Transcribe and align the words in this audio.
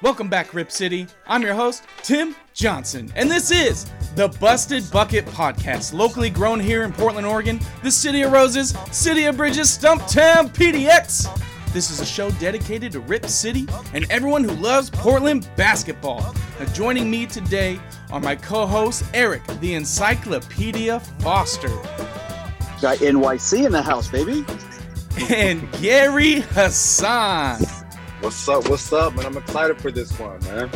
Welcome 0.00 0.28
back, 0.28 0.54
Rip 0.54 0.70
City. 0.70 1.08
I'm 1.26 1.42
your 1.42 1.54
host, 1.54 1.82
Tim 2.02 2.36
Johnson, 2.54 3.12
and 3.16 3.28
this 3.28 3.50
is 3.50 3.90
the 4.14 4.28
Busted 4.40 4.88
Bucket 4.92 5.26
Podcast, 5.26 5.92
locally 5.92 6.30
grown 6.30 6.60
here 6.60 6.84
in 6.84 6.92
Portland, 6.92 7.26
Oregon, 7.26 7.58
the 7.82 7.90
City 7.90 8.22
of 8.22 8.30
Roses, 8.30 8.76
City 8.92 9.24
of 9.24 9.36
Bridges, 9.36 9.66
Stumptown, 9.76 10.50
PDX. 10.50 11.26
This 11.72 11.90
is 11.90 12.00
a 12.00 12.06
show 12.06 12.30
dedicated 12.32 12.92
to 12.92 13.00
Rip 13.00 13.26
City 13.26 13.66
and 13.92 14.06
everyone 14.10 14.44
who 14.44 14.52
loves 14.52 14.88
Portland 14.88 15.48
basketball. 15.56 16.34
Now, 16.60 16.66
joining 16.72 17.10
me 17.10 17.26
today 17.26 17.80
are 18.12 18.20
my 18.20 18.36
co 18.36 18.66
host, 18.66 19.04
Eric, 19.14 19.44
the 19.60 19.74
Encyclopedia 19.74 21.00
Foster, 21.20 21.68
Got 22.80 22.98
NYC 22.98 23.66
in 23.66 23.72
the 23.72 23.82
house, 23.82 24.06
baby. 24.08 24.44
and 25.34 25.70
Gary 25.82 26.40
Hassan. 26.52 27.58
What's 28.28 28.46
up? 28.46 28.68
What's 28.68 28.92
up, 28.92 29.14
man? 29.14 29.24
I'm 29.24 29.38
excited 29.38 29.80
for 29.80 29.90
this 29.90 30.12
one, 30.18 30.38
man. 30.40 30.70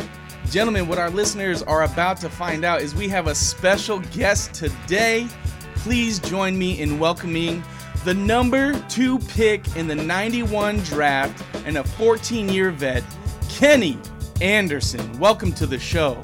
Gentlemen, 0.49 0.87
what 0.87 0.97
our 0.97 1.11
listeners 1.11 1.61
are 1.61 1.83
about 1.83 2.17
to 2.21 2.27
find 2.27 2.65
out 2.65 2.81
is 2.81 2.95
we 2.95 3.07
have 3.09 3.27
a 3.27 3.35
special 3.35 3.99
guest 4.11 4.55
today. 4.55 5.27
Please 5.75 6.17
join 6.17 6.57
me 6.57 6.81
in 6.81 6.97
welcoming 6.97 7.63
the 8.05 8.13
number 8.15 8.73
two 8.89 9.19
pick 9.19 9.75
in 9.75 9.85
the 9.85 9.93
91 9.93 10.79
draft 10.79 11.45
and 11.67 11.77
a 11.77 11.83
14 11.83 12.49
year 12.49 12.71
vet, 12.71 13.03
Kenny 13.49 13.99
Anderson. 14.41 15.19
Welcome 15.19 15.51
to 15.53 15.67
the 15.67 15.77
show. 15.77 16.19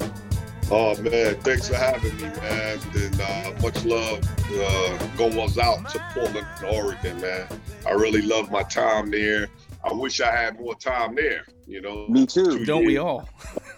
Oh 0.68 1.00
man, 1.00 1.36
thanks 1.42 1.68
for 1.68 1.76
having 1.76 2.16
me, 2.16 2.24
man. 2.24 2.80
And 2.96 3.20
uh, 3.20 3.52
much 3.62 3.84
love 3.84 4.20
uh, 4.52 5.06
goes 5.16 5.58
out 5.58 5.88
to 5.90 6.04
Portland, 6.12 6.48
Oregon, 6.64 7.20
man. 7.20 7.46
I 7.86 7.92
really 7.92 8.22
love 8.22 8.50
my 8.50 8.64
time 8.64 9.12
there. 9.12 9.48
I 9.84 9.92
wish 9.92 10.20
I 10.20 10.30
had 10.30 10.60
more 10.60 10.74
time 10.74 11.14
there. 11.14 11.44
You 11.66 11.80
know, 11.80 12.06
Me 12.08 12.26
too. 12.26 12.64
Don't 12.64 12.84
we 12.84 12.98
all? 12.98 13.28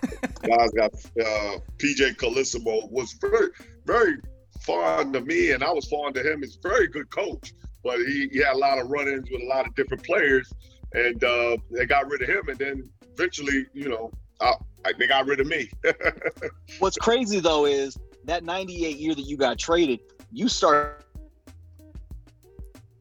guys 0.42 0.70
got 0.72 0.92
uh, 0.94 1.58
PJ 1.78 2.16
Carlesimo 2.16 2.90
was 2.90 3.12
very, 3.20 3.48
very 3.86 4.16
fond 4.60 5.14
of 5.14 5.26
me, 5.26 5.52
and 5.52 5.62
I 5.62 5.70
was 5.70 5.88
fond 5.88 6.16
of 6.16 6.26
him. 6.26 6.40
He's 6.40 6.56
a 6.56 6.68
very 6.68 6.88
good 6.88 7.10
coach, 7.10 7.52
but 7.84 7.98
he, 7.98 8.28
he 8.32 8.38
had 8.38 8.54
a 8.54 8.58
lot 8.58 8.78
of 8.78 8.88
run-ins 8.88 9.30
with 9.30 9.42
a 9.42 9.46
lot 9.46 9.66
of 9.66 9.74
different 9.74 10.02
players, 10.02 10.52
and 10.92 11.22
uh, 11.22 11.56
they 11.70 11.86
got 11.86 12.08
rid 12.08 12.22
of 12.22 12.28
him, 12.28 12.48
and 12.48 12.58
then 12.58 12.90
eventually, 13.14 13.66
you 13.72 13.88
know, 13.88 14.10
I, 14.40 14.54
I, 14.84 14.92
they 14.98 15.06
got 15.06 15.26
rid 15.26 15.40
of 15.40 15.46
me. 15.46 15.70
What's 16.78 16.96
crazy 16.96 17.40
though 17.40 17.66
is 17.66 17.96
that 18.24 18.44
98 18.44 18.96
year 18.96 19.14
that 19.14 19.22
you 19.22 19.36
got 19.36 19.58
traded, 19.58 20.00
you 20.32 20.48
start 20.48 21.04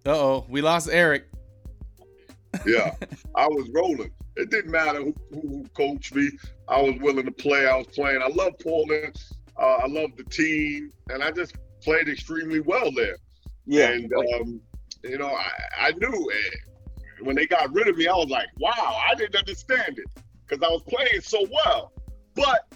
Uh 0.05 0.09
oh, 0.09 0.45
we 0.49 0.61
lost 0.61 0.89
Eric. 0.91 1.30
Yeah, 2.65 2.95
I 3.35 3.47
was 3.47 3.69
rolling. 3.73 4.11
It 4.37 4.49
didn't 4.49 4.71
matter 4.71 5.01
who, 5.01 5.13
who, 5.31 5.65
coached 5.75 6.15
me. 6.15 6.29
I 6.67 6.81
was 6.81 6.95
willing 7.01 7.25
to 7.25 7.31
play. 7.31 7.67
I 7.67 7.75
was 7.75 7.87
playing. 7.87 8.21
I 8.21 8.27
love 8.27 8.53
Portland. 8.63 9.21
Uh, 9.59 9.79
I 9.83 9.87
love 9.87 10.11
the 10.17 10.23
team, 10.23 10.91
and 11.09 11.21
I 11.23 11.31
just 11.31 11.55
played 11.83 12.07
extremely 12.07 12.59
well 12.59 12.91
there. 12.91 13.17
yeah. 13.65 13.89
And 13.89 14.11
um, 14.13 14.61
you 15.03 15.17
know, 15.17 15.27
I, 15.27 15.87
I 15.87 15.91
knew 15.91 16.31
eh, 16.31 16.55
when 17.21 17.35
they 17.35 17.45
got 17.45 17.73
rid 17.73 17.87
of 17.87 17.97
me, 17.97 18.07
I 18.07 18.13
was 18.13 18.29
like, 18.29 18.47
wow, 18.59 18.97
I 19.09 19.15
didn't 19.15 19.35
understand 19.35 19.97
it 19.97 20.23
because 20.47 20.63
I 20.63 20.71
was 20.71 20.83
playing 20.83 21.21
so 21.21 21.45
well. 21.51 21.91
But 22.35 22.73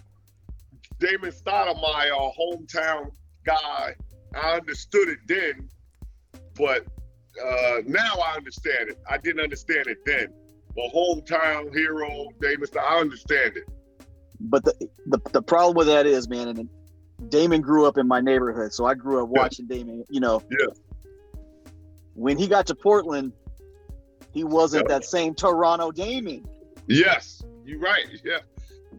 Damon 1.00 1.32
Stoudemire, 1.32 2.34
hometown 2.38 3.12
guy, 3.46 3.96
I 4.36 4.54
understood 4.54 5.10
it 5.10 5.20
then, 5.28 5.70
but 6.56 6.86
uh, 7.44 7.82
now 7.86 8.16
I 8.18 8.36
understand 8.36 8.90
it. 8.90 9.00
I 9.10 9.18
didn't 9.18 9.42
understand 9.42 9.88
it 9.88 9.98
then. 10.06 10.28
But 10.76 10.92
hometown 10.94 11.74
hero, 11.74 12.28
Damon, 12.42 12.68
I 12.80 12.98
understand 13.00 13.58
it. 13.58 13.64
But 14.42 14.64
the, 14.66 14.74
the 15.08 15.20
the 15.32 15.42
problem 15.42 15.76
with 15.78 15.88
that 15.88 16.06
is, 16.06 16.28
man, 16.28 16.50
and 16.50 16.70
Damon 17.30 17.62
grew 17.62 17.86
up 17.86 17.98
in 17.98 18.08
my 18.08 18.20
neighborhood, 18.20 18.74
so 18.74 18.86
I 18.86 18.94
grew 18.94 19.24
up 19.24 19.30
Yeah. 19.34 19.42
watching 19.42 19.68
Damon. 19.68 20.04
You 20.10 20.20
know, 20.20 20.42
Yeah. 20.52 20.68
when 22.14 22.38
he 22.38 22.48
got 22.48 22.68
to 22.68 22.76
Portland, 22.76 23.32
he 24.34 24.44
wasn't 24.44 24.86
Yeah. 24.90 24.96
that 25.00 25.06
same 25.06 25.34
Toronto 25.34 25.92
Damon. 25.92 26.46
Yes, 26.88 27.42
you're 27.66 27.80
right. 27.80 28.06
Yeah, 28.24 28.40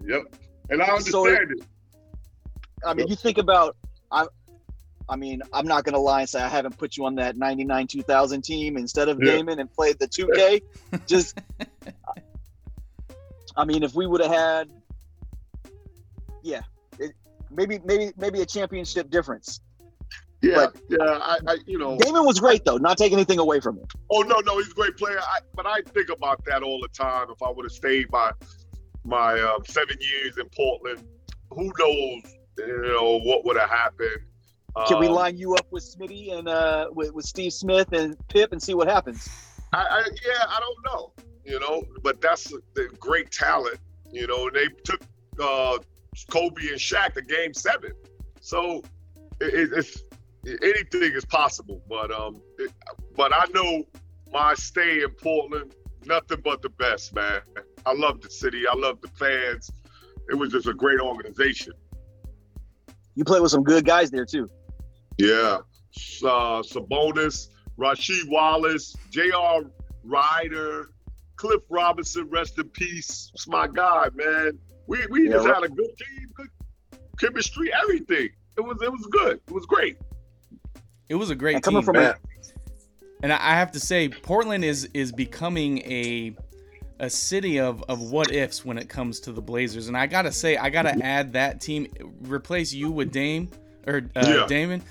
yep. 0.05 0.23
And 0.71 0.83
I 0.83 0.99
So 0.99 1.27
understand 1.27 1.53
it. 1.61 1.67
I 2.85 2.95
mean, 2.95 3.01
Yep. 3.07 3.11
you 3.11 3.17
think 3.17 3.39
about 3.39 3.77
I. 4.11 4.27
I 5.09 5.17
mean, 5.17 5.43
I'm 5.53 5.67
not 5.67 5.85
gonna 5.85 5.99
lie 6.01 6.21
and 6.21 6.29
say 6.29 6.41
I 6.43 6.49
haven't 6.49 6.77
put 6.79 6.97
you 6.97 7.05
on 7.07 7.15
that 7.17 7.37
99 7.37 7.87
2000 7.87 8.43
team 8.43 8.77
instead 8.77 9.09
of 9.09 9.19
Yeah. 9.23 9.33
Damon 9.33 9.61
and 9.61 9.73
played 9.73 9.99
the 9.99 10.09
2K. 10.09 10.63
Just, 11.07 11.39
I 13.57 13.65
mean, 13.65 13.83
if 13.83 13.95
we 13.95 14.07
would 14.07 14.21
have 14.21 14.33
had, 14.33 14.71
yeah, 16.43 16.63
it, 16.99 17.13
maybe, 17.51 17.81
maybe, 17.85 18.13
maybe 18.17 18.41
a 18.43 18.47
championship 18.47 19.11
difference. 19.11 19.61
Yeah, 20.43 20.55
but- 20.57 20.77
yeah. 20.91 20.99
I, 21.01 21.39
I, 21.47 21.57
you 21.67 21.79
know, 21.79 21.97
Damon 21.97 22.25
was 22.27 22.39
great 22.41 22.65
though, 22.65 22.77
not 22.77 22.99
taking 22.99 23.17
anything 23.19 23.39
away 23.39 23.61
from 23.61 23.79
him. 23.79 23.87
Oh 24.11 24.21
no, 24.23 24.37
no, 24.45 24.59
he's 24.59 24.71
a 24.71 24.75
great 24.75 24.97
player. 24.97 25.19
I, 25.19 25.39
but 25.55 25.67
I 25.67 25.81
think 25.95 26.09
about 26.11 26.45
that 26.47 26.63
all 26.63 26.81
the 26.81 26.89
time. 26.89 27.29
If 27.31 27.43
I 27.43 27.51
would 27.51 27.65
have 27.65 27.73
stayed 27.73 28.07
my 28.11 28.33
my 29.05 29.41
um, 29.41 29.65
seven 29.67 29.97
years 30.01 30.37
in 30.37 30.47
Portland, 30.55 31.05
who 31.51 31.73
knows? 31.79 32.23
You 32.59 32.83
know 32.93 33.21
what 33.21 33.45
would 33.47 33.57
have 33.57 33.71
happened? 33.71 34.21
Can 34.87 34.99
we 34.99 35.07
Um, 35.07 35.15
line 35.15 35.39
you 35.39 35.55
up 35.55 35.67
with 35.71 35.83
Smitty 35.85 36.37
and 36.37 36.49
uh, 36.49 36.89
with, 36.93 37.13
with 37.15 37.25
Steve 37.25 37.53
Smith 37.53 37.93
and 37.93 38.17
Pip 38.29 38.53
and 38.53 38.63
see 38.63 38.75
what 38.75 38.89
happens? 38.89 39.29
I, 39.73 39.79
I, 39.79 39.99
yeah, 40.27 40.45
I 40.49 40.61
don't 40.61 40.85
know. 40.85 41.13
You 41.45 41.61
know, 41.61 41.83
but 42.03 42.21
that's 42.21 42.45
the 42.75 42.89
great 42.99 43.31
talent. 43.31 43.79
You 44.13 44.27
know, 44.27 44.51
they 44.51 44.67
took 44.85 45.01
uh, 45.41 45.79
Kobe 46.29 46.69
and 46.69 46.79
Shaq 46.79 47.15
to 47.15 47.23
Game 47.23 47.55
Seven, 47.55 47.93
so 48.41 48.83
it, 49.41 49.71
it's 49.73 50.03
anything 50.45 51.13
is 51.13 51.25
possible. 51.25 51.83
But 51.89 52.11
um, 52.11 52.43
it, 52.59 52.73
but 53.17 53.33
I 53.33 53.47
know 53.55 53.85
my 54.33 54.55
stay 54.55 55.03
in 55.03 55.11
Portland, 55.11 55.75
nothing 56.05 56.41
but 56.45 56.63
the 56.63 56.69
best, 56.71 57.15
man. 57.15 57.41
I 57.87 57.95
love 57.95 58.21
the 58.21 58.31
city. 58.31 58.65
I 58.71 58.75
love 58.75 59.01
the 59.01 59.09
fans. 59.09 59.71
It 60.29 60.35
was 60.35 60.51
just 60.51 60.67
a 60.67 60.75
great 60.75 61.01
organization. 61.01 61.73
You 63.15 63.25
play 63.25 63.41
with 63.41 63.53
some 63.53 63.63
good 63.63 63.85
guys 63.85 64.11
there 64.11 64.27
too. 64.27 64.51
Yeah. 65.19 65.59
Uh, 66.23 66.63
Sabonis, 66.63 67.49
Rasheed 67.79 68.29
Wallace, 68.29 68.95
J.R. 69.11 69.63
Rider, 70.05 70.91
Cliff 71.37 71.63
Robinson, 71.71 72.29
rest 72.31 72.59
in 72.59 72.69
peace. 72.71 73.31
It's 73.35 73.49
my 73.49 73.67
guy, 73.67 74.09
man. 74.15 74.59
We 74.87 75.07
we 75.11 75.25
Yeah, 75.29 75.37
just 75.37 75.47
had 75.49 75.65
a 75.65 75.69
good 75.69 75.91
team, 75.99 76.29
good 76.35 76.49
chemistry, 77.19 77.73
everything. 77.83 78.29
It 78.57 78.61
was 78.61 78.77
it 78.83 78.91
was 78.91 79.07
good. 79.11 79.41
It 79.47 79.53
was 79.53 79.67
great. 79.67 79.97
It 81.09 81.15
was 81.15 81.31
a 81.31 81.35
great 81.35 81.57
And 81.57 81.65
coming 81.65 81.81
team. 81.81 81.87
from 81.87 81.97
Man, 81.97 82.15
And 83.23 83.33
I 83.33 83.37
I 83.37 83.55
have 83.55 83.73
to 83.73 83.81
say, 83.81 84.09
Portland 84.09 84.65
is 84.65 84.89
is 84.95 85.13
becoming 85.13 85.79
a 85.79 86.37
a 87.01 87.11
city 87.11 87.59
of 87.59 87.83
of 87.85 88.01
what 88.11 88.31
ifs 88.31 88.65
when 88.65 88.79
it 88.79 88.89
comes 88.89 89.21
to 89.21 89.33
the 89.33 89.43
Blazers. 89.43 89.89
And 89.89 89.97
I 89.97 90.07
gotta 90.07 90.33
say, 90.33 90.57
I 90.57 90.71
gotta 90.71 90.97
add 91.03 91.33
that 91.35 91.61
team, 91.61 91.87
replace 92.23 92.73
you 92.73 92.91
with 92.91 93.13
Dame 93.13 93.51
or 93.87 94.03
uh, 94.17 94.21
Yeah. 94.35 94.47
Damon. 94.47 94.83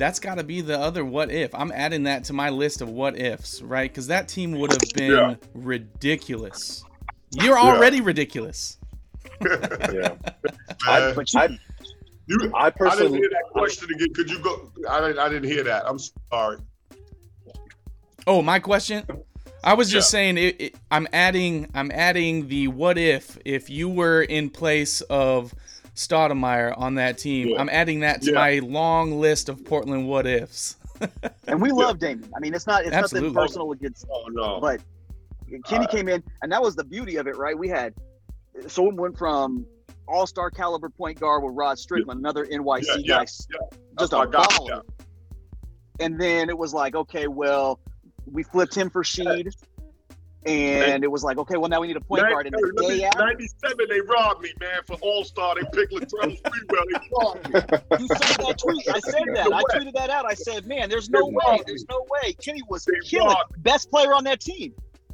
That's 0.00 0.18
got 0.18 0.36
to 0.36 0.44
be 0.44 0.62
the 0.62 0.78
other 0.80 1.04
what 1.04 1.30
if. 1.30 1.54
I'm 1.54 1.70
adding 1.72 2.04
that 2.04 2.24
to 2.24 2.32
my 2.32 2.48
list 2.48 2.80
of 2.80 2.88
what 2.88 3.18
ifs, 3.20 3.60
right? 3.60 3.90
Because 3.90 4.06
that 4.06 4.28
team 4.28 4.52
would 4.52 4.72
have 4.72 4.80
been 4.94 5.12
Yeah. 5.12 5.34
ridiculous. 5.52 6.82
You're 7.32 7.58
already 7.58 8.00
ridiculous. 8.00 8.78
yeah. 9.42 10.14
I, 10.86 11.12
But 11.14 11.32
you- 11.34 11.40
I, 11.40 11.58
you, 12.26 12.50
I 12.54 12.66
I 12.66 12.96
didn't 12.96 13.12
hear 13.14 13.28
that 13.28 13.44
question 13.52 13.88
again. 13.94 14.14
Could 14.14 14.30
you 14.30 14.38
go? 14.38 14.72
I 14.88 15.00
didn't, 15.00 15.18
I 15.18 15.28
didn't 15.28 15.50
hear 15.50 15.64
that. 15.64 15.86
I'm 15.86 15.98
sorry. 16.32 16.56
Oh, 18.26 18.40
my 18.40 18.58
question. 18.58 19.04
I 19.62 19.74
was 19.74 19.90
just 19.90 20.08
Yeah. 20.08 20.18
saying, 20.18 20.38
it, 20.38 20.60
it, 20.60 20.74
I'm 20.90 21.06
adding, 21.12 21.68
I'm 21.74 21.90
adding 21.90 22.48
the 22.48 22.68
what 22.68 22.96
if 22.96 23.36
if 23.44 23.68
you 23.68 23.90
were 23.90 24.22
in 24.22 24.48
place 24.48 25.02
of 25.02 25.54
Stoudemire 25.94 26.76
on 26.78 26.94
that 26.96 27.18
team. 27.18 27.48
Yeah. 27.48 27.60
I'm 27.60 27.68
adding 27.68 28.00
that 28.00 28.22
to 28.22 28.28
Yeah. 28.32 28.38
my 28.38 28.58
long 28.60 29.20
list 29.20 29.48
of 29.48 29.64
Portland 29.64 30.08
what 30.08 30.26
ifs. 30.26 30.76
And 31.46 31.60
we 31.62 31.70
love 31.72 31.98
Damon. 31.98 32.30
I 32.36 32.40
mean, 32.40 32.54
it's 32.54 32.66
not 32.66 32.84
it's 32.84 32.92
Absolutely. 32.92 33.30
nothing 33.30 33.42
personal 33.48 33.72
against 33.72 34.06
Oh 34.10 34.26
no. 34.30 34.60
but 34.60 34.80
Kenny 35.64 35.86
Uh, 35.86 35.88
came 35.88 36.08
in 36.08 36.22
and 36.42 36.52
that 36.52 36.62
was 36.62 36.76
the 36.76 36.84
beauty 36.84 37.16
of 37.16 37.26
it, 37.26 37.36
right? 37.36 37.58
We 37.58 37.68
had 37.68 37.94
so 38.68 38.86
it 38.88 38.94
went 38.94 39.16
from 39.16 39.64
all-star 40.06 40.50
caliber 40.50 40.88
point 40.90 41.18
guard 41.20 41.42
with 41.42 41.54
Rod 41.54 41.78
Strickland, 41.78 42.20
another 42.20 42.44
NYC 42.46 42.84
Yeah, 42.86 42.94
yeah, 42.98 43.06
guy, 43.06 43.18
yeah. 43.20 43.24
just 43.24 43.48
That's 43.96 44.12
a 44.12 44.18
my 44.18 44.26
guy, 44.26 44.42
baller. 44.44 44.68
yeah. 44.68 44.80
And 46.04 46.20
then 46.20 46.48
it 46.50 46.58
was 46.58 46.74
like, 46.74 46.94
okay, 46.94 47.28
well, 47.28 47.78
we 48.30 48.42
flipped 48.42 48.74
him 48.74 48.90
for 48.90 49.02
Sheed. 49.02 49.52
And 50.46 51.04
it 51.04 51.10
was 51.10 51.22
like, 51.22 51.36
okay, 51.36 51.58
well, 51.58 51.68
now 51.68 51.80
we 51.80 51.86
need 51.88 51.96
a 51.96 52.00
point 52.00 52.22
guard. 52.22 52.46
And 52.46 52.54
the 52.54 52.82
day 52.88 53.04
after, 53.04 53.18
97, 53.18 53.86
they 53.90 54.00
robbed 54.00 54.40
me, 54.42 54.50
man. 54.58 54.80
For 54.86 54.94
All 55.02 55.22
Star, 55.22 55.54
they 55.54 55.60
picked 55.74 55.92
Latrell 55.92 56.40
Sprewell. 56.40 56.84
They 56.88 57.08
robbed 57.12 57.48
me. 57.48 57.98
you 58.00 58.06
saw 58.08 58.46
that 58.48 58.58
tweet. 58.58 58.88
I 58.88 59.00
said 59.00 59.24
that. 59.34 59.52
I 59.52 59.62
tweeted 59.76 59.92
that 59.94 60.08
out. 60.08 60.24
I 60.24 60.32
said, 60.34 60.66
man, 60.66 60.88
there's 60.88 61.10
no 61.10 61.26
They 61.28 61.34
way. 61.34 61.60
There's 61.66 61.82
me. 61.82 61.88
no 61.90 62.06
way. 62.08 62.32
Kenny 62.34 62.62
was 62.70 62.86
They 62.86 62.98
killing. 63.04 63.36
Best 63.58 63.90
player 63.90 64.14
on 64.14 64.24
that 64.24 64.40
team. 64.40 64.72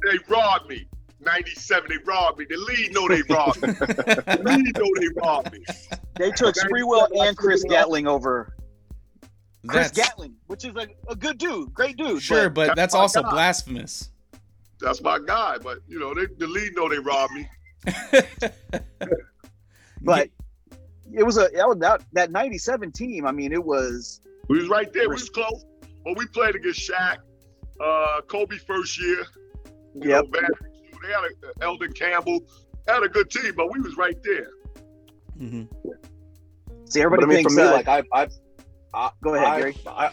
They 0.09 0.17
robbed 0.29 0.69
me. 0.69 0.87
'97 1.19 1.89
they 1.89 1.97
robbed 2.05 2.37
me. 2.39 2.45
The 2.49 2.55
league 2.57 2.93
know 2.93 3.07
they 3.09 3.23
robbed 3.23 3.61
me. 3.63 3.73
The 3.73 4.41
league 4.45 4.77
know 4.77 4.91
they 4.99 5.07
robbed 5.21 5.51
me. 5.51 5.65
They 6.15 6.31
took 6.31 6.55
Sprewell 6.55 7.07
and 7.27 7.35
Chris 7.35 7.63
Gatling 7.63 8.07
over. 8.07 8.55
Chris 9.67 9.89
That's 9.91 10.07
Gatling, 10.09 10.35
which 10.45 10.63
is 10.63 10.75
a, 10.77 10.87
a 11.09 11.15
good 11.15 11.37
dude, 11.37 11.73
great 11.73 11.97
dude. 11.97 12.21
sure, 12.21 12.49
but 12.49 12.75
that's 12.77 12.93
also 12.95 13.21
God. 13.23 13.31
blasphemous. 13.31 14.11
That's 14.79 15.01
my 15.01 15.19
guy. 15.19 15.57
But 15.61 15.79
you 15.87 15.99
know, 15.99 16.13
they, 16.13 16.25
the 16.37 16.47
league 16.47 16.75
know 16.75 16.87
they 16.89 16.99
robbed 16.99 17.33
me. 17.33 17.47
but 20.01 20.29
it 21.13 21.23
was 21.23 21.37
a 21.37 21.49
that 21.53 21.67
was- 21.67 21.77
that 21.79 22.03
that 22.13 22.31
'97 22.31 22.91
team. 22.91 23.25
I 23.25 23.31
mean, 23.31 23.51
it 23.51 23.63
was 23.63 24.21
We 24.47 24.57
was 24.59 24.67
right 24.69 24.91
there. 24.93 25.03
We 25.09 25.15
was 25.15 25.29
close. 25.29 25.65
But 26.05 26.17
we 26.17 26.25
played 26.27 26.55
against 26.55 26.89
Shaq, 26.89 27.17
uh, 27.81 28.21
Kobe 28.27 28.57
first 28.57 29.01
year. 29.01 29.25
You 29.95 30.09
Yep. 30.11 30.25
know, 30.25 30.39
Van- 30.39 30.49
they 31.03 31.09
had 31.09 31.23
a, 31.23 31.63
Elden 31.63 31.91
Campbell. 31.93 32.39
They 32.85 32.93
had 32.93 33.03
a 33.03 33.09
good 33.09 33.29
team, 33.29 33.53
but 33.57 33.71
we 33.71 33.79
was 33.81 33.97
right 33.97 34.17
there. 34.23 34.47
Mm-hmm. 35.39 35.63
see 36.85 37.01
everybody 37.01 37.25
but 37.25 37.31
I 37.31 37.35
mean, 37.35 37.37
thinks. 37.43 37.55
me, 37.55 37.61
uh, 37.63 37.71
like 37.73 37.87
I, 37.87 38.03
I, 38.93 39.09
go 39.23 39.35
ahead, 39.35 39.47
I, 39.47 39.59
Gary. 39.59 39.77
I, 39.85 40.11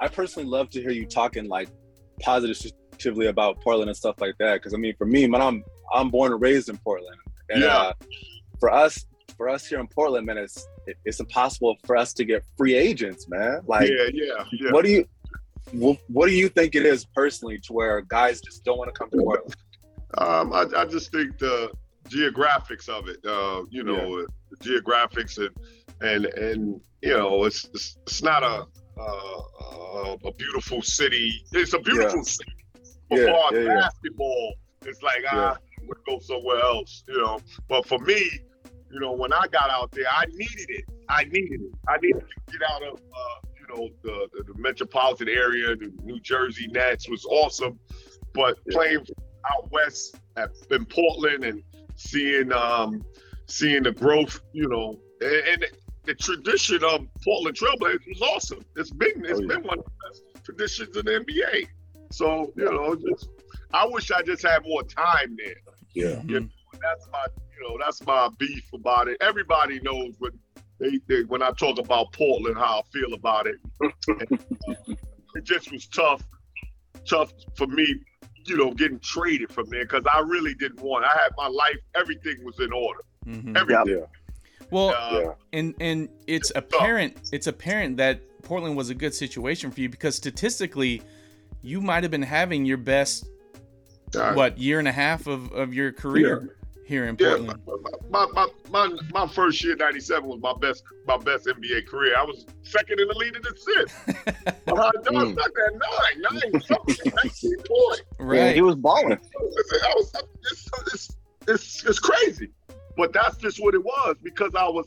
I 0.00 0.08
personally 0.08 0.48
love 0.48 0.68
to 0.70 0.80
hear 0.80 0.90
you 0.90 1.06
talking 1.06 1.48
like 1.48 1.68
about 3.06 3.60
Portland 3.60 3.88
and 3.90 3.96
stuff 3.96 4.20
like 4.20 4.36
that. 4.38 4.54
Because 4.54 4.74
I 4.74 4.76
mean, 4.76 4.94
for 4.96 5.06
me, 5.06 5.26
man, 5.26 5.40
I'm 5.42 5.64
I'm 5.94 6.10
born 6.10 6.32
and 6.32 6.40
raised 6.40 6.68
in 6.68 6.76
Portland, 6.78 7.16
and 7.48 7.62
Yeah. 7.62 7.76
uh, 7.76 7.92
for 8.58 8.70
us, 8.72 9.04
for 9.36 9.48
us 9.48 9.66
here 9.66 9.80
in 9.80 9.86
Portland, 9.88 10.26
man, 10.26 10.38
it's 10.38 10.66
it, 10.86 10.96
it's 11.04 11.20
impossible 11.20 11.76
for 11.84 11.96
us 11.96 12.12
to 12.14 12.24
get 12.24 12.44
free 12.56 12.74
agents, 12.74 13.28
man. 13.28 13.60
Like, 13.66 13.88
yeah, 13.90 14.08
yeah, 14.12 14.44
yeah. 14.52 14.70
what 14.72 14.84
do 14.84 14.90
you? 14.90 15.04
What, 15.72 16.26
do 16.26 16.32
you 16.32 16.48
think 16.48 16.74
it 16.74 16.84
is 16.84 17.04
personally 17.14 17.58
to 17.60 17.72
where 17.72 18.00
guys 18.00 18.40
just 18.40 18.64
don't 18.64 18.78
want 18.78 18.92
to 18.92 18.98
come 18.98 19.10
to 19.10 19.18
Portland? 19.18 19.54
Um, 20.18 20.52
I, 20.52 20.64
I 20.76 20.84
just 20.84 21.12
think 21.12 21.38
the 21.38 21.70
geographics 22.08 22.88
of 22.88 23.08
it, 23.08 23.18
uh, 23.24 23.62
you 23.70 23.84
know, 23.84 24.26
the 24.50 24.56
geographics 24.56 25.38
and 25.38 25.50
and 26.00 26.24
and 26.26 26.80
you 27.02 27.16
know, 27.16 27.44
it's 27.44 27.66
it's, 27.74 27.98
it's 28.06 28.22
not 28.22 28.42
a 28.42 28.66
uh, 29.00 30.16
a 30.24 30.32
beautiful 30.32 30.82
city. 30.82 31.32
It's 31.52 31.72
a 31.74 31.78
beautiful 31.78 32.18
Yeah. 32.18 32.22
city. 32.24 32.52
But 33.10 33.18
Yeah, 33.18 33.48
as 33.52 33.66
yeah, 33.66 33.74
basketball, 33.80 34.54
it's 34.86 35.02
like 35.02 35.22
ah, 35.30 35.56
we'll 35.82 35.98
go 36.06 36.18
somewhere 36.24 36.60
else, 36.60 37.02
you 37.08 37.18
know. 37.20 37.38
But 37.68 37.86
for 37.86 37.98
me, 37.98 38.30
you 38.92 39.00
know, 39.00 39.12
when 39.12 39.32
I 39.32 39.46
got 39.52 39.70
out 39.70 39.90
there, 39.92 40.06
I 40.10 40.24
needed 40.26 40.66
it. 40.70 40.84
I 41.08 41.24
needed 41.24 41.60
it. 41.60 41.72
I 41.88 41.96
needed 41.98 42.22
to 42.46 42.58
get 42.58 42.70
out 42.70 42.82
of 42.82 42.94
uh, 42.94 43.48
you 43.58 43.66
know 43.76 43.88
the, 44.02 44.28
the 44.32 44.52
the 44.52 44.58
metropolitan 44.58 45.28
area. 45.28 45.76
The 45.76 45.92
New 46.02 46.20
Jersey 46.20 46.68
Nets 46.68 47.08
was 47.08 47.24
awesome, 47.26 47.78
but 48.34 48.56
playing 48.70 49.04
out 49.52 49.70
west 49.72 50.16
at, 50.36 50.50
in 50.70 50.84
Portland 50.86 51.44
and 51.44 51.62
seeing 51.96 52.52
um 52.52 53.02
seeing 53.46 53.82
the 53.82 53.92
growth, 53.92 54.40
you 54.52 54.68
know, 54.68 54.98
and, 55.20 55.42
and 55.48 55.66
the 56.04 56.14
tradition 56.14 56.82
of 56.84 57.06
Portland 57.24 57.56
Trailblazers 57.56 58.06
was 58.08 58.22
awesome. 58.22 58.64
It's 58.76 58.90
been 58.90 59.24
it's 59.24 59.38
Oh, 59.38 59.42
yeah. 59.42 59.48
been 59.56 59.62
one 59.64 59.78
of 59.80 59.84
the 59.84 59.90
best 60.08 60.44
traditions 60.44 60.96
in 60.96 61.04
the 61.04 61.12
NBA. 61.24 61.66
So 62.10 62.52
you 62.56 62.64
know, 62.64 62.94
just 62.96 63.28
I 63.72 63.86
wish 63.86 64.10
I 64.10 64.22
just 64.22 64.42
had 64.42 64.62
more 64.64 64.82
time 64.82 65.36
there. 65.36 65.54
Yeah. 65.94 66.20
Mhm. 66.22 66.50
That's 66.80 67.06
my 67.12 67.26
you 67.56 67.68
know 67.68 67.78
that's 67.82 68.04
my 68.06 68.28
beef 68.38 68.64
about 68.72 69.08
it. 69.08 69.16
Everybody 69.20 69.80
knows 69.80 70.14
when 70.18 70.32
they, 70.78 70.98
they 71.08 71.22
when 71.24 71.42
I 71.42 71.50
talk 71.52 71.78
about 71.78 72.12
Portland 72.12 72.56
how 72.56 72.80
I 72.80 72.82
feel 72.92 73.14
about 73.14 73.46
it. 73.46 73.56
And, 73.80 73.92
uh, 74.68 74.94
it 75.36 75.44
just 75.44 75.70
was 75.70 75.86
tough, 75.86 76.22
tough 77.08 77.32
for 77.56 77.66
me, 77.68 77.86
you 78.46 78.56
know, 78.56 78.72
getting 78.72 78.98
traded 78.98 79.52
from 79.52 79.68
there 79.70 79.84
because 79.84 80.02
I 80.12 80.20
really 80.20 80.54
didn't 80.54 80.80
want. 80.80 81.04
I 81.04 81.12
had 81.12 81.30
my 81.36 81.46
life, 81.46 81.76
everything 81.94 82.42
was 82.44 82.58
in 82.58 82.72
order. 82.72 83.00
Mhm. 83.26 83.56
Everything. 83.56 83.98
Yeah. 84.00 84.06
Well, 84.70 84.90
Yeah. 85.12 85.32
and 85.52 85.74
and 85.80 86.08
it's 86.26 86.50
apparent 86.56 87.16
it's 87.32 87.46
apparent 87.46 87.96
that 87.98 88.20
Portland 88.42 88.76
was 88.76 88.90
a 88.90 88.94
good 88.94 89.14
situation 89.14 89.70
for 89.70 89.80
you 89.80 89.88
because 89.88 90.16
statistically, 90.16 91.02
you 91.62 91.80
might 91.80 92.02
have 92.04 92.10
been 92.10 92.22
having 92.22 92.64
your 92.64 92.76
best 92.78 93.26
uh, 94.14 94.32
what 94.32 94.58
year 94.58 94.78
and 94.78 94.88
a 94.88 94.92
half 94.92 95.26
of, 95.26 95.52
of 95.52 95.72
your 95.72 95.92
career 95.92 96.56
here 96.84 97.06
in 97.06 97.16
Yeah, 97.20 97.36
Portland. 97.36 97.60
my, 98.10 98.26
my, 98.32 98.46
my, 98.70 98.88
my, 98.88 98.98
my 99.12 99.26
first 99.32 99.62
year, 99.62 99.76
'97, 99.76 100.28
was 100.28 100.40
my 100.40 100.52
best 100.60 100.82
my 101.06 101.16
best 101.18 101.46
NBA 101.46 101.86
career. 101.86 102.14
I 102.18 102.24
was 102.24 102.46
second 102.62 102.98
in 102.98 103.06
the 103.08 103.14
lead 103.14 103.36
in 103.36 103.42
assists. 103.46 104.04
Behind 104.64 104.92
Don 105.04 105.34
Mm. 105.34 105.38
At 105.38 105.72
nine, 105.72 106.50
nine 106.52 106.60
something, 106.62 107.12
19 107.24 107.56
points. 107.58 108.02
Yeah, 108.18 108.24
right. 108.26 108.54
he 108.54 108.62
was 108.62 108.74
balling. 108.76 109.12
I 109.12 109.94
was, 109.96 110.12
it's, 110.50 110.68
it's, 110.92 111.16
it's, 111.46 111.84
it's 111.84 111.98
crazy. 112.00 112.50
But 112.96 113.12
that's 113.12 113.36
just 113.36 113.62
what 113.62 113.74
it 113.74 113.82
was 113.84 114.16
because 114.22 114.54
I 114.56 114.68
was, 114.68 114.86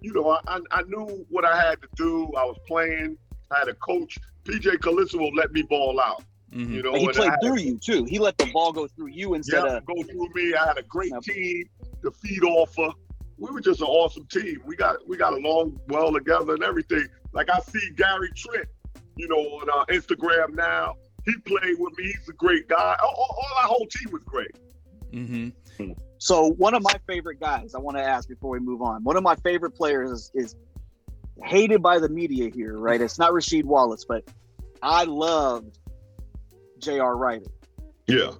you 0.00 0.12
know, 0.12 0.28
I, 0.30 0.40
I, 0.48 0.60
I 0.72 0.82
knew 0.88 1.24
what 1.30 1.44
I 1.44 1.56
had 1.60 1.80
to 1.82 1.88
do. 1.96 2.24
I 2.36 2.44
was 2.44 2.56
playing. 2.66 3.16
I 3.52 3.60
had 3.60 3.68
a 3.68 3.74
coach. 3.74 4.18
PJ 4.46 4.78
Carlesimo 4.78 5.30
let 5.36 5.52
me 5.52 5.62
ball 5.62 6.00
out. 6.00 6.22
Mhm. 6.52 6.70
You 6.70 6.82
know, 6.82 6.90
And 6.92 7.00
he 7.00 7.06
and 7.06 7.14
I 7.16 7.18
played 7.18 7.30
had- 7.30 7.40
through 7.42 7.58
you 7.58 7.78
too. 7.78 8.04
He 8.04 8.18
let 8.18 8.38
the 8.38 8.46
ball 8.52 8.72
go 8.72 8.86
through 8.86 9.08
you 9.08 9.34
instead 9.34 9.64
yeah, 9.64 9.76
of 9.78 9.84
go 9.86 9.94
through 10.04 10.28
me. 10.34 10.54
I 10.54 10.66
had 10.66 10.78
a 10.78 10.82
great 10.84 11.10
Yep. 11.12 11.22
team 11.22 11.64
to 12.02 12.10
feed 12.12 12.44
off 12.44 12.78
of. 12.78 12.94
We 13.38 13.50
were 13.50 13.60
just 13.60 13.80
an 13.80 13.86
awesome 13.88 14.26
team. 14.26 14.62
We 14.64 14.76
got 14.76 14.96
we 15.08 15.16
got 15.16 15.32
along 15.34 15.78
well 15.88 16.12
together 16.12 16.54
and 16.54 16.62
everything. 16.62 17.06
Like 17.32 17.50
I 17.50 17.58
see 17.60 17.90
Gary 17.96 18.30
Trent, 18.36 18.68
you 19.16 19.28
know, 19.28 19.36
on 19.36 19.68
uh, 19.68 19.84
Instagram 19.92 20.54
now. 20.54 20.94
He 21.26 21.36
played 21.38 21.76
with 21.78 21.98
me. 21.98 22.04
He's 22.04 22.28
a 22.28 22.32
great 22.32 22.68
guy. 22.68 22.96
All, 23.02 23.08
all, 23.14 23.36
all 23.42 23.58
our 23.62 23.68
whole 23.68 23.86
team 23.90 24.12
was 24.12 24.22
great. 24.24 24.52
Mhm. 25.12 25.52
So 26.18 26.52
one 26.52 26.74
of 26.74 26.82
my 26.82 26.94
favorite 27.06 27.40
guys, 27.40 27.74
I 27.74 27.78
want 27.78 27.96
to 27.98 28.02
ask 28.02 28.28
before 28.28 28.50
we 28.50 28.60
move 28.60 28.80
on. 28.80 29.02
One 29.04 29.16
of 29.16 29.22
my 29.22 29.34
favorite 29.36 29.72
players 29.74 30.10
is, 30.10 30.30
is 30.34 30.54
hated 31.44 31.82
by 31.82 31.98
the 31.98 32.08
media 32.08 32.50
here, 32.50 32.78
right? 32.78 33.00
It's 33.00 33.18
not 33.18 33.32
Rasheed 33.32 33.64
Wallace, 33.64 34.04
but 34.04 34.24
I 34.82 35.04
loved 35.04 35.78
J.R. 36.78 37.16
Rider. 37.16 37.46
Yeah. 38.06 38.32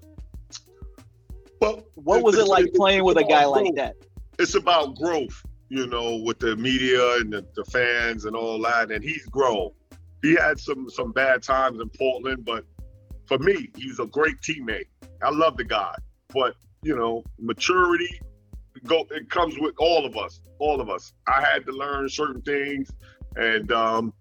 But 1.61 1.85
What 1.95 2.23
was 2.23 2.37
it 2.37 2.47
like 2.47 2.73
playing 2.75 3.05
with 3.05 3.17
a 3.19 3.25
guy 3.25 3.45
like 3.45 3.75
that? 3.77 3.97
It's 4.39 4.55
about 4.55 4.97
growth, 4.97 5.43
you 5.69 5.87
know, 5.87 6.17
with 6.17 6.39
the 6.39 6.57
media 6.57 7.17
and 7.17 7.33
the, 7.33 7.47
the 7.55 7.65
fans 7.65 8.27
and 8.27 8.37
all 8.37 8.61
that. 8.63 8.91
And 8.91 9.03
he's 9.03 9.25
grown. 9.27 9.71
He 10.23 10.35
had 10.35 10.59
some 10.59 10.89
some 10.91 11.13
bad 11.13 11.43
times 11.43 11.81
in 11.81 11.89
Portland, 11.91 12.45
but 12.45 12.65
for 13.27 13.39
me, 13.39 13.71
he's 13.77 13.99
a 13.99 14.07
great 14.07 14.41
teammate. 14.41 14.87
I 15.23 15.31
love 15.31 15.57
the 15.57 15.65
guy, 15.65 15.95
but 16.33 16.55
you 16.83 16.97
know, 16.97 17.25
maturity 17.39 18.21
go 18.85 19.07
it 19.11 19.31
comes 19.31 19.57
with 19.59 19.75
all 19.79 20.05
of 20.07 20.17
us, 20.17 20.41
all 20.59 20.81
of 20.81 20.89
us. 20.91 21.13
I 21.27 21.43
had 21.43 21.65
to 21.67 21.73
learn 21.73 22.09
certain 22.09 22.43
things, 22.43 22.91
and 23.37 23.71
um, 23.73 24.13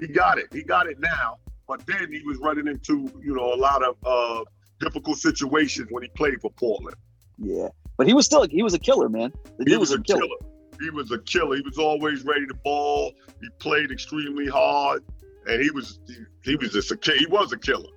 he 0.00 0.06
got 0.08 0.38
it. 0.38 0.46
He 0.52 0.62
got 0.62 0.86
it 0.86 0.98
now, 1.00 1.38
but 1.68 1.84
then 1.86 2.12
he 2.12 2.22
was 2.24 2.38
running 2.38 2.66
into 2.66 3.10
you 3.22 3.34
know 3.34 3.54
a 3.54 3.56
lot 3.56 3.82
of 3.84 3.96
uh, 4.04 4.44
difficult 4.80 5.18
situations 5.18 5.88
when 5.90 6.02
he 6.02 6.08
played 6.10 6.40
for 6.40 6.50
Portland. 6.52 6.96
Yeah, 7.38 7.68
but 7.96 8.06
he 8.06 8.14
was 8.14 8.26
still 8.26 8.46
he 8.48 8.62
was 8.62 8.74
a 8.74 8.78
killer, 8.78 9.08
man. 9.08 9.32
The 9.58 9.64
He 9.64 9.70
dude 9.70 9.80
was 9.80 9.92
a 9.92 10.00
killer. 10.00 10.20
killer. 10.20 10.36
He 10.80 10.90
was 10.90 11.10
a 11.12 11.18
killer. 11.18 11.54
He 11.56 11.62
was 11.62 11.78
always 11.78 12.24
ready 12.24 12.46
to 12.46 12.54
ball. 12.64 13.12
He 13.40 13.48
played 13.60 13.90
extremely 13.92 14.46
hard, 14.48 15.04
and 15.46 15.62
he 15.62 15.70
was 15.70 16.00
he, 16.06 16.16
he 16.50 16.56
was 16.56 16.70
just 16.72 16.90
a 16.90 16.96
ki- 16.96 17.18
he 17.18 17.26
was 17.26 17.52
a 17.52 17.58
killer. 17.58 17.88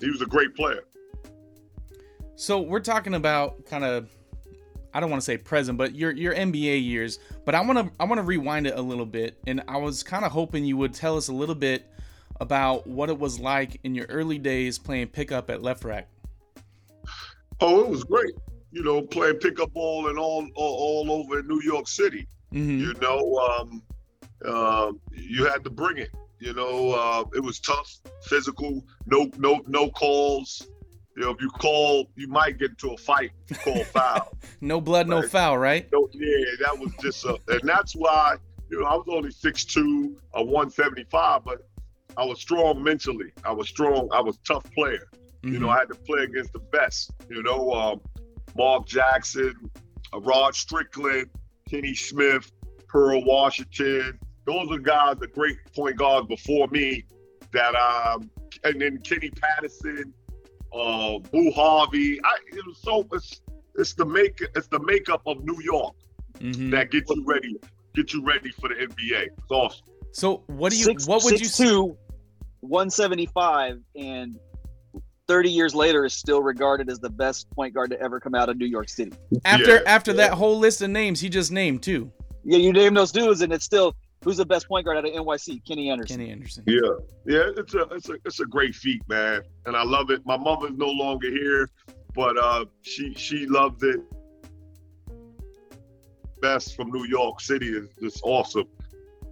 He 0.00 0.10
was 0.10 0.20
a 0.22 0.26
great 0.26 0.54
player. 0.54 0.84
So 2.34 2.60
we're 2.60 2.80
talking 2.80 3.14
about 3.14 3.64
kind 3.66 3.84
of 3.84 4.08
I 4.94 5.00
don't 5.00 5.10
want 5.10 5.22
to 5.22 5.24
say 5.24 5.36
present, 5.38 5.78
but 5.78 5.94
your 5.94 6.12
your 6.12 6.34
NBA 6.34 6.84
years. 6.84 7.18
But 7.44 7.54
I 7.54 7.60
want 7.62 7.78
to 7.78 7.92
I 8.00 8.04
want 8.04 8.18
to 8.18 8.22
rewind 8.22 8.66
it 8.66 8.76
a 8.76 8.82
little 8.82 9.06
bit, 9.06 9.38
and 9.46 9.62
I 9.68 9.78
was 9.78 10.02
kind 10.02 10.24
of 10.24 10.32
hoping 10.32 10.64
you 10.64 10.76
would 10.76 10.94
tell 10.94 11.16
us 11.16 11.28
a 11.28 11.32
little 11.32 11.54
bit 11.54 11.86
about 12.40 12.86
what 12.86 13.08
it 13.08 13.18
was 13.18 13.38
like 13.38 13.78
in 13.84 13.94
your 13.94 14.06
early 14.06 14.38
days 14.38 14.78
playing 14.78 15.08
pickup 15.08 15.50
at 15.50 15.60
LeFrak. 15.60 16.04
Oh, 17.60 17.80
it 17.80 17.88
was 17.88 18.04
great. 18.04 18.34
You 18.72 18.82
know, 18.82 19.02
playing 19.02 19.36
pickup 19.36 19.72
ball 19.72 20.08
and 20.08 20.18
all 20.18 20.46
all, 20.54 21.06
all 21.06 21.12
over 21.12 21.42
New 21.42 21.60
York 21.62 21.88
City. 21.88 22.26
hmm 22.50 22.78
You 22.78 22.94
know, 22.94 23.36
um, 23.38 23.82
uh, 24.44 24.92
you 25.12 25.46
had 25.46 25.64
to 25.64 25.70
bring 25.70 25.98
it. 25.98 26.10
You 26.38 26.52
know, 26.54 26.90
uh, 26.90 27.24
it 27.36 27.40
was 27.40 27.60
tough, 27.60 28.00
physical. 28.24 28.84
No, 29.06 29.30
no, 29.38 29.62
no 29.68 29.90
calls. 29.90 30.66
You 31.16 31.24
know, 31.24 31.30
if 31.30 31.40
you 31.40 31.50
call, 31.50 32.06
you 32.16 32.26
might 32.28 32.58
get 32.58 32.70
into 32.70 32.90
a 32.92 32.96
fight. 32.96 33.32
If 33.48 33.66
you 33.66 33.72
call 33.74 33.84
foul. 33.92 34.36
No 34.60 34.80
blood, 34.80 35.08
no 35.08 35.22
foul, 35.22 35.58
right? 35.58 35.86
No, 35.92 36.08
yeah, 36.12 36.44
that 36.64 36.78
was 36.78 36.90
just 37.02 37.24
a, 37.24 37.36
and 37.48 37.60
that's 37.64 37.94
why 37.94 38.36
you 38.70 38.80
know 38.80 38.86
I 38.86 38.94
was 38.94 39.06
only 39.10 39.28
6'2", 39.30 40.16
a 40.34 40.42
one 40.42 40.70
seventy 40.70 41.04
five, 41.10 41.44
but 41.44 41.68
I 42.16 42.24
was 42.24 42.40
strong 42.40 42.82
mentally. 42.82 43.32
I 43.44 43.52
was 43.52 43.68
strong. 43.68 44.08
I 44.12 44.20
was 44.20 44.36
a 44.36 44.42
tough 44.52 44.64
player. 44.72 45.06
You 45.42 45.58
know, 45.58 45.66
Mhm. 45.68 45.74
I 45.76 45.78
had 45.80 45.88
to 45.88 45.94
play 45.96 46.22
against 46.22 46.52
the 46.52 46.60
best. 46.60 47.10
You 47.28 47.42
know, 47.42 47.72
um, 47.72 48.00
Mark 48.56 48.86
Jackson, 48.86 49.54
uh, 50.14 50.20
Rod 50.20 50.54
Strickland, 50.54 51.28
Kenny 51.68 51.94
Smith, 51.94 52.50
Pearl 52.88 53.24
Washington. 53.24 54.18
Those 54.46 54.70
are 54.70 54.78
guys, 54.78 55.16
the 55.18 55.26
great 55.28 55.56
point 55.74 55.96
guards 55.96 56.26
before 56.28 56.68
me. 56.68 57.04
That 57.52 57.74
um, 57.74 58.30
and 58.64 58.80
then 58.80 58.98
Kenny 58.98 59.30
Patterson. 59.30 60.14
Uh, 60.74 61.18
Boo 61.30 61.50
Harvey. 61.52 62.20
I, 62.24 62.36
it 62.48 62.66
was 62.66 62.78
so 62.82 63.06
it's 63.12 63.40
it's 63.76 63.94
the 63.94 64.04
make 64.04 64.38
it's 64.56 64.68
the 64.68 64.80
makeup 64.80 65.22
of 65.26 65.44
New 65.44 65.58
York 65.62 65.94
Mhm. 66.38 66.70
that 66.72 66.90
gets 66.90 67.10
you 67.10 67.24
ready, 67.26 67.56
get 67.94 68.12
you 68.12 68.24
ready 68.24 68.50
for 68.52 68.68
the 68.68 68.74
NBA. 68.74 69.26
It's 69.38 69.50
awesome. 69.50 69.86
So 70.12 70.42
what 70.46 70.70
do 70.72 70.78
you? 70.78 70.84
Six- 70.84 71.06
what 71.06 71.22
would 71.24 71.32
you? 71.38 71.44
six 71.46 71.56
say? 71.56 71.64
two, 71.66 71.96
175, 72.60 73.80
and 73.96 74.36
30 75.28 75.50
years 75.50 75.74
later 75.74 76.04
is 76.04 76.14
still 76.14 76.42
regarded 76.42 76.90
as 76.90 76.98
the 76.98 77.10
best 77.10 77.48
point 77.50 77.74
guard 77.74 77.90
to 77.90 78.00
ever 78.00 78.18
come 78.18 78.34
out 78.34 78.48
of 78.48 78.56
New 78.56 78.66
York 78.66 78.88
City. 78.88 79.12
After 79.44 79.74
Yeah, 79.76 79.82
after 79.86 80.10
yeah. 80.12 80.16
that 80.18 80.32
whole 80.34 80.58
list 80.58 80.82
of 80.82 80.90
names 80.90 81.20
he 81.20 81.28
just 81.28 81.52
named 81.52 81.82
too, 81.82 82.10
Yeah, 82.44 82.58
you 82.58 82.72
name 82.72 82.94
those 82.94 83.12
dudes, 83.12 83.40
and 83.42 83.52
it's 83.52 83.64
still 83.64 83.94
who's 84.22 84.36
the 84.36 84.46
best 84.46 84.68
point 84.68 84.84
guard 84.84 84.98
out 84.98 85.04
of 85.04 85.12
NYC? 85.12 85.64
Kenny 85.66 85.90
Anderson. 85.90 86.18
Kenny 86.18 86.30
Anderson. 86.30 86.64
Yeah, 86.66 86.80
yeah, 87.26 87.50
it's 87.56 87.74
a 87.74 87.82
it's 87.90 88.08
a 88.08 88.14
it's 88.24 88.40
a 88.40 88.46
great 88.46 88.74
feat, 88.74 89.02
man, 89.08 89.42
and 89.66 89.76
I 89.76 89.84
love 89.84 90.10
it. 90.10 90.24
My 90.24 90.36
mother's 90.36 90.76
no 90.76 90.88
longer 90.88 91.30
here, 91.30 91.68
but 92.14 92.36
uh, 92.38 92.64
she 92.82 93.14
she 93.14 93.46
loved 93.46 93.82
it. 93.84 94.00
Best 96.40 96.74
from 96.74 96.90
New 96.90 97.06
York 97.06 97.40
City 97.40 97.68
is 97.68 97.88
just 98.00 98.20
awesome. 98.24 98.66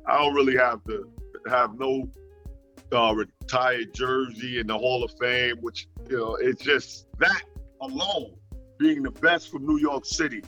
I 0.07 0.19
don't 0.19 0.35
really 0.35 0.57
have 0.57 0.83
to 0.85 1.09
have 1.49 1.79
no 1.79 2.09
uh, 2.93 3.15
retired 3.15 3.95
jersey 3.95 4.61
in 4.61 4.67
the 4.67 4.79
Hall 4.79 5.05
of 5.05 5.13
Fame, 5.19 5.57
which 5.61 5.89
you 6.09 6.19
know 6.19 6.37
it's 6.37 6.63
just 6.63 7.07
that 7.19 7.43
alone 7.81 8.35
being 8.79 9.03
the 9.03 9.11
best 9.11 9.51
from 9.51 9.67
New 9.67 9.79
York 9.79 10.05
City 10.05 10.43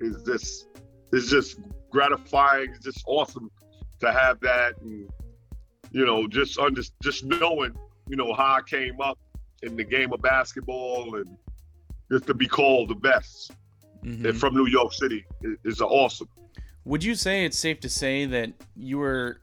is 0.00 0.22
just 0.22 0.68
is 1.12 1.30
just 1.30 1.58
gratifying. 1.90 2.70
It's 2.70 2.84
just 2.84 3.04
awesome 3.06 3.50
to 4.00 4.12
have 4.12 4.40
that 4.40 4.80
and 4.80 5.08
you 5.90 6.04
know, 6.04 6.26
just 6.26 6.58
under, 6.58 6.82
just 7.02 7.24
knowing, 7.24 7.72
you 8.08 8.16
know, 8.16 8.32
how 8.34 8.54
I 8.54 8.62
came 8.62 9.00
up 9.00 9.16
in 9.62 9.76
the 9.76 9.84
game 9.84 10.12
of 10.12 10.20
basketball 10.20 11.14
and 11.14 11.36
just 12.10 12.26
to 12.26 12.34
be 12.34 12.48
called 12.48 12.88
the 12.88 12.96
best 12.96 13.52
Mhm. 14.02 14.28
and 14.28 14.38
from 14.38 14.54
New 14.54 14.66
York 14.66 14.92
City 14.92 15.24
is 15.64 15.80
awesome. 15.80 16.28
Would 16.84 17.02
you 17.04 17.14
say 17.14 17.44
it's 17.44 17.58
safe 17.58 17.80
to 17.80 17.88
say 17.88 18.26
that 18.26 18.52
you 18.76 18.98
were 18.98 19.40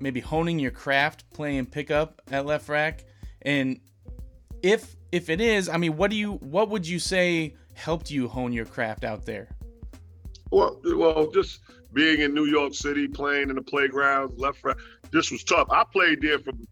maybe 0.00 0.20
honing 0.20 0.58
your 0.58 0.70
craft 0.72 1.30
playing 1.32 1.66
pickup 1.66 2.20
at 2.30 2.44
LeFrak? 2.44 3.04
And 3.42 3.80
if 4.62 4.96
if 5.12 5.30
it 5.30 5.40
is, 5.40 5.68
I 5.70 5.78
mean, 5.78 5.96
what 5.96 6.10
do 6.10 6.16
you 6.16 6.32
what 6.34 6.68
would 6.70 6.86
you 6.86 6.98
say 6.98 7.54
helped 7.74 8.10
you 8.10 8.28
hone 8.28 8.52
your 8.52 8.66
craft 8.66 9.04
out 9.04 9.24
there? 9.24 9.48
Well, 10.50 10.80
well, 10.84 11.30
just 11.30 11.60
being 11.92 12.20
in 12.20 12.34
New 12.34 12.44
York 12.46 12.74
City, 12.74 13.08
playing 13.08 13.50
in 13.50 13.56
the 13.56 13.62
playgrounds, 13.62 14.38
left, 14.38 14.62
right, 14.64 14.76
this 15.10 15.30
was 15.30 15.42
tough. 15.44 15.68
I 15.70 15.84
played 15.90 16.20
there 16.20 16.38
from 16.38 16.66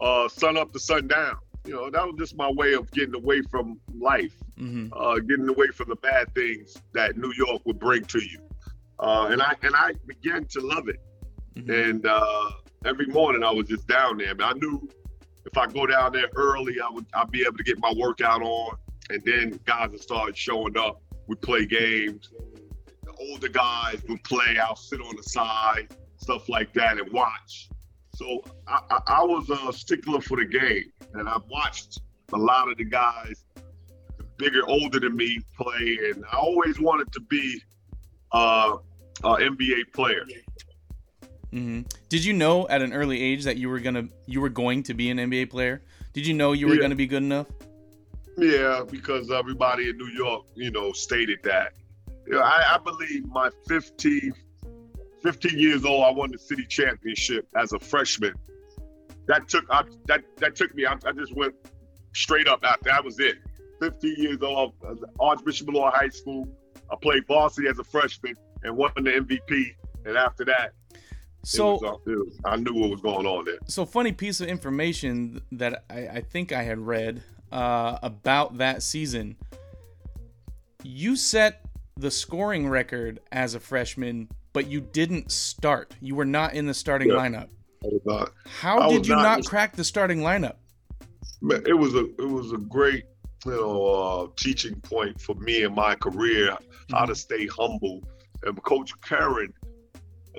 uh, 0.00 0.28
sun 0.28 0.56
up 0.56 0.72
to 0.72 0.80
sundown. 0.80 1.36
You 1.64 1.74
know, 1.74 1.90
that 1.90 2.04
was 2.04 2.14
just 2.18 2.36
my 2.36 2.50
way 2.50 2.74
of 2.74 2.90
getting 2.92 3.14
away 3.14 3.42
from 3.50 3.80
life. 3.98 4.34
hmm 4.58 4.88
uh, 4.92 5.18
getting 5.18 5.48
away 5.48 5.68
from 5.68 5.88
the 5.88 5.96
bad 5.96 6.32
things 6.34 6.76
that 6.94 7.16
New 7.16 7.32
York 7.36 7.62
would 7.66 7.78
bring 7.78 8.04
to 8.06 8.18
you. 8.20 8.38
Uh, 8.98 9.28
and 9.30 9.42
I 9.42 9.54
and 9.62 9.74
I 9.74 9.92
began 10.06 10.44
to 10.46 10.60
love 10.60 10.88
it. 10.88 11.00
hmm 11.54 11.70
And 11.70 12.06
uh, 12.06 12.50
every 12.84 13.06
morning 13.06 13.42
I 13.42 13.50
was 13.52 13.66
just 13.68 13.86
down 13.88 14.18
there. 14.18 14.34
Man, 14.34 14.48
I 14.48 14.52
knew 14.58 14.88
if 15.44 15.56
I 15.56 15.66
go 15.66 15.86
down 15.86 16.12
there 16.12 16.28
early, 16.36 16.76
I 16.80 16.88
would 16.90 17.06
I'd 17.14 17.30
be 17.30 17.42
able 17.42 17.56
to 17.56 17.64
get 17.64 17.78
my 17.78 17.92
workout 17.96 18.42
on. 18.42 18.76
And 19.10 19.22
then 19.24 19.58
guys 19.64 19.90
would 19.90 20.00
start 20.00 20.36
showing 20.36 20.76
up. 20.76 21.00
We'd 21.28 21.40
play 21.40 21.66
games. 21.66 22.30
The 23.16 23.24
older 23.30 23.48
guys 23.48 24.02
would 24.08 24.22
play. 24.24 24.58
I'll 24.62 24.76
sit 24.76 25.00
on 25.00 25.16
the 25.16 25.22
side, 25.22 25.88
stuff 26.18 26.48
like 26.48 26.72
that, 26.74 26.98
and 26.98 27.10
watch. 27.12 27.68
So 28.14 28.40
I, 28.66 28.80
I, 28.90 29.00
I 29.06 29.22
was 29.24 29.50
a 29.50 29.72
stickler 29.72 30.20
for 30.20 30.36
the 30.38 30.46
game, 30.46 30.84
and 31.14 31.28
I 31.28 31.38
watched 31.50 32.00
a 32.32 32.36
lot 32.36 32.70
of 32.70 32.78
the 32.78 32.84
guys 32.84 33.44
bigger, 34.38 34.66
older 34.66 35.00
than 35.00 35.16
me 35.16 35.38
play, 35.58 35.98
and 36.10 36.24
I 36.32 36.36
always 36.36 36.80
wanted 36.80 37.12
to 37.12 37.20
be 37.20 37.60
uh, 38.32 38.76
an 39.24 39.56
NBA 39.56 39.92
player. 39.94 40.24
hmm 41.50 41.82
Did 42.08 42.24
you 42.24 42.32
know 42.32 42.68
at 42.68 42.82
an 42.82 42.92
early 42.92 43.22
age 43.22 43.44
that 43.44 43.56
you 43.56 43.68
were 43.68 43.80
gonna 43.80 44.08
you 44.26 44.40
were 44.40 44.48
going 44.48 44.82
to 44.84 44.94
be 44.94 45.10
an 45.10 45.18
NBA 45.18 45.50
player? 45.50 45.82
Did 46.12 46.26
you 46.26 46.34
know 46.34 46.52
you 46.52 46.66
were 46.66 46.74
Yeah. 46.74 46.82
gonna 46.82 46.94
be 46.96 47.06
good 47.06 47.22
enough? 47.22 47.46
Yeah, 48.38 48.82
because 48.90 49.30
everybody 49.30 49.88
in 49.88 49.96
New 49.96 50.08
York, 50.08 50.44
you 50.54 50.70
know, 50.70 50.92
stated 50.92 51.38
that. 51.44 51.72
I, 52.34 52.74
I 52.74 52.78
believe 52.78 53.26
my 53.26 53.50
15, 53.68 54.32
15 55.22 55.58
years 55.58 55.84
old, 55.84 56.04
I 56.04 56.10
won 56.10 56.30
the 56.32 56.38
city 56.38 56.66
championship 56.68 57.46
as 57.56 57.72
a 57.72 57.78
freshman. 57.78 58.34
That 59.26 59.48
took 59.48 59.64
I, 59.70 59.82
that 60.06 60.22
that 60.38 60.54
took 60.54 60.74
me. 60.74 60.86
I, 60.86 60.92
I 61.04 61.12
just 61.12 61.34
went 61.34 61.54
straight 62.14 62.46
up. 62.48 62.60
After 62.64 62.90
that 62.90 63.04
was 63.04 63.18
it. 63.18 63.36
15 63.80 64.14
years 64.16 64.38
old, 64.42 64.72
at 64.88 64.96
Archbishop 65.20 65.68
Molloy 65.68 65.90
High 65.90 66.08
School. 66.08 66.48
I 66.90 66.96
played 67.02 67.26
varsity 67.26 67.68
as 67.68 67.78
a 67.78 67.84
freshman 67.84 68.34
and 68.62 68.76
won 68.76 68.92
the 68.96 69.02
MVP. 69.02 69.74
And 70.04 70.16
after 70.16 70.44
that, 70.44 70.72
So 71.42 71.72
was, 71.74 71.82
uh, 71.82 71.96
was, 72.06 72.40
I 72.44 72.56
knew 72.56 72.74
what 72.74 72.90
was 72.90 73.00
going 73.00 73.26
on 73.26 73.44
there. 73.44 73.58
so 73.66 73.84
funny 73.84 74.12
piece 74.12 74.40
of 74.40 74.48
information 74.48 75.42
that 75.52 75.84
I, 75.90 76.08
I 76.08 76.20
think 76.20 76.52
I 76.52 76.62
had 76.62 76.78
read 76.78 77.22
uh, 77.50 77.98
about 78.02 78.58
that 78.58 78.82
season. 78.82 79.36
You 80.84 81.16
set 81.16 81.65
the 81.98 82.10
scoring 82.10 82.68
record 82.68 83.20
as 83.32 83.54
a 83.54 83.60
freshman, 83.60 84.28
but 84.52 84.66
you 84.68 84.80
didn't 84.80 85.32
start. 85.32 85.94
You 86.00 86.14
were 86.14 86.26
not 86.26 86.54
in 86.54 86.66
the 86.66 86.74
starting 86.74 87.08
Yeah. 87.08 87.14
lineup. 87.16 87.48
I 87.82 87.88
was, 87.88 88.00
uh, 88.06 88.26
How 88.60 88.80
I 88.80 88.88
did 88.88 89.06
you 89.06 89.14
not 89.14 89.22
not 89.22 89.44
crack 89.46 89.74
the 89.76 89.84
starting 89.84 90.20
lineup? 90.20 90.56
Man, 91.40 91.62
it 91.66 91.74
was 91.74 91.94
a 91.94 92.04
it 92.20 92.28
was 92.28 92.52
a 92.52 92.58
great 92.58 93.04
you 93.44 93.52
know 93.52 93.86
uh, 93.86 94.28
teaching 94.36 94.80
point 94.80 95.20
for 95.20 95.34
me 95.36 95.62
in 95.62 95.74
my 95.74 95.94
career 95.94 96.56
how 96.90 97.06
to 97.06 97.14
stay 97.14 97.46
humble. 97.46 98.02
And 98.44 98.62
Coach 98.62 98.92
Curran, 99.00 99.52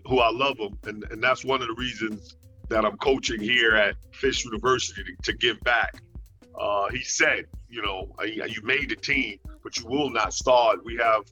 who 0.05 0.19
I 0.19 0.29
love 0.29 0.57
him, 0.59 0.77
and, 0.85 1.03
and 1.11 1.21
that's 1.21 1.43
one 1.43 1.61
of 1.61 1.67
the 1.67 1.73
reasons 1.75 2.35
that 2.69 2.85
I'm 2.85 2.97
coaching 2.97 3.39
here 3.39 3.75
at 3.75 3.95
Fisk 4.11 4.45
University 4.45 5.03
to, 5.03 5.31
to 5.31 5.37
give 5.37 5.59
back. 5.61 5.95
Uh, 6.59 6.89
he 6.89 7.01
said, 7.01 7.45
you 7.69 7.81
know, 7.81 8.13
"Uh, 8.19 8.23
you 8.23 8.61
made 8.63 8.89
the 8.89 8.95
team, 8.95 9.39
but 9.63 9.77
you 9.77 9.85
will 9.87 10.09
not 10.09 10.33
start. 10.33 10.83
We 10.85 10.95
have 10.97 11.23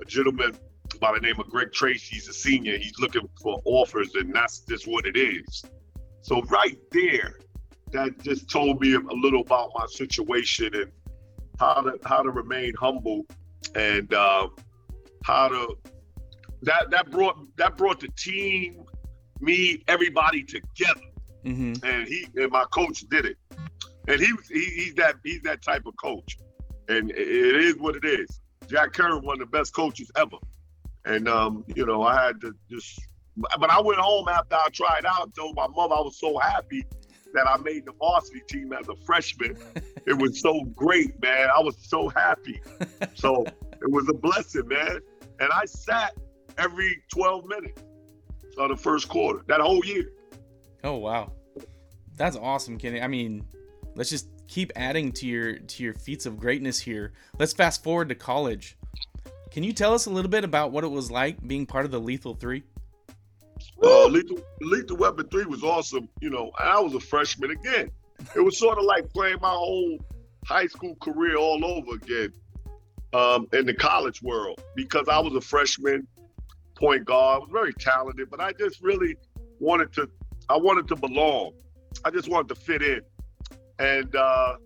a 0.00 0.04
gentleman 0.04 0.56
by 1.00 1.12
the 1.12 1.20
name 1.20 1.38
of 1.38 1.48
Greg 1.48 1.72
Tracy. 1.72 2.16
He's 2.16 2.28
a 2.28 2.32
senior. 2.32 2.76
He's 2.78 2.98
looking 2.98 3.28
for 3.42 3.60
offers, 3.64 4.14
and 4.14 4.34
that's 4.34 4.60
just 4.60 4.86
what 4.86 5.06
it 5.06 5.16
is. 5.16 5.64
So 6.22 6.42
right 6.42 6.78
there, 6.92 7.38
that 7.92 8.20
just 8.22 8.50
told 8.50 8.80
me 8.80 8.94
a 8.94 8.98
little 9.00 9.40
about 9.42 9.70
my 9.74 9.86
situation 9.88 10.74
and 10.74 10.90
how 11.58 11.82
to 11.82 11.98
how 12.04 12.22
to 12.22 12.30
remain 12.30 12.72
humble 12.78 13.26
and 13.74 14.12
uh, 14.12 14.48
how 15.24 15.48
to 15.48 15.76
that 16.62 16.90
that 16.90 17.10
brought 17.10 17.36
that 17.56 17.76
brought 17.76 18.00
the 18.00 18.08
team, 18.16 18.84
me, 19.40 19.82
everybody 19.88 20.42
together. 20.42 21.00
hmm 21.44 21.74
And 21.82 22.08
he 22.08 22.26
and 22.36 22.50
my 22.50 22.64
coach 22.72 23.04
did 23.10 23.24
it. 23.26 23.36
And 24.06 24.20
he, 24.20 24.28
he 24.50 24.64
he's 24.64 24.94
that 24.94 25.16
he's 25.24 25.42
that 25.42 25.62
type 25.62 25.82
of 25.86 25.94
coach. 26.02 26.38
And 26.88 27.10
it 27.10 27.56
is 27.56 27.76
what 27.76 27.96
it 27.96 28.04
is. 28.04 28.40
Jack 28.66 28.92
Curran, 28.92 29.24
one 29.24 29.40
of 29.40 29.50
the 29.50 29.58
best 29.58 29.74
coaches 29.74 30.10
ever. 30.16 30.36
And 31.04 31.28
um, 31.28 31.64
you 31.74 31.86
know, 31.86 32.02
I 32.02 32.26
had 32.26 32.40
to 32.42 32.54
just 32.70 33.00
but 33.36 33.70
I 33.70 33.80
went 33.80 34.00
home 34.00 34.28
after 34.28 34.56
I 34.56 34.68
tried 34.72 35.04
out 35.06 35.34
told 35.34 35.54
my 35.54 35.68
mother 35.68 35.94
I 35.94 36.00
was 36.00 36.18
so 36.18 36.38
happy 36.38 36.84
that 37.34 37.46
I 37.46 37.56
made 37.58 37.84
the 37.84 37.92
varsity 37.92 38.40
team 38.48 38.72
as 38.72 38.88
a 38.88 38.96
freshman. 38.96 39.56
it 40.06 40.18
was 40.18 40.40
so 40.40 40.64
great, 40.74 41.20
man. 41.20 41.48
I 41.56 41.60
was 41.60 41.76
so 41.78 42.08
happy. 42.08 42.60
So 43.14 43.44
it 43.44 43.90
was 43.90 44.08
a 44.08 44.14
blessing, 44.14 44.66
man. 44.66 45.00
And 45.40 45.50
I 45.52 45.66
sat 45.66 46.16
every 46.56 47.02
12 47.12 47.44
minutes 47.46 47.82
of 48.56 48.70
the 48.70 48.76
first 48.76 49.08
quarter, 49.08 49.44
that 49.46 49.60
whole 49.60 49.84
year. 49.84 50.10
Oh 50.84 50.96
wow, 50.96 51.32
that's 52.16 52.36
awesome, 52.36 52.78
Kenny. 52.78 53.00
I 53.00 53.08
mean, 53.08 53.46
let's 53.94 54.10
just 54.10 54.28
keep 54.48 54.72
adding 54.74 55.12
to 55.12 55.26
your 55.26 55.58
to 55.58 55.82
your 55.84 55.94
feats 55.94 56.26
of 56.26 56.38
greatness 56.38 56.80
here. 56.80 57.12
Let's 57.38 57.52
fast 57.52 57.84
forward 57.84 58.08
to 58.08 58.14
college. 58.14 58.76
Can 59.50 59.62
you 59.62 59.72
tell 59.72 59.94
us 59.94 60.06
a 60.06 60.10
little 60.10 60.30
bit 60.30 60.44
about 60.44 60.72
what 60.72 60.84
it 60.84 60.88
was 60.88 61.10
like 61.10 61.46
being 61.46 61.66
part 61.66 61.84
of 61.84 61.90
the 61.90 62.00
Lethal 62.00 62.34
Three? 62.34 62.64
Uh, 63.82 64.06
Lethal, 64.06 64.38
Lethal 64.60 64.96
Weapon 64.96 65.28
3 65.28 65.44
was 65.46 65.62
awesome. 65.62 66.08
You 66.20 66.30
know, 66.30 66.50
I 66.58 66.80
was 66.80 66.94
a 66.94 67.00
freshman 67.00 67.50
again. 67.50 67.90
It 68.34 68.40
was 68.40 68.58
sort 68.58 68.78
of 68.78 68.84
like 68.84 69.12
playing 69.12 69.38
my 69.40 69.50
whole 69.50 69.98
high 70.44 70.66
school 70.66 70.96
career 70.96 71.36
all 71.36 71.64
over 71.64 71.94
again 71.94 72.32
um, 73.12 73.48
in 73.52 73.66
the 73.66 73.74
college 73.74 74.22
world 74.22 74.60
because 74.74 75.08
I 75.08 75.18
was 75.18 75.34
a 75.34 75.40
freshman 75.40 76.06
point 76.76 77.04
guard. 77.04 77.36
I 77.36 77.38
was 77.38 77.48
very 77.52 77.72
talented, 77.74 78.30
but 78.30 78.40
I 78.40 78.52
just 78.52 78.80
really 78.82 79.16
wanted 79.60 79.92
to, 79.94 80.08
I 80.48 80.56
wanted 80.56 80.88
to 80.88 80.96
belong. 80.96 81.52
I 82.04 82.10
just 82.10 82.28
wanted 82.28 82.48
to 82.48 82.54
fit 82.54 82.82
in. 82.82 83.00
And 83.78 84.14
uh, 84.14 84.56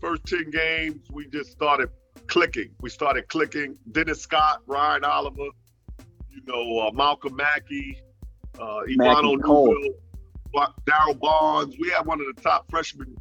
first 0.00 0.26
10 0.26 0.50
games, 0.50 1.08
we 1.10 1.26
just 1.28 1.50
started 1.50 1.90
clicking. 2.26 2.70
We 2.80 2.90
started 2.90 3.28
clicking. 3.28 3.78
Dennis 3.92 4.20
Scott, 4.20 4.62
Brian 4.66 5.04
Oliver, 5.04 5.48
you 6.28 6.42
know, 6.46 6.88
uh, 6.88 6.90
Malcolm 6.92 7.36
Mackey, 7.36 8.00
uh, 8.58 8.80
Ivano 8.88 9.42
Cole. 9.42 9.74
Daryl 10.84 11.18
Bonds. 11.18 11.76
We 11.78 11.90
had 11.90 12.06
one 12.06 12.20
of 12.20 12.34
the 12.34 12.42
top 12.42 12.70
freshman 12.70 13.16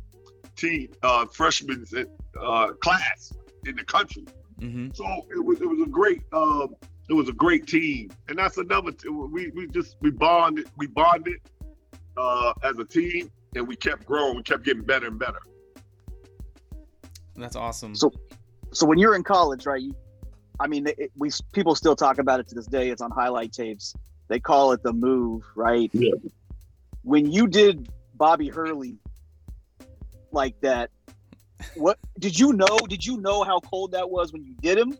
team 0.56 0.90
uh, 1.04 1.26
freshmen 1.26 1.86
in, 1.96 2.08
uh, 2.42 2.74
class 2.74 3.34
in 3.66 3.76
the 3.76 3.84
country. 3.84 4.26
Mm-hmm. 4.60 4.90
So 4.94 5.06
it 5.32 5.44
was 5.44 5.62
it 5.62 5.70
was 5.70 5.82
a 5.82 5.90
great 5.90 6.22
um, 6.34 6.76
it 7.10 7.14
was 7.14 7.30
a 7.30 7.34
great 7.34 7.68
team, 7.68 8.12
and 8.28 8.38
that's 8.38 8.58
another. 8.58 8.92
T- 8.92 9.10
we 9.10 9.52
we 9.52 9.68
just 9.68 9.96
we 10.02 10.12
bonded 10.12 10.70
we 10.78 10.88
bonded 10.88 11.40
uh, 12.18 12.54
as 12.64 12.78
a 12.78 12.86
team, 12.86 13.32
and 13.56 13.68
we 13.68 13.76
kept 13.76 14.06
growing. 14.06 14.38
We 14.38 14.44
kept 14.44 14.64
getting 14.64 14.84
better 14.84 15.08
and 15.08 15.20
better. 15.20 15.40
That's 17.36 17.56
awesome. 17.56 17.96
So, 17.96 18.12
so 18.72 18.86
when 18.86 19.00
you're 19.00 19.16
in 19.16 19.24
college, 19.24 19.66
right? 19.66 19.82
You, 19.82 19.96
I 20.60 20.68
mean, 20.68 20.88
it, 20.88 21.12
we 21.16 21.32
people 21.52 21.76
still 21.76 21.96
talk 21.96 22.18
about 22.18 22.40
it 22.40 22.48
to 22.50 22.56
this 22.56 22.68
day. 22.68 22.90
It's 22.90 23.02
on 23.02 23.12
highlight 23.12 23.54
tapes. 23.54 23.96
They 24.28 24.40
call 24.40 24.74
it 24.74 24.84
the 24.84 24.94
move, 24.94 25.44
right? 25.56 25.90
Yeah. 25.94 26.12
When 27.04 27.32
you 27.32 27.48
did 27.48 27.90
Bobby 28.16 28.50
Hurley 28.50 28.98
like 30.32 30.60
that, 30.62 30.92
what 31.76 31.98
did 32.20 32.38
you 32.38 32.54
know? 32.54 32.78
Did 32.88 33.06
you 33.06 33.18
know 33.18 33.44
how 33.44 33.60
cold 33.60 33.92
that 33.94 34.10
was 34.10 34.32
when 34.34 34.44
you 34.44 34.54
did 34.62 34.78
him? 34.78 34.98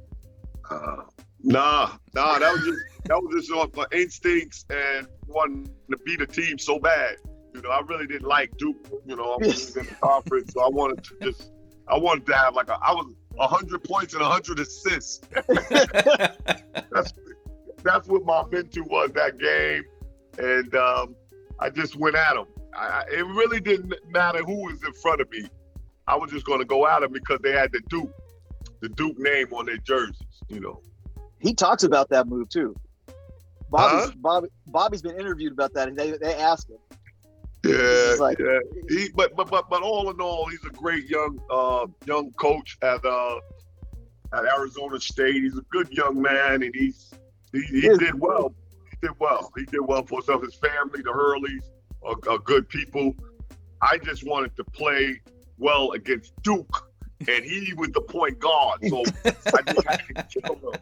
Uh, 0.70 1.04
nah, 1.44 1.92
nah, 2.14 2.40
that 2.40 2.54
was 2.54 2.64
just 2.64 2.80
that 3.06 3.22
was 3.22 3.46
just 3.46 3.52
on 3.52 3.70
my 3.76 3.86
instincts 3.92 4.66
and 4.70 5.08
wanting 5.28 5.66
to 5.90 5.98
beat 6.06 6.22
a 6.22 6.28
team 6.28 6.58
so 6.58 6.80
bad. 6.80 7.18
You 7.54 7.62
know, 7.62 7.70
I 7.70 7.82
really 7.82 8.08
didn't 8.08 8.28
like 8.28 8.56
Duke. 8.58 8.78
You 9.06 9.16
know, 9.16 9.34
I 9.34 9.38
was 9.48 9.76
in 9.76 9.86
the 9.86 9.96
conference, 10.02 10.54
so 10.54 10.62
I 10.62 10.70
wanted 10.70 11.04
to 11.04 11.16
just 11.22 11.52
I 11.88 11.98
wanted 11.98 12.26
to 12.28 12.36
have 12.36 12.56
like 12.56 12.70
a 12.70 12.78
I 12.82 12.94
was 12.94 13.14
hundred 13.40 13.84
points 13.84 14.14
and 14.14 14.22
hundred 14.24 14.60
assists. 14.60 15.22
That's 16.92 17.14
that's 17.84 18.08
what 18.10 18.26
my 18.26 18.44
mentor 18.52 18.84
was 18.84 19.12
that 19.14 19.38
game, 19.40 19.84
and 20.38 20.76
um, 20.76 21.16
I 21.60 21.70
just 21.70 21.96
went 21.96 22.16
at 22.16 22.36
him. 22.36 22.46
I, 22.76 23.04
it 23.12 23.26
really 23.26 23.60
didn't 23.62 23.94
matter 24.10 24.40
who 24.44 24.66
was 24.66 24.84
in 24.84 24.94
front 24.94 25.22
of 25.22 25.32
me. 25.32 25.46
I 26.08 26.16
was 26.18 26.30
just 26.32 26.46
going 26.46 26.60
to 26.60 26.66
go 26.66 26.86
at 26.88 27.04
him 27.04 27.14
because 27.14 27.40
they 27.42 27.52
had 27.54 27.72
the 27.72 27.80
Duke, 27.90 28.12
the 28.82 28.90
Duke 28.90 29.18
name 29.18 29.48
on 29.54 29.66
their 29.66 29.78
jerseys. 29.78 30.18
You 30.50 30.60
know. 30.60 30.82
he 31.40 31.54
talks 31.54 31.84
about 31.84 32.10
that 32.10 32.28
move 32.28 32.50
too. 32.50 32.76
Bobby's, 33.70 34.10
Huh? 34.10 34.12
Bobby, 34.18 34.48
Bobby's 34.68 35.02
been 35.02 35.18
interviewed 35.20 35.54
about 35.54 35.74
that. 35.76 35.88
and 35.88 35.98
They 35.98 36.12
they 36.12 36.36
asked 36.36 36.70
him. 36.70 36.78
Yeah, 37.64 38.16
like- 38.20 38.40
yeah. 38.40 38.60
He, 38.88 39.10
but 39.16 39.36
but 39.36 39.50
but 39.50 39.70
but 39.70 39.82
all 39.82 40.10
in 40.10 40.22
all, 40.22 40.48
he's 40.50 40.64
a 40.66 40.70
great 40.70 41.10
young 41.10 41.40
uh, 41.50 41.88
young 42.06 42.32
coach 42.34 42.78
at 42.82 43.04
uh, 43.04 43.40
at 44.34 44.46
Arizona 44.46 45.00
State. 45.00 45.36
He's 45.36 45.58
a 45.58 45.62
good 45.70 45.90
young 45.92 46.22
man, 46.22 46.64
and 46.64 46.74
he's 46.74 47.12
he, 47.52 47.62
he 47.64 47.82
did 47.82 48.20
well. 48.20 48.54
He 48.92 48.98
did 49.08 49.12
well. 49.20 49.52
He 49.58 49.66
did 49.66 49.82
well 49.82 50.06
for 50.06 50.20
himself. 50.20 50.44
His 50.44 50.56
family, 50.56 51.02
the 51.02 51.12
Hurleys, 51.12 51.64
are, 52.04 52.16
are 52.34 52.40
good 52.40 52.70
people. 52.70 53.14
I 53.82 53.98
just 53.98 54.26
wanted 54.26 54.56
to 54.56 54.64
play 54.64 55.20
well 55.58 55.92
against 55.92 56.32
Duke, 56.44 56.90
and 57.28 57.44
he 57.44 57.74
was 57.76 57.90
the 57.92 58.02
point 58.02 58.40
guard, 58.40 58.80
so 58.88 59.04
I 59.26 59.62
just 59.74 59.88
had 59.88 60.02
to 60.16 60.42
kill 60.42 60.56
him. 60.56 60.80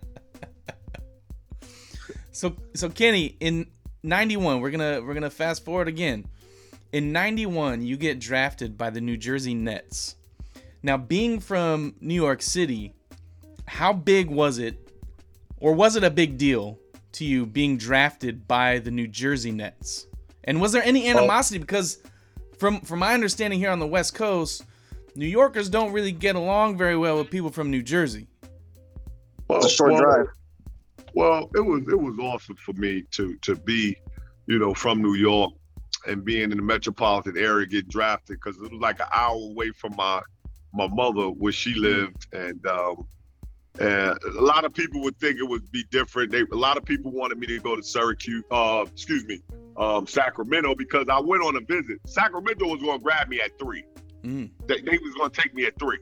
So 2.32 2.56
so 2.76 2.90
Kenny, 2.90 3.36
in 3.40 3.66
'91, 4.04 4.62
we're 4.62 4.70
gonna 4.72 5.02
we're 5.04 5.16
gonna 5.16 5.30
fast 5.32 5.66
forward 5.66 5.88
again. 5.88 6.26
In 6.94 7.12
'91, 7.12 7.82
you 7.86 7.98
get 7.98 8.20
drafted 8.20 8.78
by 8.78 8.90
the 8.90 9.02
New 9.02 9.18
Jersey 9.18 9.54
Nets. 9.54 10.16
Now, 10.82 10.96
being 10.96 11.40
from 11.40 11.96
New 12.00 12.14
York 12.14 12.42
City, 12.42 12.94
how 13.66 13.92
big 13.92 14.30
was 14.30 14.58
it, 14.58 14.90
or 15.58 15.74
was 15.74 15.98
it 15.98 16.04
a 16.04 16.10
big 16.10 16.38
deal 16.38 16.80
to 17.14 17.26
you 17.26 17.46
being 17.46 17.78
drafted 17.78 18.48
by 18.48 18.80
the 18.80 18.92
New 18.92 19.08
Jersey 19.08 19.52
Nets? 19.52 20.08
And 20.46 20.62
was 20.62 20.72
there 20.72 20.84
any 20.84 21.10
animosity? 21.10 21.60
Because 21.60 21.98
from 22.58 22.80
from 22.82 23.00
my 23.00 23.14
understanding 23.14 23.60
here 23.60 23.72
on 23.72 23.80
the 23.80 23.88
West 23.88 24.16
Coast, 24.16 24.64
New 25.14 25.28
Yorkers 25.28 25.70
don't 25.70 25.92
really 25.92 26.14
get 26.14 26.38
along 26.38 26.78
very 26.78 26.96
well 26.96 27.18
with 27.18 27.30
people 27.30 27.50
from 27.50 27.70
New 27.70 27.84
Jersey. 27.84 28.28
Well, 29.50 29.58
It's 29.58 29.68
a 29.68 29.70
short 29.70 29.92
well, 29.94 30.02
drive. 30.02 30.28
Well, 31.14 31.50
it 31.54 31.60
was 31.60 31.82
it 31.90 32.00
was 32.00 32.18
awesome 32.20 32.56
for 32.56 32.74
me 32.74 33.04
to 33.12 33.36
to 33.42 33.56
be, 33.56 33.98
you 34.46 34.58
know, 34.58 34.74
from 34.74 35.02
New 35.02 35.16
York 35.16 35.52
and 36.08 36.24
being 36.24 36.52
in 36.52 36.58
the 36.58 36.64
metropolitan 36.64 37.38
area, 37.38 37.66
get 37.66 37.88
drafted 37.88 38.38
because 38.42 38.58
it 38.58 38.72
was 38.72 38.82
like 38.82 39.00
an 39.00 39.08
hour 39.14 39.36
away 39.36 39.72
from 39.72 39.96
my 39.96 40.22
my 40.74 40.88
mother 40.88 41.28
where 41.28 41.52
she 41.52 41.74
lived, 41.74 42.28
and 42.34 42.66
um, 42.68 43.08
and 43.80 44.18
a 44.24 44.42
lot 44.42 44.66
of 44.66 44.74
people 44.74 45.02
would 45.02 45.18
think 45.20 45.38
it 45.40 45.48
would 45.48 45.72
be 45.72 45.84
different. 45.92 46.32
They 46.32 46.42
a 46.42 46.56
lot 46.56 46.78
of 46.78 46.86
people 46.86 47.12
wanted 47.12 47.38
me 47.38 47.48
to 47.48 47.60
go 47.60 47.76
to 47.76 47.84
Syracuse, 47.84 48.44
uh, 48.52 48.86
excuse 48.92 49.26
me, 49.26 49.42
um, 49.78 50.08
Sacramento 50.08 50.76
because 50.76 51.08
I 51.10 51.20
went 51.20 51.44
on 51.44 51.56
a 51.56 51.62
visit. 51.62 52.00
Sacramento 52.06 52.66
was 52.66 52.82
going 52.82 53.00
to 53.00 53.04
grab 53.04 53.28
me 53.28 53.40
at 53.42 53.58
three. 53.60 53.84
Mm. 54.24 54.50
They, 54.68 54.82
they 54.82 54.98
was 54.98 55.14
going 55.16 55.30
to 55.32 55.42
take 55.42 55.54
me 55.54 55.66
at 55.66 55.78
three. 55.80 56.00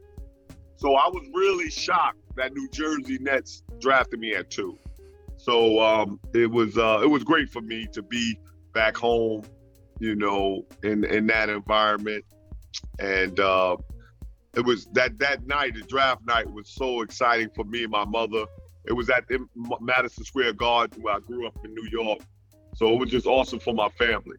So 0.77 0.95
I 0.95 1.07
was 1.07 1.27
really 1.33 1.69
shocked 1.69 2.19
that 2.35 2.53
New 2.53 2.67
Jersey 2.69 3.17
Nets 3.19 3.63
drafted 3.79 4.19
me 4.19 4.35
at 4.35 4.49
two. 4.49 4.77
So 5.37 5.79
um, 5.79 6.19
it 6.33 6.49
was 6.49 6.77
uh, 6.77 7.01
it 7.03 7.07
was 7.07 7.23
great 7.23 7.49
for 7.49 7.61
me 7.61 7.87
to 7.91 8.01
be 8.01 8.37
back 8.73 8.95
home, 8.97 9.43
you 9.99 10.15
know, 10.15 10.65
in 10.83 11.03
in 11.05 11.27
that 11.27 11.49
environment, 11.49 12.23
and 12.99 13.39
uh, 13.39 13.77
it 14.55 14.61
was 14.65 14.87
that 14.93 15.17
that 15.19 15.45
night, 15.47 15.75
the 15.75 15.81
draft 15.81 16.25
night, 16.25 16.49
was 16.49 16.69
so 16.69 17.01
exciting 17.01 17.49
for 17.55 17.63
me 17.65 17.83
and 17.83 17.91
my 17.91 18.05
mother. 18.05 18.45
It 18.85 18.93
was 18.93 19.09
at 19.09 19.27
the 19.27 19.45
Madison 19.81 20.23
Square 20.23 20.53
Garden 20.53 21.01
where 21.01 21.15
I 21.15 21.19
grew 21.19 21.47
up 21.47 21.55
in 21.65 21.73
New 21.73 21.87
York, 21.91 22.19
so 22.75 22.93
it 22.93 22.99
was 22.99 23.09
just 23.09 23.25
awesome 23.25 23.59
for 23.59 23.73
my 23.73 23.89
family. 23.89 24.37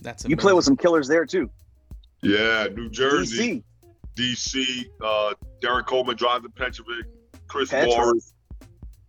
That's 0.00 0.24
You 0.26 0.36
play 0.36 0.52
with 0.52 0.64
some 0.64 0.76
killers 0.76 1.06
there 1.08 1.26
too. 1.26 1.50
Yeah, 2.22 2.66
New 2.74 2.88
Jersey. 2.90 3.62
DC. 3.62 3.64
DC, 4.16 4.84
uh, 5.02 5.34
Derrick 5.62 5.86
Coleman, 5.86 6.16
Jonathan 6.16 6.52
Petrovic, 6.54 7.06
Chris 7.46 7.70
Petrovic. 7.70 7.96
Morris, 7.96 8.34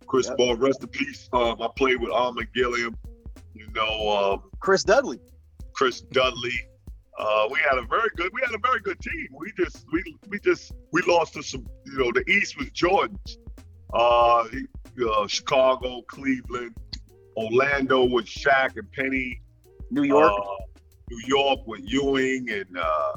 Chris 0.06 0.28
Yep. 0.28 0.38
Morris, 0.38 0.60
rest 0.60 0.82
in 0.82 0.88
peace. 0.88 1.28
Um, 1.32 1.60
I 1.60 1.68
played 1.76 2.00
with 2.00 2.10
Armon 2.10 2.46
Gilliam, 2.54 2.96
you 3.54 3.66
know, 3.74 4.08
um, 4.34 4.50
Chris 4.60 4.84
Dudley. 4.84 5.18
Chris 5.74 6.00
Dudley. 6.00 6.52
Uh, 7.18 7.46
we 7.50 7.58
had 7.60 7.78
a 7.78 7.86
very 7.86 8.08
good, 8.16 8.30
we 8.32 8.40
had 8.44 8.54
a 8.54 8.58
very 8.58 8.80
good 8.80 8.98
team. 9.00 9.28
We 9.38 9.52
just, 9.56 9.84
we, 9.92 10.02
we 10.28 10.38
just, 10.40 10.72
we 10.92 11.02
lost 11.02 11.34
to 11.34 11.42
some, 11.42 11.66
you 11.84 11.98
know, 11.98 12.10
the 12.12 12.24
East 12.30 12.58
was 12.58 12.70
Jordan's. 12.70 13.38
Uh, 13.92 14.44
he- 14.48 14.66
uh, 15.02 15.26
Chicago, 15.26 16.02
Cleveland, 16.02 16.74
Orlando 17.36 18.04
with 18.04 18.26
Shaq 18.26 18.76
and 18.76 18.90
Penny. 18.92 19.40
New 19.90 20.02
York. 20.02 20.32
Uh, 20.32 20.64
New 21.10 21.22
York 21.26 21.60
with 21.66 21.80
Ewing 21.84 22.50
and 22.50 22.76
uh, 22.78 23.12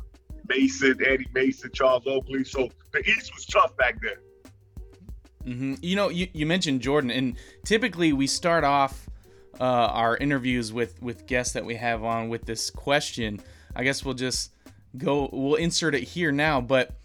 Mason, 0.49 0.97
Eddie 1.05 1.27
Mason, 1.33 1.69
Charles 1.73 2.03
Oakley. 2.07 2.43
So 2.43 2.69
the 2.93 2.99
East 2.99 3.33
was 3.33 3.45
tough 3.45 3.75
back 3.77 3.97
then. 4.01 4.17
hmm 5.55 5.75
You 5.81 5.95
know, 5.95 6.09
you, 6.09 6.27
you 6.33 6.45
mentioned 6.45 6.81
Jordan, 6.81 7.11
and 7.11 7.35
typically 7.65 8.11
we 8.13 8.27
start 8.27 8.63
off 8.63 9.04
uh, 9.59 9.63
our 9.63 10.17
interviews 10.17 10.73
with 10.73 11.01
with 11.01 11.25
guests 11.27 11.53
that 11.53 11.65
we 11.65 11.75
have 11.75 12.03
on 12.03 12.29
with 12.29 12.45
this 12.45 12.69
question. 12.69 13.39
I 13.75 13.83
guess 13.83 14.03
we'll 14.03 14.13
just 14.13 14.53
go. 14.97 15.29
We'll 15.31 15.55
insert 15.55 15.95
it 15.95 16.03
here 16.03 16.31
now, 16.31 16.61
but 16.61 16.95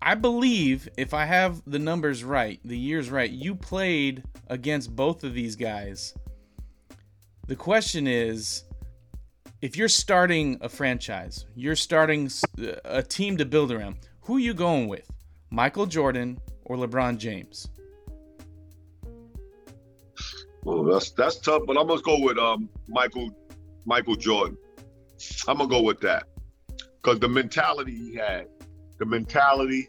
I 0.00 0.14
believe 0.14 0.88
if 0.96 1.14
I 1.14 1.24
have 1.24 1.62
the 1.66 1.78
numbers 1.78 2.24
right, 2.24 2.60
the 2.64 2.78
years 2.78 3.10
right, 3.10 3.30
you 3.30 3.54
played 3.54 4.22
against 4.48 4.94
both 4.94 5.24
of 5.24 5.34
these 5.34 5.56
guys. 5.56 6.14
The 7.46 7.56
question 7.56 8.06
is. 8.06 8.64
If 9.60 9.76
you're 9.76 9.88
starting 9.88 10.56
a 10.60 10.68
franchise, 10.68 11.44
you're 11.56 11.74
starting 11.74 12.30
a 12.84 13.02
team 13.02 13.36
to 13.38 13.44
build 13.44 13.72
around. 13.72 13.96
Who 14.20 14.36
are 14.36 14.38
you 14.38 14.54
going 14.54 14.86
with? 14.86 15.10
Michael 15.50 15.86
Jordan 15.86 16.38
or 16.64 16.76
LeBron 16.76 17.18
James? 17.18 17.68
Well, 20.64 20.84
that's 20.84 21.10
that's 21.12 21.38
tough, 21.38 21.62
but 21.66 21.76
I'm 21.78 21.86
gonna 21.86 22.00
go 22.02 22.20
with 22.20 22.38
um 22.38 22.68
Michael 22.88 23.30
Michael 23.84 24.16
Jordan. 24.16 24.56
I'm 25.46 25.56
gonna 25.58 25.68
go 25.68 25.82
with 25.82 26.00
that 26.00 26.24
because 27.02 27.18
the 27.20 27.28
mentality 27.28 27.92
he 27.94 28.14
had, 28.16 28.46
the 28.98 29.06
mentality. 29.06 29.88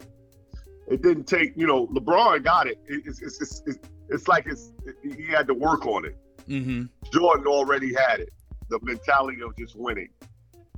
It 0.88 1.02
didn't 1.02 1.24
take, 1.28 1.52
you 1.56 1.68
know, 1.68 1.86
LeBron 1.88 2.42
got 2.42 2.66
it. 2.66 2.78
It- 2.86 3.02
It's 3.06 3.22
it's 3.22 3.40
it's, 3.40 3.62
it's, 3.66 3.78
it's 4.08 4.26
like 4.28 4.46
it's 4.46 4.72
he 5.04 5.26
had 5.28 5.46
to 5.46 5.54
work 5.54 5.86
on 5.86 6.04
it. 6.04 6.16
Mm-hmm. 6.48 6.84
Jordan 7.12 7.46
already 7.46 7.94
had 7.94 8.18
it. 8.20 8.30
The 8.70 8.80
mentality 8.82 9.40
of 9.42 9.56
just 9.56 9.76
winning, 9.76 10.08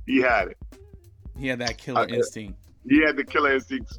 he 0.05 0.17
had 0.21 0.49
it. 0.49 0.57
He 1.37 1.47
had 1.47 1.59
that 1.59 1.77
killer 1.79 2.01
Uh, 2.01 2.05
instinct. 2.07 2.59
He 2.87 3.01
had 3.03 3.15
the 3.17 3.23
killer 3.23 3.53
instincts 3.53 3.97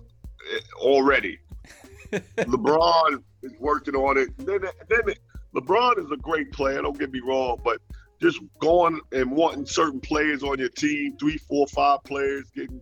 eh, 0.54 0.58
already. 0.76 1.38
LeBron 2.12 3.22
is 3.42 3.52
working 3.58 3.94
on 3.96 4.16
it. 4.18 4.28
Then, 4.38 4.60
then 4.88 5.14
LeBron 5.54 5.98
is 6.04 6.10
a 6.10 6.16
great 6.16 6.52
player. 6.52 6.82
Don't 6.82 6.98
get 6.98 7.12
me 7.12 7.20
wrong, 7.20 7.60
but 7.64 7.78
just 8.20 8.40
going 8.58 9.00
and 9.12 9.30
wanting 9.30 9.66
certain 9.66 10.00
players 10.00 10.42
on 10.42 10.58
your 10.58 10.68
team, 10.68 11.16
three, 11.18 11.38
four, 11.38 11.66
five 11.68 12.02
players, 12.04 12.50
getting, 12.54 12.80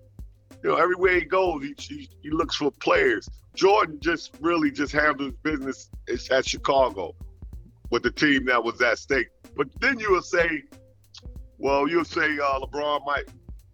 you 0.62 0.70
know, 0.70 0.76
everywhere 0.76 1.16
he 1.16 1.24
goes, 1.24 1.62
he, 1.62 1.74
he, 1.78 2.08
he 2.22 2.30
looks 2.30 2.56
for 2.56 2.70
players. 2.70 3.28
Jordan 3.54 3.98
just 4.00 4.34
really 4.40 4.70
just 4.70 4.92
handled 4.92 5.34
business 5.42 5.90
at 6.30 6.46
Chicago 6.46 7.14
with 7.90 8.02
the 8.02 8.10
team 8.10 8.46
that 8.46 8.62
was 8.62 8.80
at 8.80 8.98
stake. 8.98 9.28
But 9.56 9.68
then 9.80 9.98
you 9.98 10.10
will 10.10 10.22
say, 10.22 10.62
well, 11.58 11.88
you'll 11.88 12.04
say 12.04 12.38
uh, 12.38 12.60
LeBron 12.60 13.04
might, 13.04 13.24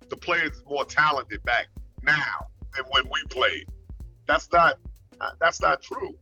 the 0.09 0.17
players 0.17 0.57
is 0.57 0.65
more 0.69 0.85
talented 0.85 1.43
back 1.45 1.67
now. 2.03 2.49
than 2.79 2.85
when 2.91 3.05
we 3.13 3.23
played. 3.29 3.67
That's 4.27 4.51
not 4.53 4.79
that's 5.41 5.61
not 5.61 5.83
true. 5.83 6.17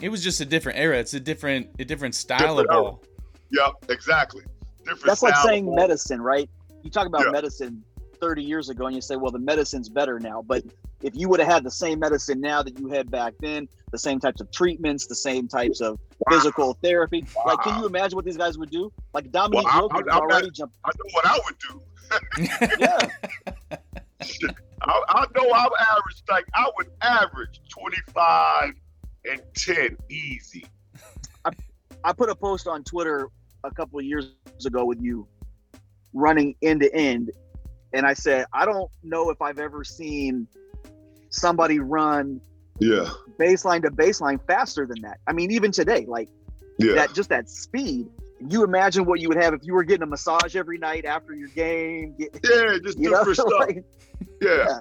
It 0.00 0.08
was 0.10 0.22
just 0.22 0.40
a 0.40 0.44
different 0.44 0.78
era. 0.78 0.98
It's 0.98 1.14
a 1.14 1.20
different 1.20 1.70
a 1.78 1.84
different 1.84 2.14
style 2.14 2.38
Different 2.56 2.70
of 2.70 2.74
era. 2.74 2.82
ball. 2.82 3.02
Yep, 3.50 3.90
exactly. 3.90 4.42
Different. 4.84 5.04
That's 5.06 5.22
like 5.22 5.36
saying 5.36 5.74
medicine, 5.74 6.20
right? 6.20 6.48
You 6.82 6.90
talk 6.90 7.06
about 7.06 7.24
Yeah. 7.26 7.32
medicine 7.32 7.82
30 8.20 8.42
years 8.42 8.68
ago 8.68 8.86
and 8.86 8.94
you 8.94 9.00
say, 9.02 9.16
well, 9.16 9.30
the 9.32 9.38
medicine's 9.38 9.88
better 9.88 10.18
now. 10.20 10.42
But 10.46 10.64
if 11.02 11.14
you 11.16 11.28
would 11.28 11.40
have 11.40 11.48
had 11.48 11.64
the 11.64 11.70
same 11.70 11.98
medicine 12.00 12.40
now 12.40 12.62
that 12.62 12.78
you 12.78 12.88
had 12.88 13.10
back 13.10 13.34
then, 13.40 13.68
the 13.92 13.98
same 13.98 14.18
types 14.20 14.40
of 14.40 14.50
treatments, 14.50 15.06
the 15.06 15.14
same 15.14 15.48
types 15.48 15.80
of 15.80 15.98
physical 16.28 16.74
therapy, 16.82 17.24
like, 17.46 17.60
can 17.62 17.80
you 17.80 17.86
imagine 17.86 18.16
what 18.16 18.24
these 18.24 18.36
guys 18.36 18.58
would 18.58 18.70
do? 18.70 18.92
Like 19.14 19.30
Dominique 19.32 19.64
Well, 19.64 19.74
I- 19.74 19.80
Wilkins 19.80 20.08
I- 20.10 20.14
I 20.16 20.18
already 20.18 20.50
jumped. 20.50 20.76
I 20.84 20.90
know 20.96 21.10
what 21.12 21.26
I 21.26 21.40
would 21.44 21.58
do. 21.58 21.82
Yeah. 22.80 22.98
I, 24.82 25.02
I 25.08 25.24
know 25.36 25.52
I'm 25.52 25.70
average. 25.80 26.22
Like 26.28 26.46
I 26.54 26.70
would 26.76 26.88
average 27.02 27.60
25 27.68 28.74
and 29.24 29.40
10 29.54 29.96
easy. 30.10 30.66
I 31.44 31.50
I 32.04 32.12
put 32.12 32.28
a 32.28 32.34
post 32.34 32.66
on 32.66 32.84
Twitter 32.84 33.28
a 33.64 33.70
couple 33.70 33.98
of 33.98 34.04
years 34.04 34.32
ago 34.64 34.84
with 34.84 35.00
you 35.00 35.26
running 36.12 36.54
end 36.62 36.80
to 36.80 36.94
end, 36.94 37.30
and 37.92 38.06
I 38.06 38.14
said 38.14 38.46
I 38.52 38.64
don't 38.64 38.90
know 39.02 39.30
if 39.30 39.40
I've 39.42 39.58
ever 39.58 39.84
seen 39.84 40.48
somebody 41.30 41.78
run 41.78 42.40
Yeah, 42.78 43.10
baseline 43.38 43.82
to 43.82 43.90
baseline 43.90 44.40
faster 44.46 44.86
than 44.86 45.02
that. 45.02 45.18
I 45.26 45.32
mean, 45.32 45.50
even 45.50 45.72
today, 45.72 46.06
like 46.06 46.28
yeah, 46.78 46.94
that, 46.94 47.14
just 47.14 47.28
that 47.30 47.48
speed. 47.48 48.08
You 48.48 48.62
imagine 48.62 49.04
what 49.04 49.20
you 49.20 49.28
would 49.28 49.42
have 49.42 49.52
if 49.52 49.64
you 49.64 49.74
were 49.74 49.82
getting 49.82 50.04
a 50.04 50.06
massage 50.06 50.54
every 50.54 50.78
night 50.78 51.04
after 51.04 51.34
your 51.34 51.48
game. 51.48 52.14
Get, 52.16 52.38
yeah. 52.48 52.78
Just 52.84 52.98
you 52.98 53.10
know, 53.10 53.24
different 53.24 53.36
stuff. 53.48 53.52
like, 53.58 53.84
yeah. 54.40 54.80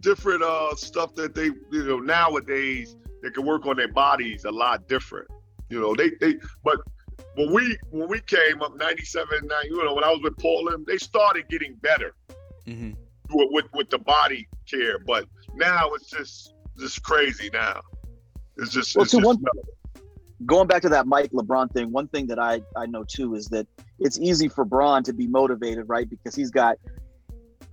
different 0.00 0.42
uh 0.42 0.74
stuff 0.74 1.14
that 1.14 1.34
they 1.34 1.46
you 1.46 1.84
know 1.84 1.98
nowadays 1.98 2.96
they 3.24 3.30
can 3.30 3.44
work 3.46 3.66
on 3.66 3.76
their 3.76 3.92
bodies 3.92 4.44
a 4.44 4.50
lot 4.52 4.86
different. 4.86 5.26
You 5.70 5.80
know 5.80 5.94
they 5.94 6.10
they 6.20 6.34
but 6.62 6.78
when 7.36 7.52
we 7.52 7.76
when 7.90 8.08
we 8.08 8.20
came 8.20 8.60
up 8.62 8.76
97 8.76 9.26
nine, 9.46 9.64
you 9.70 9.82
know 9.82 9.94
when 9.94 10.04
I 10.04 10.10
was 10.10 10.20
with 10.22 10.38
Portland 10.38 10.84
they 10.86 10.98
started 10.98 11.48
getting 11.48 11.74
better 11.76 12.14
hmm 12.66 12.92
with 13.30 13.48
with, 13.50 13.64
with 13.72 13.90
the 13.90 13.98
body 13.98 14.46
care 14.70 14.98
but 15.06 15.24
now 15.54 15.88
it's 15.94 16.10
just 16.10 16.52
just 16.78 17.02
crazy 17.02 17.48
now. 17.52 17.80
It's 18.56 18.70
just, 18.72 18.94
Well, 18.94 19.02
it's 19.04 19.12
to 19.12 19.18
just 19.18 19.26
one- 19.26 19.42
going 20.46 20.66
back 20.68 20.82
to 20.82 20.88
that 20.90 21.06
Mike 21.06 21.30
LeBron 21.32 21.72
thing, 21.72 21.90
one 21.92 22.08
thing 22.08 22.26
that 22.26 22.38
I 22.38 22.60
I 22.76 22.86
know 22.86 23.04
too 23.08 23.34
is 23.34 23.48
that 23.48 23.66
it's 24.00 24.18
easy 24.20 24.48
for 24.48 24.64
Bron 24.64 25.02
to 25.04 25.12
be 25.12 25.26
motivated, 25.28 25.88
right? 25.88 26.08
Because 26.08 26.34
he's 26.34 26.50
got 26.50 26.76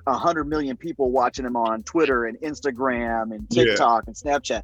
a 0.07 0.13
hundred 0.13 0.45
million 0.45 0.77
people 0.77 1.11
watching 1.11 1.45
him 1.45 1.55
on 1.55 1.83
Twitter 1.83 2.25
and 2.25 2.37
Instagram 2.41 3.33
and 3.35 3.45
Yeah. 3.49 3.65
TikTok 3.65 4.03
and 4.07 4.15
Snapchat. 4.15 4.61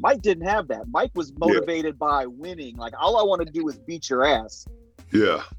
Mike 0.00 0.22
didn't 0.22 0.46
have 0.46 0.68
that. 0.68 0.84
Mike 0.90 1.10
was 1.14 1.32
motivated 1.38 1.98
by 1.98 2.26
winning. 2.26 2.76
Like 2.76 2.94
all 2.98 3.16
I 3.18 3.22
want 3.22 3.46
to 3.46 3.52
do 3.52 3.68
is 3.68 3.78
beat 3.78 4.08
your 4.10 4.24
ass. 4.24 4.66
yeah. 5.12 5.42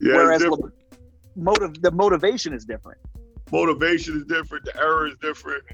Yeah, 0.00 0.14
Whereas 0.14 0.42
it's 0.42 0.50
Le- 0.56 0.70
motive 1.34 1.82
the 1.82 1.90
motivation 1.90 2.52
is 2.52 2.64
different. 2.64 3.00
motivation 3.50 4.16
is 4.18 4.24
different, 4.26 4.64
the 4.64 4.76
error 4.76 5.08
is 5.08 5.16
different. 5.20 5.64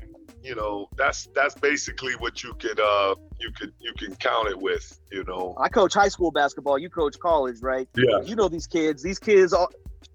You 0.42 0.54
know, 0.54 0.88
that's 0.96 1.28
that's 1.34 1.54
basically 1.54 2.14
what 2.14 2.42
you 2.42 2.54
could 2.54 2.80
uh 2.80 3.14
you 3.38 3.50
could 3.52 3.72
you 3.80 3.92
can 3.98 4.14
count 4.16 4.48
it 4.48 4.58
with, 4.58 4.98
you 5.12 5.24
know. 5.24 5.54
I 5.58 5.68
coach 5.68 5.92
high 5.92 6.08
school 6.08 6.30
basketball. 6.30 6.78
You 6.78 6.88
coach 6.88 7.18
college, 7.18 7.60
right? 7.60 7.86
Yeah. 7.96 8.22
You 8.24 8.34
know 8.34 8.48
these 8.48 8.66
kids. 8.66 9.02
These 9.02 9.18
kids 9.18 9.52
all 9.52 9.68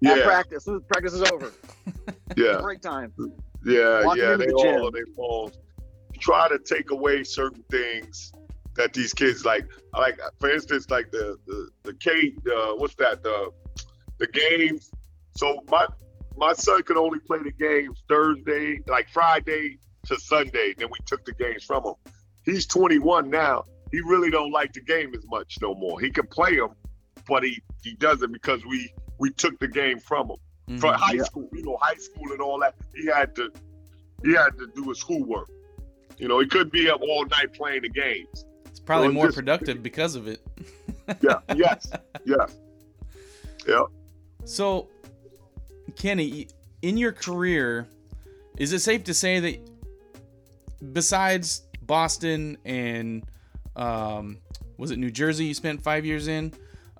at 0.04 0.16
Yeah, 0.18 0.24
practice. 0.24 0.66
As 0.66 0.80
practice 0.88 1.12
is 1.14 1.22
over. 1.30 1.52
yeah. 2.36 2.58
Break 2.60 2.80
time. 2.80 3.12
Yeah, 3.64 4.04
Walking 4.06 4.22
yeah, 4.22 4.36
they 4.36 4.46
the 4.46 4.54
all 4.54 4.86
on 4.86 4.92
their 4.92 5.06
phones. 5.16 5.56
Try 6.20 6.48
to 6.48 6.58
take 6.58 6.90
away 6.90 7.24
certain 7.24 7.64
things 7.70 8.32
that 8.76 8.92
these 8.92 9.12
kids 9.12 9.44
like. 9.44 9.64
Like 9.92 10.20
for 10.38 10.50
instance, 10.50 10.88
like 10.90 11.10
the 11.10 11.36
the 11.46 11.68
the 11.82 11.94
K, 11.94 12.32
uh, 12.46 12.74
what's 12.76 12.94
that? 12.96 13.22
The 13.22 13.50
the 14.18 14.26
games. 14.28 14.90
So 15.34 15.60
my 15.70 15.86
my 16.36 16.52
son 16.52 16.82
could 16.84 16.96
only 16.96 17.18
play 17.20 17.38
the 17.42 17.52
games 17.52 18.02
Thursday, 18.08 18.80
like 18.86 19.08
Friday 19.08 19.78
to 20.06 20.18
Sunday. 20.20 20.74
Then 20.76 20.88
we 20.92 20.98
took 21.06 21.24
the 21.24 21.32
games 21.34 21.64
from 21.64 21.84
him. 21.84 21.94
He's 22.44 22.66
21 22.66 23.28
now. 23.30 23.64
He 23.92 24.00
really 24.00 24.30
don't 24.30 24.52
like 24.52 24.72
the 24.72 24.80
game 24.80 25.12
as 25.14 25.24
much 25.26 25.58
no 25.60 25.74
more. 25.74 26.00
He 26.00 26.10
can 26.10 26.26
play 26.28 26.56
them, 26.56 26.70
but 27.26 27.42
he 27.42 27.60
he 27.82 27.94
doesn't 27.94 28.32
because 28.32 28.64
we 28.64 28.92
we 29.18 29.30
took 29.32 29.58
the 29.58 29.68
game 29.68 29.98
from 29.98 30.30
him 30.30 30.36
Mhm. 30.68 30.80
for 30.80 30.92
high 30.92 31.14
Yeah. 31.14 31.24
school, 31.24 31.48
you 31.52 31.64
know, 31.64 31.76
high 31.80 31.96
school 31.96 32.30
and 32.30 32.40
all 32.40 32.60
that, 32.60 32.74
he 32.94 33.06
had 33.06 33.34
to 33.36 33.50
he 34.24 34.34
had 34.34 34.56
to 34.58 34.68
do 34.76 34.88
his 34.90 35.00
schoolwork. 35.00 35.48
You 36.20 36.28
know, 36.28 36.38
he 36.38 36.46
couldn't 36.46 36.72
be 36.72 36.88
up 36.90 37.00
all 37.00 37.24
night 37.26 37.52
playing 37.54 37.82
the 37.82 37.88
games. 37.88 38.44
It's 38.66 38.78
probably 38.78 39.08
Well, 39.08 39.14
more 39.14 39.26
just- 39.26 39.36
productive 39.36 39.82
because 39.82 40.14
of 40.14 40.28
it. 40.28 40.40
Yeah, 41.20 41.40
yes, 41.56 41.90
yes. 42.24 42.54
Yeah. 43.66 43.82
So, 44.44 44.86
Kenny, 45.96 46.46
in 46.82 46.96
your 46.96 47.10
career, 47.10 47.88
is 48.58 48.72
it 48.72 48.78
safe 48.78 49.02
to 49.04 49.14
say 49.14 49.40
that 49.40 49.58
besides 50.92 51.62
Boston 51.82 52.56
and 52.64 53.24
um, 53.74 54.38
was 54.76 54.92
it 54.92 54.98
New 55.00 55.10
Jersey 55.10 55.46
you 55.46 55.54
spent 55.54 55.82
five 55.82 56.04
years 56.06 56.28
in? 56.28 56.52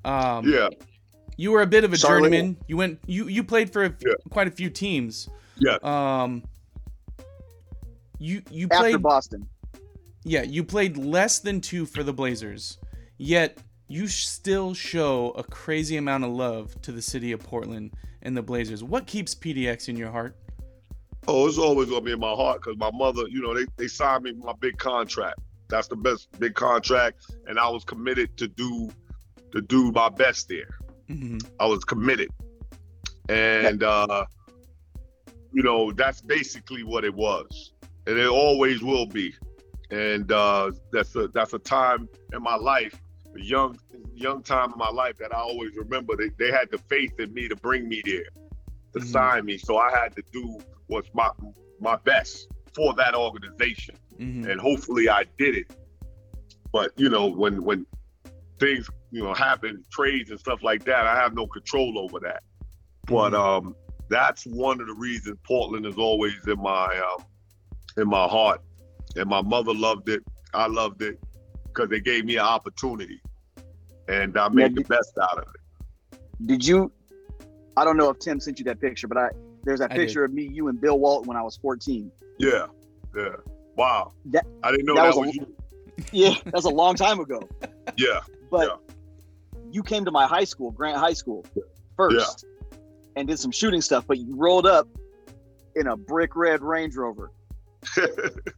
Um, 0.04 0.48
Yeah. 0.48 0.68
You 1.37 1.52
were 1.52 1.62
a 1.62 1.66
bit 1.66 1.85
of 1.85 1.92
a 1.92 1.96
Charlotte. 1.96 2.30
journeyman. 2.33 2.56
You 2.66 2.76
went. 2.76 2.98
You 3.06 3.28
you 3.28 3.42
played 3.44 3.72
for 3.72 3.85
a, 3.85 3.94
Yeah. 4.04 4.12
quite 4.30 4.46
a 4.48 4.50
few 4.50 4.68
teams. 4.70 5.28
Yeah. 5.56 5.78
Um. 5.83 6.42
You 8.20 8.42
you 8.50 8.68
After 8.70 8.83
played 8.83 9.02
Boston. 9.02 9.48
yeah, 10.24 10.42
you 10.42 10.62
played 10.62 10.96
less 10.98 11.40
than 11.40 11.61
two 11.62 11.87
for 11.87 12.02
the 12.02 12.12
Blazers, 12.12 12.76
yet 13.16 13.59
you 13.88 14.06
still 14.06 14.74
show 14.74 15.30
a 15.33 15.42
crazy 15.42 15.96
amount 15.96 16.24
of 16.24 16.30
love 16.30 16.80
to 16.83 16.92
the 16.92 17.02
city 17.02 17.33
of 17.33 17.40
Portland 17.40 17.92
and 18.22 18.37
the 18.37 18.42
Blazers. 18.42 18.85
What 18.85 19.06
keeps 19.06 19.35
PDX 19.35 19.88
in 19.88 19.96
your 19.96 20.11
heart? 20.11 20.37
Oh, 21.26 21.48
it's 21.48 21.59
always 21.59 21.88
gonna 21.88 22.02
be 22.02 22.12
in 22.12 22.20
my 22.20 22.33
heart 22.35 22.61
because 22.62 22.76
my 22.78 22.90
mother, 22.92 23.22
you 23.28 23.40
know, 23.40 23.54
they, 23.54 23.64
they 23.76 23.88
signed 23.88 24.24
me 24.24 24.33
my 24.33 24.52
big 24.61 24.76
contract. 24.78 25.38
That's 25.68 25.88
the 25.88 25.96
best 25.96 26.28
big 26.38 26.54
contract, 26.54 27.24
and 27.46 27.59
I 27.59 27.68
was 27.70 27.85
committed 27.85 28.37
to 28.37 28.48
do 28.48 28.90
to 29.52 29.62
do 29.62 29.92
my 29.92 30.11
best 30.11 30.48
there. 30.48 30.68
hmm 31.09 31.38
I 31.59 31.64
was 31.66 31.85
committed. 31.85 32.28
And 33.30 33.83
uh, 33.83 34.26
you 35.52 35.62
know, 35.62 35.90
that's 35.92 36.20
basically 36.20 36.83
what 36.85 37.04
it 37.04 37.14
was. 37.14 37.72
And 38.11 38.18
it 38.18 38.27
always 38.29 38.83
will 38.83 39.07
be. 39.07 39.33
And 39.90 40.33
uh 40.33 40.73
that's 40.92 41.14
a 41.14 41.29
that's 41.29 41.55
a 41.55 41.59
time 41.61 42.09
in 42.33 42.42
my 42.42 42.57
life, 42.57 43.01
a 43.37 43.40
young 43.40 43.79
young 44.14 44.42
time 44.42 44.73
in 44.73 44.79
my 44.79 44.90
life 44.90 45.16
that 45.20 45.33
I 45.33 45.38
always 45.38 45.77
remember. 45.77 46.16
They 46.16 46.31
they 46.38 46.51
had 46.51 46.70
the 46.73 46.79
faith 46.79 47.12
in 47.20 47.33
me 47.33 47.49
to 47.49 47.57
bring 47.57 47.88
me 47.88 48.03
there, 48.05 48.25
to 48.94 49.01
Mhm. 49.01 49.05
sign 49.05 49.44
me. 49.46 49.59
So 49.59 49.79
I 49.79 49.90
had 49.96 50.16
to 50.16 50.23
do 50.33 50.59
what's 50.88 51.09
my 51.14 51.31
my 51.81 51.96
best 52.05 52.49
for 52.75 52.94
that 52.94 53.14
organization 53.14 53.94
hmm 54.18 54.44
and 54.49 54.61
hopefully 54.61 55.09
I 55.09 55.25
did 55.38 55.57
it. 55.57 55.66
But 56.73 56.92
you 56.96 57.09
know, 57.09 57.29
when 57.29 57.62
when 57.64 57.87
things 58.59 58.90
you 59.12 59.23
know 59.23 59.35
happen, 59.35 59.85
trades 59.92 60.31
and 60.31 60.40
stuff 60.40 60.62
like 60.64 60.85
that, 60.85 61.07
I 61.07 61.14
have 61.16 61.35
no 61.35 61.46
control 61.46 61.99
over 61.99 62.18
that. 62.20 62.42
But 63.07 63.35
um, 63.35 63.77
that's 64.09 64.44
one 64.44 64.81
of 64.81 64.87
the 64.88 64.94
reasons 64.94 65.38
Portland 65.46 65.87
is 65.87 65.96
always 65.96 66.46
in 66.46 66.61
my 66.61 66.99
um, 66.99 67.25
in 67.96 68.09
my 68.09 68.26
heart, 68.26 68.61
and 69.16 69.29
my 69.29 69.42
mother 69.42 69.74
loved 69.74 70.09
it. 70.09 70.22
I 70.55 70.66
loved 70.66 71.03
it 71.03 71.18
because 71.66 71.88
they 71.88 72.00
gave 72.00 72.24
me 72.24 72.37
an 72.37 72.42
opportunity, 72.44 73.20
and 74.09 74.37
I 74.38 74.48
made 74.48 74.72
the 74.74 74.81
did- 74.83 74.88
best 74.88 75.12
out 75.20 75.38
of 75.38 75.44
it. 75.55 76.20
Did 76.46 76.66
you? 76.66 76.90
I 77.76 77.85
don't 77.85 77.96
know 77.96 78.11
if 78.11 78.18
Tim 78.18 78.40
sent 78.40 78.59
you 78.59 78.64
that 78.66 78.81
picture, 78.81 79.07
but 79.09 79.18
I 79.18 79.29
there's 79.64 79.81
that 79.81 79.92
I 79.92 79.96
did. 79.96 80.07
picture 80.07 80.24
of 80.24 80.33
me, 80.33 80.44
you, 80.44 80.68
and 80.68 80.81
Bill 80.81 80.98
Walton 80.98 81.29
when 81.29 81.37
I 81.37 81.42
was 81.42 81.57
14. 81.59 82.11
Yeah, 82.38 82.66
yeah. 83.14 83.29
Wow. 83.76 84.12
That- 84.26 84.46
I 84.62 84.70
didn't 84.70 84.87
know 84.87 84.94
that 84.94 85.03
that, 85.03 85.16
was 85.16 85.16
a- 85.16 85.20
was 85.20 85.35
you. 85.37 85.55
Yeah, 86.12 86.35
that's 86.46 86.64
a 86.64 86.70
long 86.70 86.94
time 86.94 87.20
ago. 87.20 87.46
Yeah, 87.98 88.20
But 88.50 88.81
you 89.70 89.83
came 89.83 90.07
to 90.07 90.11
my 90.11 90.26
high 90.26 90.44
school, 90.44 90.70
Grant 90.70 90.96
High 90.96 91.12
School, 91.12 91.44
first, 91.94 92.46
and 93.16 93.29
did 93.29 93.38
some 93.38 93.50
shooting 93.50 93.83
stuff. 93.83 94.07
But 94.07 94.16
you 94.16 94.35
rolled 94.35 94.66
up 94.66 94.88
in 95.76 95.87
a 95.88 95.96
brick 95.98 96.35
red 96.37 96.62
Range 96.62 96.94
Rover. 96.96 97.31
Did 97.94 98.52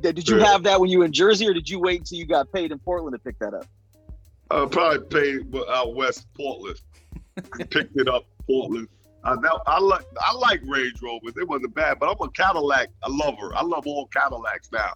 did 0.14 0.28
you 0.28 0.38
have 0.38 0.62
that 0.64 0.80
when 0.80 0.90
you 0.90 1.00
were 1.00 1.04
in 1.04 1.12
Jersey, 1.12 1.46
or 1.48 1.54
did 1.54 1.68
you 1.68 1.78
wait 1.80 2.00
until 2.00 2.18
you 2.18 2.26
got 2.26 2.52
paid 2.52 2.72
in 2.72 2.78
Portland 2.78 3.14
to 3.14 3.18
pick 3.18 3.38
that 3.38 3.54
up? 3.54 3.66
I 4.50 4.64
probably 4.66 5.00
paid 5.08 5.54
out 5.68 5.94
west 5.94 6.26
Portland. 6.34 6.80
Picked 7.70 7.96
it 7.96 8.08
up 8.08 8.24
Portland. 8.46 8.88
I 9.24 9.34
know 9.34 9.60
I 9.66 9.78
like 9.78 10.04
I 10.20 10.34
like 10.34 10.60
Range 10.64 10.94
Rovers. 11.02 11.34
It 11.36 11.46
wasn't 11.48 11.74
bad, 11.74 11.98
but 11.98 12.08
I'm 12.08 12.16
a 12.26 12.30
Cadillac 12.30 12.88
a 13.02 13.10
lover. 13.10 13.54
I 13.54 13.62
love 13.62 13.86
all 13.86 14.06
Cadillacs 14.06 14.70
now. 14.72 14.92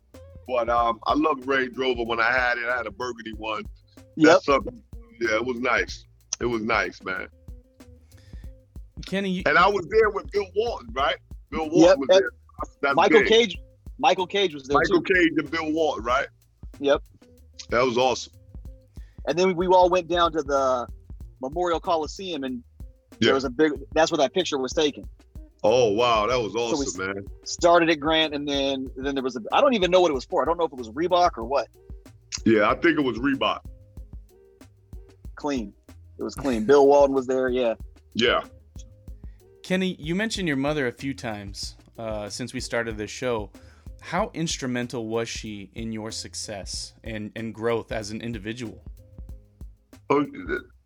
But 0.48 0.68
um, 0.68 0.98
I 1.06 1.14
loved 1.14 1.46
Range 1.46 1.76
Rover 1.76 2.02
when 2.04 2.18
I 2.18 2.32
had 2.32 2.58
it. 2.58 2.64
I 2.68 2.76
had 2.76 2.86
a 2.86 2.90
burgundy 2.90 3.32
one. 3.34 3.64
Yep. 4.16 4.26
That's 4.32 4.44
something. 4.46 4.82
Yeah, 5.20 5.36
it 5.36 5.44
was 5.44 5.58
nice. 5.60 6.04
It 6.40 6.46
was 6.46 6.62
nice, 6.62 7.00
man. 7.02 7.28
Kenny, 9.06 9.30
you, 9.30 9.42
And 9.46 9.56
I 9.58 9.68
was 9.68 9.86
there 9.88 10.10
with 10.10 10.30
Bill 10.30 10.46
Walton, 10.56 10.88
right? 10.92 11.16
Bill 11.50 11.68
Walton 11.70 11.80
Yep, 11.82 11.98
was 11.98 12.08
and- 12.10 12.18
there. 12.22 12.30
That's, 12.62 12.76
that's 12.80 12.94
Michael 12.96 13.20
big. 13.20 13.28
Cage. 13.28 13.58
Michael 13.98 14.26
Cage 14.26 14.54
was 14.54 14.64
there 14.64 14.76
Michael 14.78 15.02
too. 15.02 15.14
Cage 15.14 15.30
and 15.36 15.50
Bill 15.50 15.72
Walton, 15.72 16.04
right? 16.04 16.26
Yep. 16.80 17.02
That 17.70 17.84
was 17.84 17.96
awesome. 17.98 18.32
And 19.26 19.38
then 19.38 19.54
we 19.56 19.66
all 19.68 19.88
went 19.88 20.08
down 20.08 20.32
to 20.32 20.42
the 20.42 20.86
Memorial 21.40 21.78
Coliseum, 21.80 22.44
and 22.44 22.62
Yeah. 23.20 23.26
there 23.26 23.34
was 23.34 23.44
a 23.44 23.50
big. 23.50 23.72
That's 23.94 24.10
where 24.10 24.18
that 24.18 24.32
picture 24.34 24.58
was 24.58 24.72
taken. 24.72 25.04
Oh 25.64 25.92
wow, 25.92 26.26
that 26.26 26.36
was 26.40 26.54
we- 26.54 26.60
awesome, 26.60 27.06
man. 27.06 27.24
Started 27.44 27.88
at 27.90 28.00
Grant, 28.00 28.34
and 28.34 28.48
then 28.48 28.90
then 28.96 29.14
there 29.14 29.22
was 29.22 29.36
a. 29.36 29.40
I 29.52 29.60
don't 29.60 29.74
even 29.74 29.90
know 29.90 30.00
what 30.00 30.10
it 30.10 30.14
was 30.14 30.24
for. 30.24 30.42
I 30.42 30.44
don't 30.44 30.58
know 30.58 30.64
if 30.64 30.72
it 30.72 30.78
was 30.78 30.90
Reebok 30.90 31.38
or 31.38 31.44
what. 31.44 31.68
Yeah, 32.44 32.68
I 32.68 32.74
think 32.74 32.98
it 32.98 33.02
was 33.04 33.18
Reebok. 33.18 33.60
Clean. 35.36 35.72
It 36.18 36.22
was 36.22 36.34
clean. 36.34 36.64
Bill 36.64 36.86
Walton 36.86 37.14
was 37.14 37.26
there. 37.26 37.48
Yeah. 37.48 37.74
Yeah. 38.14 38.42
Kenny, 39.62 39.96
you 39.98 40.14
mentioned 40.14 40.48
your 40.48 40.56
mother 40.56 40.86
a 40.88 40.92
few 40.92 41.14
times 41.14 41.76
uh, 41.98 42.28
since 42.28 42.52
we 42.52 42.60
started 42.60 42.96
this 42.96 43.10
show. 43.10 43.50
How 44.00 44.30
instrumental 44.34 45.06
was 45.06 45.28
she 45.28 45.70
in 45.74 45.92
your 45.92 46.10
success 46.10 46.92
and, 47.04 47.30
and 47.36 47.54
growth 47.54 47.92
as 47.92 48.10
an 48.10 48.20
individual? 48.20 48.82
So, 50.10 50.26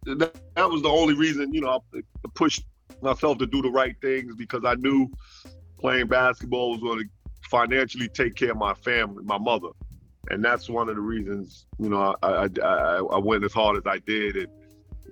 that, 0.04 0.34
that 0.54 0.70
was 0.70 0.82
the 0.82 0.88
only 0.88 1.14
reason, 1.14 1.52
you 1.52 1.62
know, 1.62 1.82
I 1.94 1.98
pushed 2.34 2.64
myself 3.00 3.38
to 3.38 3.46
do 3.46 3.62
the 3.62 3.70
right 3.70 3.96
things 4.00 4.34
because 4.36 4.64
I 4.64 4.74
knew 4.74 5.10
playing 5.80 6.08
basketball 6.08 6.72
was 6.72 6.80
going 6.80 7.00
to 7.00 7.04
financially 7.50 8.08
take 8.08 8.34
care 8.34 8.50
of 8.50 8.56
my 8.56 8.74
family, 8.74 9.24
my 9.24 9.38
mother, 9.38 9.68
and 10.30 10.44
that's 10.44 10.68
one 10.68 10.88
of 10.88 10.96
the 10.96 11.00
reasons, 11.00 11.66
you 11.78 11.88
know, 11.88 12.14
I 12.22 12.28
I, 12.28 12.48
I, 12.62 12.96
I 12.98 13.18
went 13.18 13.44
as 13.44 13.52
hard 13.52 13.76
as 13.76 13.82
I 13.86 13.98
did 13.98 14.36
in, 14.36 14.48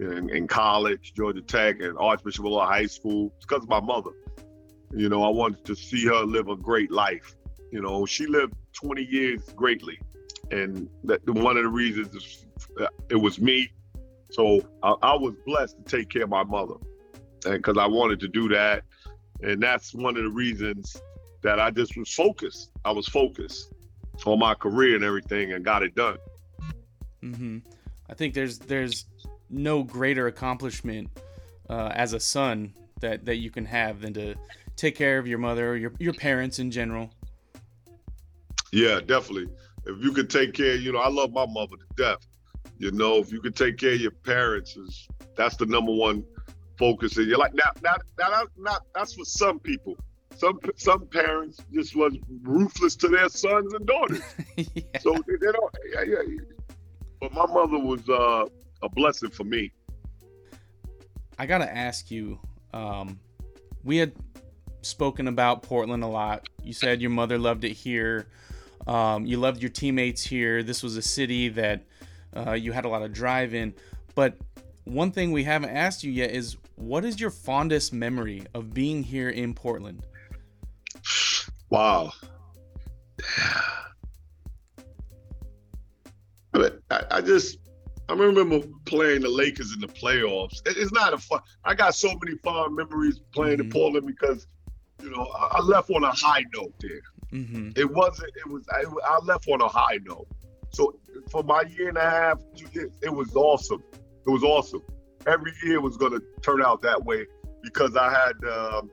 in, 0.00 0.30
in 0.30 0.46
college, 0.46 1.14
Georgia 1.16 1.40
Tech, 1.40 1.80
and 1.80 1.96
Archbishop 1.98 2.44
Law 2.44 2.66
High 2.66 2.86
School. 2.86 3.32
It's 3.36 3.46
because 3.46 3.62
of 3.62 3.68
my 3.68 3.80
mother. 3.80 4.10
You 4.94 5.08
know, 5.08 5.22
I 5.24 5.28
wanted 5.28 5.64
to 5.64 5.74
see 5.74 6.06
her 6.06 6.24
live 6.24 6.48
a 6.48 6.56
great 6.56 6.90
life. 6.90 7.34
You 7.70 7.82
know, 7.82 8.06
she 8.06 8.26
lived 8.26 8.54
20 8.74 9.02
years 9.02 9.42
greatly, 9.56 9.98
and 10.50 10.88
that 11.04 11.28
one 11.28 11.56
of 11.56 11.64
the 11.64 11.68
reasons 11.68 12.14
is, 12.14 12.46
uh, 12.80 12.86
it 13.08 13.16
was 13.16 13.40
me 13.40 13.70
so 14.34 14.60
I, 14.82 14.94
I 15.02 15.14
was 15.14 15.34
blessed 15.46 15.76
to 15.76 15.96
take 15.96 16.08
care 16.10 16.24
of 16.24 16.28
my 16.28 16.42
mother, 16.42 16.74
because 17.44 17.78
I 17.78 17.86
wanted 17.86 18.18
to 18.20 18.28
do 18.28 18.48
that, 18.48 18.82
and 19.42 19.62
that's 19.62 19.94
one 19.94 20.16
of 20.16 20.24
the 20.24 20.30
reasons 20.30 21.00
that 21.42 21.60
I 21.60 21.70
just 21.70 21.96
was 21.96 22.12
focused. 22.12 22.72
I 22.84 22.90
was 22.90 23.06
focused 23.06 23.72
on 24.26 24.40
my 24.40 24.54
career 24.54 24.96
and 24.96 25.04
everything, 25.04 25.52
and 25.52 25.64
got 25.64 25.84
it 25.84 25.94
done. 25.94 26.18
hmm 27.20 27.58
I 28.10 28.14
think 28.14 28.34
there's 28.34 28.58
there's 28.58 29.06
no 29.50 29.84
greater 29.84 30.26
accomplishment 30.26 31.10
uh, 31.70 31.92
as 31.94 32.12
a 32.12 32.20
son 32.20 32.74
that, 33.00 33.24
that 33.26 33.36
you 33.36 33.50
can 33.50 33.64
have 33.66 34.00
than 34.00 34.14
to 34.14 34.34
take 34.76 34.96
care 34.96 35.18
of 35.18 35.26
your 35.26 35.38
mother 35.38 35.70
or 35.70 35.76
your, 35.76 35.92
your 35.98 36.14
parents 36.14 36.58
in 36.58 36.70
general. 36.70 37.10
Yeah, 38.72 39.00
definitely. 39.00 39.48
If 39.86 40.02
you 40.02 40.12
could 40.12 40.30
take 40.30 40.54
care, 40.54 40.74
you 40.74 40.92
know, 40.92 40.98
I 40.98 41.08
love 41.08 41.32
my 41.32 41.46
mother 41.46 41.76
to 41.76 41.94
death. 41.96 42.26
You 42.78 42.90
know, 42.90 43.18
if 43.18 43.32
you 43.32 43.40
could 43.40 43.54
take 43.54 43.78
care 43.78 43.92
of 43.92 44.00
your 44.00 44.10
parents, 44.10 44.76
is 44.76 45.06
that's 45.36 45.56
the 45.56 45.66
number 45.66 45.92
one 45.92 46.24
focus. 46.76 47.16
And 47.16 47.26
you're 47.28 47.38
like, 47.38 47.54
now, 47.54 47.70
now, 47.82 47.96
now, 48.18 48.42
not 48.56 48.82
that's 48.94 49.14
for 49.14 49.24
some 49.24 49.60
people. 49.60 49.96
Some 50.36 50.58
some 50.76 51.06
parents 51.06 51.58
just 51.72 51.94
was 51.94 52.16
ruthless 52.42 52.96
to 52.96 53.08
their 53.08 53.28
sons 53.28 53.72
and 53.72 53.86
daughters. 53.86 54.22
yeah. 54.56 54.82
So 55.00 55.12
they, 55.12 55.36
they 55.36 55.52
don't. 55.52 55.74
Yeah, 55.92 56.02
yeah, 56.02 56.22
yeah. 56.26 56.40
But 57.20 57.32
my 57.32 57.46
mother 57.46 57.78
was 57.78 58.08
uh, 58.08 58.46
a 58.82 58.88
blessing 58.88 59.30
for 59.30 59.44
me. 59.44 59.72
I 61.38 61.46
gotta 61.46 61.72
ask 61.72 62.10
you. 62.10 62.40
Um, 62.72 63.20
we 63.84 63.98
had 63.98 64.12
spoken 64.86 65.28
about 65.28 65.62
Portland 65.62 66.02
a 66.04 66.08
lot. 66.08 66.48
You 66.62 66.72
said 66.72 67.00
your 67.00 67.10
mother 67.10 67.38
loved 67.38 67.64
it 67.64 67.72
here. 67.72 68.26
Um, 68.86 69.24
you 69.26 69.38
loved 69.38 69.62
your 69.62 69.70
teammates 69.70 70.22
here. 70.22 70.62
This 70.62 70.82
was 70.82 70.96
a 70.96 71.02
city 71.02 71.48
that 71.50 71.82
uh, 72.36 72.52
you 72.52 72.72
had 72.72 72.84
a 72.84 72.88
lot 72.88 73.02
of 73.02 73.12
drive 73.12 73.54
in. 73.54 73.74
But 74.14 74.36
one 74.84 75.10
thing 75.10 75.32
we 75.32 75.44
haven't 75.44 75.70
asked 75.70 76.04
you 76.04 76.12
yet 76.12 76.30
is 76.30 76.56
what 76.76 77.04
is 77.04 77.20
your 77.20 77.30
fondest 77.30 77.92
memory 77.92 78.44
of 78.54 78.74
being 78.74 79.02
here 79.02 79.30
in 79.30 79.54
Portland? 79.54 80.02
Wow. 81.70 82.12
I, 86.52 86.58
mean, 86.58 86.70
I, 86.90 87.04
I 87.10 87.20
just 87.20 87.58
I 88.08 88.12
remember 88.12 88.60
playing 88.84 89.22
the 89.22 89.28
Lakers 89.28 89.72
in 89.72 89.80
the 89.80 89.86
playoffs. 89.88 90.60
It- 90.66 90.76
it's 90.76 90.92
not 90.92 91.14
a 91.14 91.18
fun. 91.18 91.40
I 91.64 91.74
got 91.74 91.94
so 91.94 92.08
many 92.22 92.36
fond 92.44 92.76
memories 92.76 93.20
playing 93.32 93.60
in 93.60 93.68
Mhm. 93.70 93.72
Portland 93.72 94.06
because 94.06 94.46
you 95.04 95.10
know 95.10 95.26
I, 95.38 95.58
I 95.58 95.60
left 95.60 95.90
on 95.90 96.02
a 96.02 96.10
high 96.10 96.44
note 96.54 96.74
there. 96.80 97.02
Mm-hmm. 97.32 97.70
It 97.76 97.90
wasn't. 97.90 98.30
It 98.36 98.50
was. 98.50 98.64
I, 98.70 98.84
I 99.04 99.18
left 99.24 99.48
on 99.48 99.60
a 99.60 99.68
high 99.68 99.98
note. 100.04 100.26
So 100.70 100.98
for 101.30 101.42
my 101.42 101.62
year 101.62 101.88
and 101.88 101.98
a 101.98 102.10
half, 102.10 102.40
years, 102.72 102.92
it 103.02 103.12
was 103.12 103.34
awesome. 103.36 103.82
It 103.94 104.30
was 104.30 104.42
awesome. 104.42 104.82
Every 105.26 105.52
year 105.62 105.80
was 105.80 105.96
going 105.96 106.12
to 106.12 106.22
turn 106.42 106.62
out 106.62 106.82
that 106.82 107.04
way 107.04 107.26
because 107.62 107.96
I 107.96 108.10
had. 108.10 108.48
Um, 108.48 108.90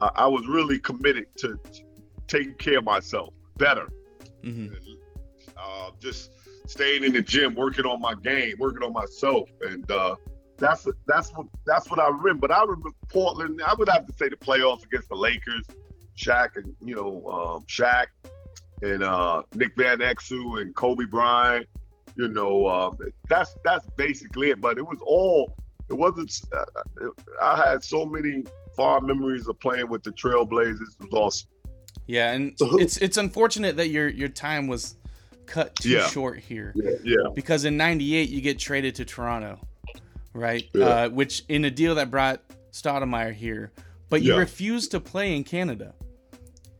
I, 0.00 0.10
I 0.14 0.26
was 0.26 0.46
really 0.46 0.78
committed 0.78 1.26
to 1.38 1.58
taking 2.26 2.54
care 2.54 2.78
of 2.78 2.84
myself 2.84 3.34
better. 3.56 3.88
Mm-hmm. 4.42 4.74
Uh, 5.56 5.90
just 6.00 6.30
staying 6.66 7.04
in 7.04 7.12
the 7.12 7.22
gym, 7.22 7.54
working 7.54 7.84
on 7.84 8.00
my 8.00 8.14
game, 8.14 8.54
working 8.58 8.82
on 8.82 8.92
myself, 8.92 9.50
and 9.62 9.90
uh, 9.90 10.14
that's 10.60 10.86
that's 11.06 11.30
what 11.32 11.46
that's 11.66 11.90
what 11.90 11.98
I 11.98 12.08
remember. 12.08 12.46
But 12.46 12.52
I 12.52 12.62
remember 12.62 12.90
Portland. 13.08 13.60
I 13.66 13.74
would 13.74 13.88
have 13.88 14.06
to 14.06 14.12
say 14.12 14.28
the 14.28 14.36
playoffs 14.36 14.84
against 14.84 15.08
the 15.08 15.16
Lakers, 15.16 15.64
Shaq 16.16 16.56
and 16.56 16.74
you 16.84 16.94
know 16.94 17.26
um, 17.28 17.64
Shaq 17.66 18.06
and 18.82 19.02
uh, 19.02 19.42
Nick 19.54 19.72
Van 19.76 19.98
Exel 19.98 20.60
and 20.60 20.74
Kobe 20.76 21.04
Bryant. 21.06 21.66
You 22.16 22.28
know 22.28 22.66
uh, 22.66 22.90
that's 23.28 23.56
that's 23.64 23.86
basically 23.96 24.50
it. 24.50 24.60
But 24.60 24.78
it 24.78 24.86
was 24.86 24.98
all. 25.02 25.56
It 25.88 25.94
wasn't. 25.94 26.32
Uh, 26.52 27.08
I 27.42 27.56
had 27.68 27.82
so 27.82 28.04
many 28.06 28.44
fond 28.76 29.06
memories 29.06 29.48
of 29.48 29.58
playing 29.58 29.88
with 29.88 30.04
the 30.04 30.12
Trailblazers. 30.12 30.74
It 31.00 31.00
was 31.00 31.12
awesome. 31.12 31.48
Yeah, 32.06 32.32
and 32.32 32.56
So 32.58 32.78
it's 32.78 32.96
it's 32.98 33.16
unfortunate 33.16 33.76
that 33.78 33.88
your 33.88 34.08
your 34.08 34.28
time 34.28 34.66
was 34.68 34.96
cut 35.46 35.74
too 35.76 35.90
Yeah. 35.90 36.06
short 36.08 36.38
here. 36.38 36.72
Yeah, 36.76 36.90
yeah, 37.02 37.16
because 37.34 37.64
in 37.64 37.76
98 37.76 38.28
you 38.28 38.40
get 38.40 38.58
traded 38.58 38.94
to 38.96 39.04
Toronto, 39.04 39.58
right? 40.32 40.68
Yeah. 40.74 40.84
Uh, 40.86 41.08
which 41.10 41.42
in 41.48 41.64
a 41.64 41.70
deal 41.70 41.94
that 41.96 42.10
brought 42.10 42.40
Stoudemire 42.72 43.32
here, 43.34 43.72
but 44.08 44.22
you 44.22 44.32
Yeah. 44.34 44.38
refused 44.40 44.90
to 44.92 45.00
play 45.00 45.36
in 45.36 45.44
Canada. 45.44 45.94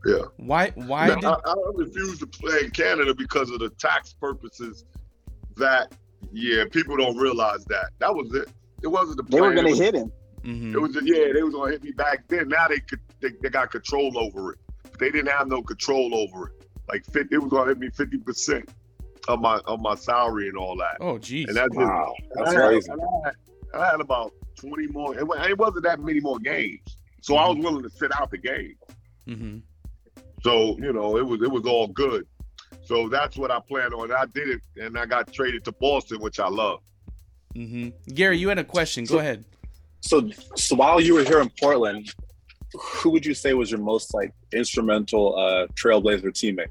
yeah. 0.07 0.23
Why? 0.37 0.71
Why 0.75 1.09
Now, 1.09 1.15
did? 1.17 1.25
I, 1.25 1.35
I 1.51 1.55
refuse 1.75 2.19
to 2.21 2.27
play 2.27 2.61
in 2.65 2.71
Canada 2.71 3.15
because 3.15 3.51
of 3.51 3.59
the 3.61 3.71
tax 3.71 4.13
purposes. 4.15 4.85
That 5.57 5.93
yeah, 6.33 6.65
people 6.71 6.97
don't 6.97 7.17
realize 7.17 7.65
that. 7.67 7.91
That 7.99 8.15
was 8.15 8.33
it. 8.35 8.49
It 8.83 8.87
wasn't 8.87 9.19
the 9.19 9.23
They 9.25 9.41
were 9.41 9.49
plan. 9.53 9.57
going 9.57 9.67
to 9.67 9.71
was- 9.73 9.79
hit 9.81 9.95
him. 9.95 10.13
Mhm. 10.43 10.73
It 10.73 10.79
was 10.79 10.97
yeah, 11.03 11.33
they 11.35 11.43
was 11.43 11.53
gonna 11.53 11.73
hit 11.73 11.83
me 11.85 11.91
back 11.91 12.27
then. 12.29 12.49
Now 12.49 12.67
they 12.69 12.79
could 12.81 13.01
they, 13.21 13.29
they 13.43 13.51
got 13.51 13.71
control 13.71 14.17
over 14.17 14.53
it. 14.55 14.59
They 14.99 15.11
didn't 15.11 15.31
have 15.31 15.49
no 15.49 15.61
control 15.63 16.15
over 16.15 16.49
it. 16.49 16.67
Like 16.89 17.05
fit, 17.05 17.27
it 17.31 17.37
was 17.37 17.51
gonna 17.51 17.69
hit 17.69 17.79
me 17.79 17.91
fifty 17.91 18.17
percent 18.17 18.71
of 19.29 19.41
my 19.41 19.59
of 19.67 19.81
my 19.81 19.95
salary 19.95 20.49
and 20.49 20.57
all 20.57 20.77
that. 20.77 20.97
Oh, 21.01 21.19
geez. 21.19 21.49
And 21.49 21.57
that's 21.57 21.75
Wow, 21.75 22.15
it. 22.19 22.25
that's 22.35 22.51
I 22.51 22.53
had, 22.55 22.69
crazy. 22.69 22.91
I 22.91 22.95
had, 23.27 23.35
I 23.83 23.91
had 23.91 24.01
about 24.01 24.33
twenty 24.57 24.87
more. 24.89 25.15
It, 25.19 25.27
it 25.51 25.59
wasn't 25.59 25.85
that 25.85 26.01
many 26.01 26.21
more 26.21 26.39
games, 26.39 26.97
so 27.21 27.37
I 27.37 27.49
was 27.49 27.59
willing 27.59 27.83
to 27.83 27.91
sit 27.91 28.11
out 28.21 28.31
the 28.31 28.39
game. 28.39 28.75
hmm 29.27 29.59
So 30.43 30.77
you 30.79 30.93
know, 30.93 31.17
it 31.17 31.27
was 31.27 31.43
it 31.43 31.51
was 31.51 31.65
all 31.67 31.89
good. 31.89 32.27
So 32.85 33.09
that's 33.09 33.37
what 33.37 33.51
I 33.51 33.61
planned 33.61 33.95
on. 33.95 34.11
I 34.13 34.25
did 34.33 34.49
it, 34.49 34.61
and 34.77 34.99
I 34.99 35.07
got 35.07 35.33
traded 35.33 35.65
to 35.65 35.73
Boston, 35.73 36.21
which 36.21 36.41
I 36.41 36.49
love. 36.49 36.81
hmm 37.55 37.89
Gary, 38.15 38.39
you 38.39 38.49
had 38.49 38.59
a 38.59 38.65
question. 38.65 39.05
Go 39.05 39.15
So- 39.15 39.19
ahead. 39.19 39.45
So, 40.03 40.31
so 40.57 40.77
while 40.77 40.99
you 40.99 41.13
were 41.15 41.25
here 41.25 41.43
in 41.43 41.51
Portland, 41.61 42.15
who 42.75 43.11
would 43.11 43.27
you 43.27 43.35
say 43.35 43.53
was 43.53 43.71
your 43.71 43.81
most 43.81 44.15
like 44.15 44.33
instrumental 44.51 45.37
uh, 45.39 45.67
Trailblazer 45.75 46.31
teammate? 46.33 46.69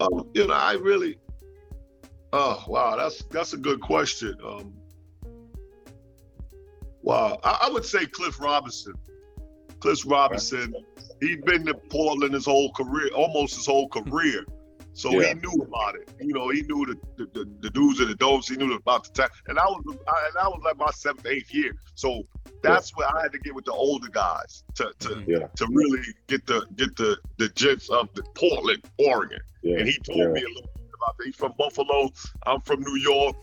Um, 0.00 0.28
you 0.34 0.46
know, 0.46 0.54
I 0.54 0.72
really. 0.74 1.18
Oh 2.32 2.64
wow, 2.66 2.96
that's 2.96 3.22
that's 3.24 3.52
a 3.52 3.56
good 3.56 3.80
question. 3.80 4.36
Um, 4.44 4.74
wow, 7.02 7.38
I, 7.44 7.66
I 7.66 7.70
would 7.70 7.84
say 7.84 8.06
Cliff 8.06 8.40
Robinson. 8.40 8.94
Cliff 9.78 10.02
Robinson, 10.06 10.74
he'd 11.20 11.44
been 11.44 11.64
to 11.66 11.74
Portland 11.74 12.34
his 12.34 12.46
whole 12.46 12.72
career, 12.72 13.10
almost 13.14 13.56
his 13.56 13.66
whole 13.66 13.88
career. 13.88 14.44
So 14.94 15.10
Yeah. 15.10 15.28
he 15.28 15.34
knew 15.34 15.62
about 15.62 15.96
it. 15.96 16.08
You 16.20 16.32
know, 16.32 16.48
he 16.50 16.62
knew 16.62 16.86
the 16.86 16.96
the, 17.24 17.30
the, 17.34 17.50
the 17.60 17.70
do's 17.70 17.98
and 18.00 18.08
the 18.08 18.14
don'ts. 18.14 18.48
He 18.48 18.56
knew 18.56 18.72
about 18.74 19.04
the 19.04 19.10
time. 19.22 19.30
And 19.48 19.58
I 19.58 19.64
was 19.64 19.82
I, 20.08 20.28
and 20.28 20.38
I 20.38 20.48
was 20.48 20.60
like 20.64 20.76
my 20.78 20.90
seventh, 20.92 21.26
eighth 21.26 21.52
year. 21.52 21.72
So 21.94 22.22
that's 22.62 22.96
where 22.96 23.08
I 23.14 23.22
had 23.22 23.32
to 23.32 23.38
get 23.40 23.54
with 23.54 23.64
the 23.64 23.72
older 23.72 24.08
guys 24.08 24.62
to 24.76 24.92
to, 25.00 25.08
Mhm. 25.08 25.24
Yeah. 25.28 25.46
to 25.56 25.66
really 25.70 26.00
get 26.28 26.46
the 26.46 26.66
get 26.76 26.94
the 26.96 27.18
the 27.38 27.48
gist 27.50 27.90
of 27.90 28.08
the 28.14 28.22
Portland, 28.34 28.84
Oregon 28.98 29.40
Yeah. 29.62 29.78
and 29.78 29.88
he 29.88 29.98
told 29.98 30.18
yeah. 30.18 30.26
me 30.28 30.40
a 30.42 30.48
little 30.48 30.62
bit 30.62 30.90
about 30.96 31.18
that. 31.18 31.24
He's 31.26 31.36
from 31.36 31.52
Buffalo. 31.58 32.10
I'm 32.46 32.60
from 32.60 32.80
New 32.80 32.96
York, 32.96 33.36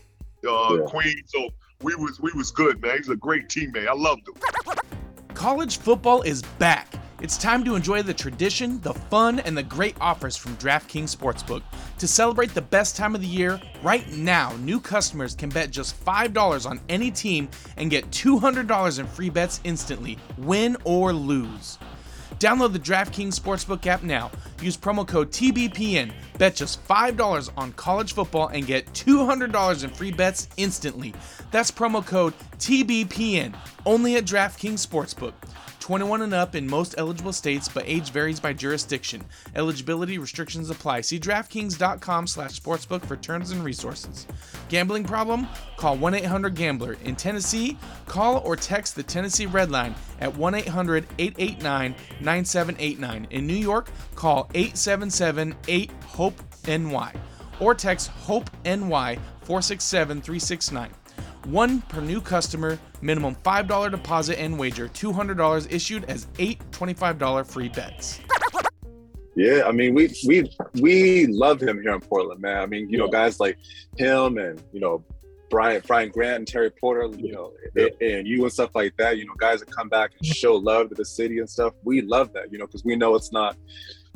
uh, 0.48 0.74
Yeah. 0.78 0.84
Queens. 0.86 1.30
So 1.34 1.50
we 1.82 1.94
was 1.96 2.18
we 2.20 2.32
was 2.34 2.50
good, 2.50 2.80
man. 2.80 2.96
He's 2.96 3.08
a 3.10 3.16
great 3.16 3.48
teammate. 3.48 3.88
I 3.88 3.94
loved 3.94 4.26
him. 4.28 4.34
College 5.34 5.78
football 5.78 6.22
is 6.22 6.42
back. 6.58 6.94
It's 7.22 7.38
time 7.38 7.62
to 7.66 7.76
enjoy 7.76 8.02
the 8.02 8.12
tradition, 8.12 8.80
the 8.80 8.94
fun, 8.94 9.38
and 9.38 9.56
the 9.56 9.62
great 9.62 9.94
offers 10.00 10.36
from 10.36 10.56
DraftKings 10.56 11.16
Sportsbook. 11.16 11.62
To 11.98 12.08
celebrate 12.08 12.52
the 12.52 12.62
best 12.62 12.96
time 12.96 13.14
of 13.14 13.20
the 13.20 13.28
year, 13.28 13.60
right 13.80 14.10
now, 14.10 14.56
new 14.56 14.80
customers 14.80 15.36
can 15.36 15.48
bet 15.48 15.70
just 15.70 16.04
$5 16.04 16.68
on 16.68 16.80
any 16.88 17.12
team 17.12 17.48
and 17.76 17.92
get 17.92 18.10
$200 18.10 18.98
in 18.98 19.06
free 19.06 19.30
bets 19.30 19.60
instantly, 19.62 20.18
win 20.36 20.76
or 20.82 21.12
lose. 21.12 21.78
Download 22.40 22.72
the 22.72 22.80
DraftKings 22.80 23.38
Sportsbook 23.38 23.86
app 23.86 24.02
now. 24.02 24.32
Use 24.60 24.76
promo 24.76 25.06
code 25.06 25.30
TBPN. 25.30 26.12
Bet 26.38 26.56
just 26.56 26.84
$5 26.88 27.50
on 27.56 27.72
college 27.74 28.14
football 28.14 28.48
and 28.48 28.66
get 28.66 28.92
$200 28.94 29.84
in 29.84 29.90
free 29.90 30.10
bets 30.10 30.48
instantly. 30.56 31.14
That's 31.52 31.70
promo 31.70 32.04
code 32.04 32.34
TBPN 32.58 33.54
only 33.86 34.16
at 34.16 34.24
DraftKings 34.24 34.84
Sportsbook. 34.84 35.34
21 35.82 36.22
and 36.22 36.32
up 36.32 36.54
in 36.54 36.66
most 36.66 36.94
eligible 36.96 37.32
states, 37.32 37.68
but 37.68 37.82
age 37.88 38.12
varies 38.12 38.38
by 38.38 38.52
jurisdiction. 38.52 39.20
Eligibility 39.56 40.16
restrictions 40.16 40.70
apply. 40.70 41.00
See 41.00 41.18
DraftKings.com 41.18 42.28
slash 42.28 42.60
sportsbook 42.60 43.04
for 43.04 43.16
terms 43.16 43.50
and 43.50 43.64
resources. 43.64 44.28
Gambling 44.68 45.02
problem? 45.02 45.48
Call 45.76 45.98
1-800-GAMBLER. 45.98 46.98
In 47.04 47.16
Tennessee, 47.16 47.76
call 48.06 48.38
or 48.44 48.54
text 48.54 48.94
the 48.94 49.02
Tennessee 49.02 49.46
Red 49.46 49.72
Line 49.72 49.96
at 50.20 50.32
1-800-889-9789. 50.32 53.32
In 53.32 53.44
New 53.44 53.54
York, 53.54 53.90
call 54.14 54.44
877-8-HOPE-NY 54.54 57.12
or 57.58 57.74
text 57.74 58.06
HOPE-NY 58.06 59.18
467-369. 59.44 60.90
One 61.46 61.80
per 61.82 62.00
new 62.00 62.20
customer, 62.20 62.78
minimum 63.00 63.36
$5 63.44 63.90
deposit 63.90 64.40
and 64.40 64.58
wager, 64.58 64.88
$200 64.88 65.72
issued 65.72 66.04
as 66.04 66.26
eight 66.38 66.60
$25 66.70 67.46
free 67.46 67.68
bets. 67.68 68.20
Yeah, 69.34 69.62
I 69.66 69.72
mean, 69.72 69.94
we 69.94 70.14
we 70.26 70.50
we 70.80 71.26
love 71.26 71.60
him 71.60 71.80
here 71.80 71.94
in 71.94 72.00
Portland, 72.00 72.42
man. 72.42 72.58
I 72.58 72.66
mean, 72.66 72.90
you 72.90 72.98
know, 72.98 73.08
guys 73.08 73.40
like 73.40 73.56
him 73.96 74.36
and 74.36 74.62
you 74.74 74.80
know 74.80 75.02
Brian 75.48 75.82
Brian 75.86 76.10
Grant 76.10 76.36
and 76.36 76.46
Terry 76.46 76.70
Porter, 76.70 77.08
you 77.16 77.32
know, 77.32 77.52
and, 77.74 77.90
and 78.00 78.26
you 78.26 78.42
and 78.42 78.52
stuff 78.52 78.70
like 78.74 78.94
that. 78.98 79.16
You 79.18 79.26
know, 79.26 79.34
guys 79.38 79.60
that 79.60 79.70
come 79.70 79.88
back 79.88 80.12
and 80.18 80.26
show 80.26 80.54
love 80.54 80.90
to 80.90 80.94
the 80.94 81.04
city 81.04 81.38
and 81.38 81.48
stuff. 81.48 81.72
We 81.82 82.02
love 82.02 82.32
that, 82.34 82.52
you 82.52 82.58
know, 82.58 82.66
because 82.66 82.84
we 82.84 82.94
know 82.94 83.14
it's 83.14 83.32
not 83.32 83.56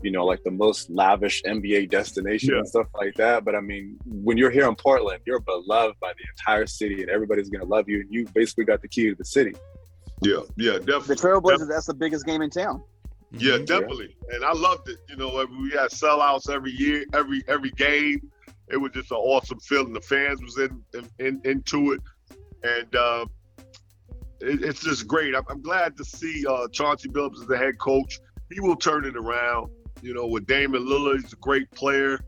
you 0.02 0.10
know, 0.10 0.24
like 0.24 0.42
the 0.44 0.50
most 0.50 0.90
lavish 0.90 1.42
NBA 1.44 1.90
destination 1.90 2.50
yeah. 2.50 2.58
and 2.58 2.68
stuff 2.68 2.86
like 2.94 3.14
that. 3.14 3.44
But 3.44 3.54
I 3.54 3.60
mean, 3.60 3.96
when 4.04 4.36
you're 4.36 4.50
here 4.50 4.68
in 4.68 4.74
Portland, 4.74 5.20
you're 5.26 5.40
beloved 5.40 5.98
by 6.00 6.12
the 6.12 6.24
entire 6.30 6.66
city 6.66 7.02
and 7.02 7.10
everybody's 7.10 7.48
gonna 7.48 7.64
love 7.64 7.88
you. 7.88 8.00
And 8.00 8.12
you 8.12 8.26
basically 8.34 8.64
got 8.64 8.82
the 8.82 8.88
key 8.88 9.08
to 9.08 9.14
the 9.14 9.24
city. 9.24 9.54
Yeah, 10.22 10.40
yeah, 10.56 10.72
definitely. 10.72 11.14
The 11.14 11.22
Trailblazers, 11.22 11.42
definitely. 11.42 11.66
that's 11.74 11.86
the 11.86 11.94
biggest 11.94 12.26
game 12.26 12.42
in 12.42 12.50
town. 12.50 12.82
Yeah, 13.32 13.54
mm-hmm. 13.54 13.64
definitely. 13.64 14.16
Yeah. 14.28 14.36
And 14.36 14.44
I 14.44 14.52
loved 14.52 14.88
it. 14.88 14.98
You 15.08 15.16
know, 15.16 15.46
we 15.60 15.70
had 15.70 15.90
sellouts 15.90 16.50
every 16.50 16.72
year, 16.72 17.04
every 17.12 17.42
every 17.48 17.70
game. 17.70 18.30
It 18.68 18.76
was 18.76 18.92
just 18.92 19.10
an 19.10 19.18
awesome 19.18 19.60
feeling. 19.60 19.92
The 19.92 20.00
fans 20.00 20.42
was 20.42 20.58
in, 20.58 20.82
in, 20.94 21.08
in 21.18 21.40
into 21.44 21.92
it, 21.92 22.00
and 22.62 22.94
uh, 22.96 23.26
it, 24.40 24.62
it's 24.62 24.80
just 24.80 25.06
great. 25.06 25.34
I'm, 25.34 25.44
I'm 25.48 25.62
glad 25.62 25.96
to 25.96 26.04
see 26.04 26.44
uh, 26.46 26.68
Chauncey 26.68 27.08
Billups 27.08 27.40
as 27.40 27.46
the 27.46 27.56
head 27.56 27.78
coach. 27.78 28.18
He 28.50 28.60
will 28.60 28.76
turn 28.76 29.04
it 29.04 29.16
around. 29.16 29.70
You 30.06 30.14
know, 30.14 30.28
with 30.28 30.46
Damian 30.46 30.86
Lillard, 30.86 31.22
he's 31.22 31.32
a 31.32 31.36
great 31.36 31.68
player. 31.72 32.20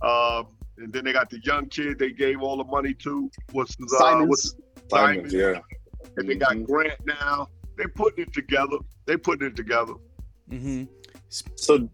Um, 0.00 0.46
and 0.78 0.90
then 0.90 1.04
they 1.04 1.12
got 1.12 1.28
the 1.28 1.38
young 1.44 1.66
kid 1.66 1.98
they 1.98 2.12
gave 2.12 2.40
all 2.40 2.56
the 2.56 2.64
money 2.64 2.94
to. 2.94 3.30
What's 3.52 3.76
the 3.76 3.84
uh, 4.02 4.24
what's 4.24 4.54
Simons, 4.88 5.30
yeah. 5.30 5.60
And 6.16 6.26
they 6.26 6.36
got 6.36 6.52
mm-hmm. 6.52 6.64
Grant 6.64 6.98
now. 7.04 7.48
They're 7.76 7.88
putting 7.88 8.24
it 8.24 8.32
together. 8.32 8.78
They're 9.04 9.18
putting 9.18 9.48
it 9.48 9.54
together. 9.54 9.92
Mm-hmm. 10.50 10.84
So, 11.28 11.90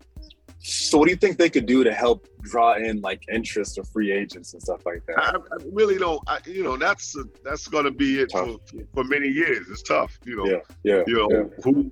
so 0.61 0.99
what 0.99 1.07
do 1.07 1.11
you 1.11 1.17
think 1.17 1.39
they 1.39 1.51
could 1.51 1.67
do 1.67 1.83
to 1.83 1.93
help 1.93 2.29
draw 2.43 2.75
in 2.75 3.01
like 3.01 3.25
interest 3.29 3.79
or 3.79 3.85
free 3.85 4.13
agents 4.13 4.53
and 4.53 4.63
stuff 4.63 4.87
like 4.87 5.05
that? 5.07 5.19
I, 5.19 5.31
I 5.31 5.57
really 5.73 5.99
don't. 5.99 6.23
I, 6.29 6.39
you 6.47 6.63
know, 6.63 6.77
that's 6.77 7.17
that's 7.45 7.67
going 7.67 7.85
to 7.85 7.91
be 7.91 8.21
it 8.21 8.31
for, 8.31 8.59
for 8.95 9.03
many 9.03 9.27
years. 9.27 9.67
It's 9.71 9.83
tough. 9.83 10.21
You 10.25 10.37
know. 10.37 10.47
Yeah. 10.47 10.59
Yeah. 10.85 11.03
You 11.09 11.15
know 11.17 11.29
yeah. 11.33 11.63
who 11.65 11.91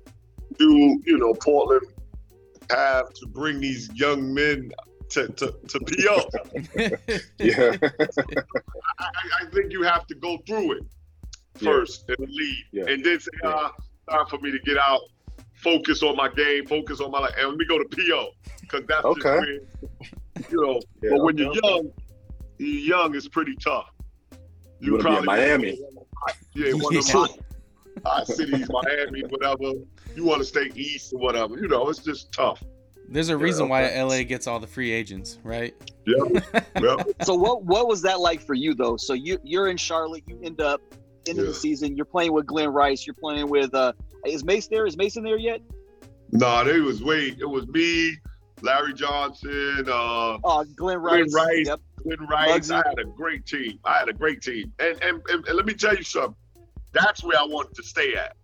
do 0.57 1.01
you 1.05 1.17
know 1.17 1.33
Portland 1.33 1.85
have 2.69 3.13
to 3.13 3.27
bring 3.27 3.59
these 3.59 3.89
young 3.93 4.33
men 4.33 4.71
to, 5.09 5.27
to, 5.27 5.55
to 5.67 5.79
PO. 5.79 6.29
yeah. 7.39 7.77
I, 8.99 9.09
I, 9.41 9.45
think 9.53 9.71
you 9.71 9.83
have 9.83 10.07
to 10.07 10.15
go 10.15 10.37
through 10.47 10.73
it 10.73 10.83
first 11.55 12.05
yeah. 12.07 12.15
and 12.19 12.29
lead. 12.29 12.63
Yeah. 12.71 12.83
And 12.87 13.03
then 13.03 13.19
say, 13.19 13.31
ah, 13.43 13.73
time 14.09 14.25
for 14.27 14.39
me 14.39 14.51
to 14.51 14.59
get 14.59 14.77
out, 14.77 15.01
focus 15.55 16.03
on 16.03 16.15
my 16.15 16.29
game, 16.29 16.65
focus 16.65 17.01
on 17.01 17.11
my 17.11 17.19
life, 17.19 17.33
and 17.37 17.49
let 17.49 17.57
me 17.57 17.65
go 17.65 17.77
to 17.77 17.85
PO. 17.85 18.29
Because 18.61 18.83
that's 18.87 19.05
okay. 19.05 19.29
where, 19.29 19.47
you 20.49 20.61
know, 20.61 20.81
yeah, 21.01 21.11
but 21.11 21.23
when 21.23 21.35
okay. 21.35 21.43
you're 21.43 21.55
young, 21.63 21.91
you're 22.57 22.97
young 22.97 23.15
is 23.15 23.27
pretty 23.27 23.55
tough. 23.55 23.89
You, 24.79 24.93
you 24.93 24.97
probably 24.99 25.25
Miami. 25.25 25.79
Yeah, 26.53 26.73
one 26.73 26.97
of 26.97 27.13
my 27.13 27.27
uh, 28.05 28.25
cities, 28.25 28.67
Miami, 28.69 29.21
whatever 29.29 29.73
you 30.15 30.25
want 30.25 30.39
to 30.39 30.45
stay 30.45 30.71
east 30.75 31.13
or 31.13 31.19
whatever. 31.19 31.57
You 31.57 31.67
know, 31.67 31.89
it's 31.89 31.99
just 31.99 32.31
tough. 32.31 32.63
There's 33.07 33.29
a 33.29 33.37
reason 33.37 33.69
why 33.69 33.87
LA 34.01 34.23
gets 34.23 34.47
all 34.47 34.59
the 34.59 34.67
free 34.67 34.91
agents, 34.91 35.39
right? 35.43 35.75
Yeah. 36.05 36.41
yeah. 36.81 36.95
so 37.23 37.35
what 37.35 37.63
what 37.63 37.87
was 37.87 38.01
that 38.01 38.19
like 38.19 38.41
for 38.41 38.55
you 38.55 38.73
though? 38.73 38.97
So 38.97 39.13
you 39.13 39.37
you're 39.43 39.67
in 39.67 39.77
Charlotte, 39.77 40.23
you 40.27 40.39
end 40.43 40.61
up 40.61 40.81
end 41.27 41.37
yeah. 41.37 41.45
the 41.45 41.53
season, 41.53 41.95
you're 41.95 42.05
playing 42.05 42.33
with 42.33 42.47
Glen 42.47 42.69
Rice, 42.69 43.05
you're 43.05 43.15
playing 43.15 43.49
with 43.49 43.73
uh 43.75 43.93
is 44.25 44.43
Mace 44.43 44.67
there? 44.67 44.87
Is 44.87 44.97
Mason 44.97 45.23
there 45.23 45.37
yet? 45.37 45.61
No, 46.31 46.63
nah, 46.63 46.67
it 46.67 46.81
was 46.81 47.03
wait, 47.03 47.37
it 47.39 47.45
was 47.45 47.67
me, 47.67 48.15
Larry 48.61 48.93
Johnson, 48.93 49.85
uh 49.87 50.39
oh, 50.43 50.65
Glen 50.75 50.97
Rice. 50.97 51.31
Glen 51.31 51.47
Rice. 51.47 51.67
Yep. 51.67 51.81
Glen 52.03 52.27
Rice. 52.27 52.71
I 52.71 52.77
had 52.77 52.99
a 52.99 53.05
great 53.05 53.45
team. 53.45 53.79
I 53.83 53.99
had 53.99 54.09
a 54.09 54.13
great 54.13 54.41
team. 54.41 54.71
And, 54.79 55.01
and, 55.03 55.21
and, 55.27 55.45
and 55.47 55.55
let 55.55 55.65
me 55.65 55.73
tell 55.73 55.95
you 55.95 56.03
something. 56.03 56.35
That's 56.93 57.23
where 57.23 57.37
I 57.37 57.45
wanted 57.45 57.75
to 57.75 57.83
stay 57.83 58.15
at. 58.15 58.35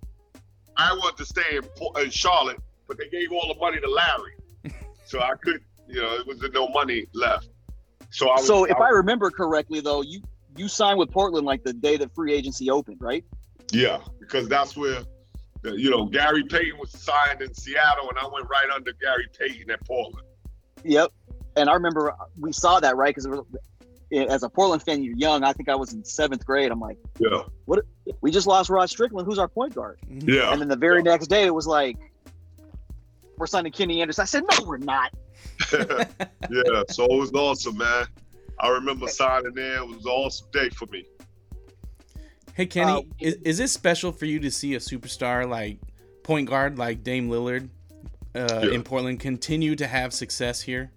I 0.78 0.94
wanted 0.94 1.18
to 1.18 1.26
stay 1.26 1.58
in, 1.58 2.02
in 2.02 2.10
Charlotte, 2.10 2.60
but 2.88 2.98
they 2.98 3.10
gave 3.10 3.32
all 3.32 3.48
the 3.54 3.60
money 3.60 3.80
to 3.80 3.90
Larry, 3.90 4.76
so 5.06 5.20
I 5.20 5.34
could, 5.42 5.62
you 5.88 6.02
know, 6.02 6.16
it 6.16 6.28
was 6.28 6.42
no 6.54 6.70
money 6.70 7.06
left. 7.14 7.50
So 8.10 8.30
I 8.30 8.36
was, 8.36 8.48
So 8.48 8.66
if 8.66 8.78
I, 8.78 8.88
I 8.88 8.90
remember 8.90 9.32
correctly, 9.32 9.80
though, 9.80 10.02
you 10.02 10.22
you 10.58 10.68
signed 10.68 11.00
with 11.00 11.12
Portland 11.12 11.46
like 11.46 11.64
the 11.64 11.74
day 11.74 11.98
that 11.98 12.14
free 12.14 12.34
agency 12.34 12.70
opened, 12.70 12.98
right? 13.00 13.24
Yeah, 13.72 14.00
because 14.20 14.50
that's 14.50 14.76
where, 14.76 15.02
you 15.64 15.90
know, 15.90 16.06
Gary 16.06 16.44
Payton 16.44 16.78
was 16.78 16.92
signed 16.92 17.42
in 17.42 17.54
Seattle, 17.54 18.10
and 18.10 18.20
I 18.20 18.28
went 18.28 18.50
right 18.50 18.68
under 18.74 18.92
Gary 18.94 19.28
Payton 19.38 19.72
at 19.72 19.86
Portland. 19.86 20.28
Yep, 20.84 21.12
and 21.56 21.70
I 21.70 21.74
remember 21.74 22.14
we 22.40 22.52
saw 22.52 22.80
that 22.80 22.98
right 22.98 23.16
because 23.16 23.28
as 24.12 24.44
a 24.44 24.50
Portland 24.50 24.84
fan, 24.84 25.04
you're 25.04 25.16
young. 25.16 25.44
I 25.44 25.54
think 25.54 25.70
I 25.70 25.76
was 25.76 25.94
in 25.94 26.04
seventh 26.04 26.46
grade. 26.46 26.72
I'm 26.72 26.80
like, 26.80 26.98
yeah, 27.20 27.44
what? 27.66 27.86
We 28.22 28.32
just 28.32 28.48
lost 28.48 28.70
Rod 28.70 28.90
Strickland. 28.90 29.26
Who's 29.26 29.40
our 29.40 29.48
point 29.48 29.76
guard? 29.76 30.00
Yeah. 30.10 30.52
And 30.52 30.62
then 30.62 30.68
the 30.68 30.76
very 30.76 30.98
yeah. 30.98 31.12
next 31.12 31.28
day, 31.28 31.46
it 31.46 31.54
was 31.54 31.68
like, 31.68 31.98
we're 33.38 33.48
signing 33.48 33.72
Kenny 33.72 34.02
Anderson. 34.02 34.22
I 34.22 34.26
said, 34.26 34.44
no, 34.50 34.66
we're 34.66 34.78
not. 34.78 35.14
yeah. 35.72 36.84
So 36.90 37.06
it 37.06 37.20
was 37.20 37.32
awesome, 37.34 37.78
man. 37.78 38.06
I 38.60 38.70
remember 38.70 39.08
signing 39.08 39.54
there. 39.54 39.78
It 39.78 39.88
was 39.88 40.06
an 40.06 40.12
awesome 40.12 40.48
day 40.52 40.70
for 40.70 40.86
me. 40.88 41.06
Hey 42.54 42.66
Kenny, 42.66 42.92
uh, 42.92 43.02
is, 43.20 43.36
is 43.36 43.60
it 43.60 43.70
special 43.70 44.12
for 44.12 44.26
you 44.26 44.40
to 44.42 44.52
see 44.52 44.76
a 44.76 44.80
superstar 44.80 45.50
like 45.50 45.80
point 46.24 46.50
guard 46.50 46.78
like 46.78 47.02
Dame 47.02 47.30
Lillard 47.30 47.70
uh, 48.36 48.62
yeah. 48.64 48.72
in 48.72 48.84
Portland 48.84 49.20
continue 49.22 49.76
to 49.78 49.88
have 49.88 50.14
success 50.14 50.62
here? 50.62 50.92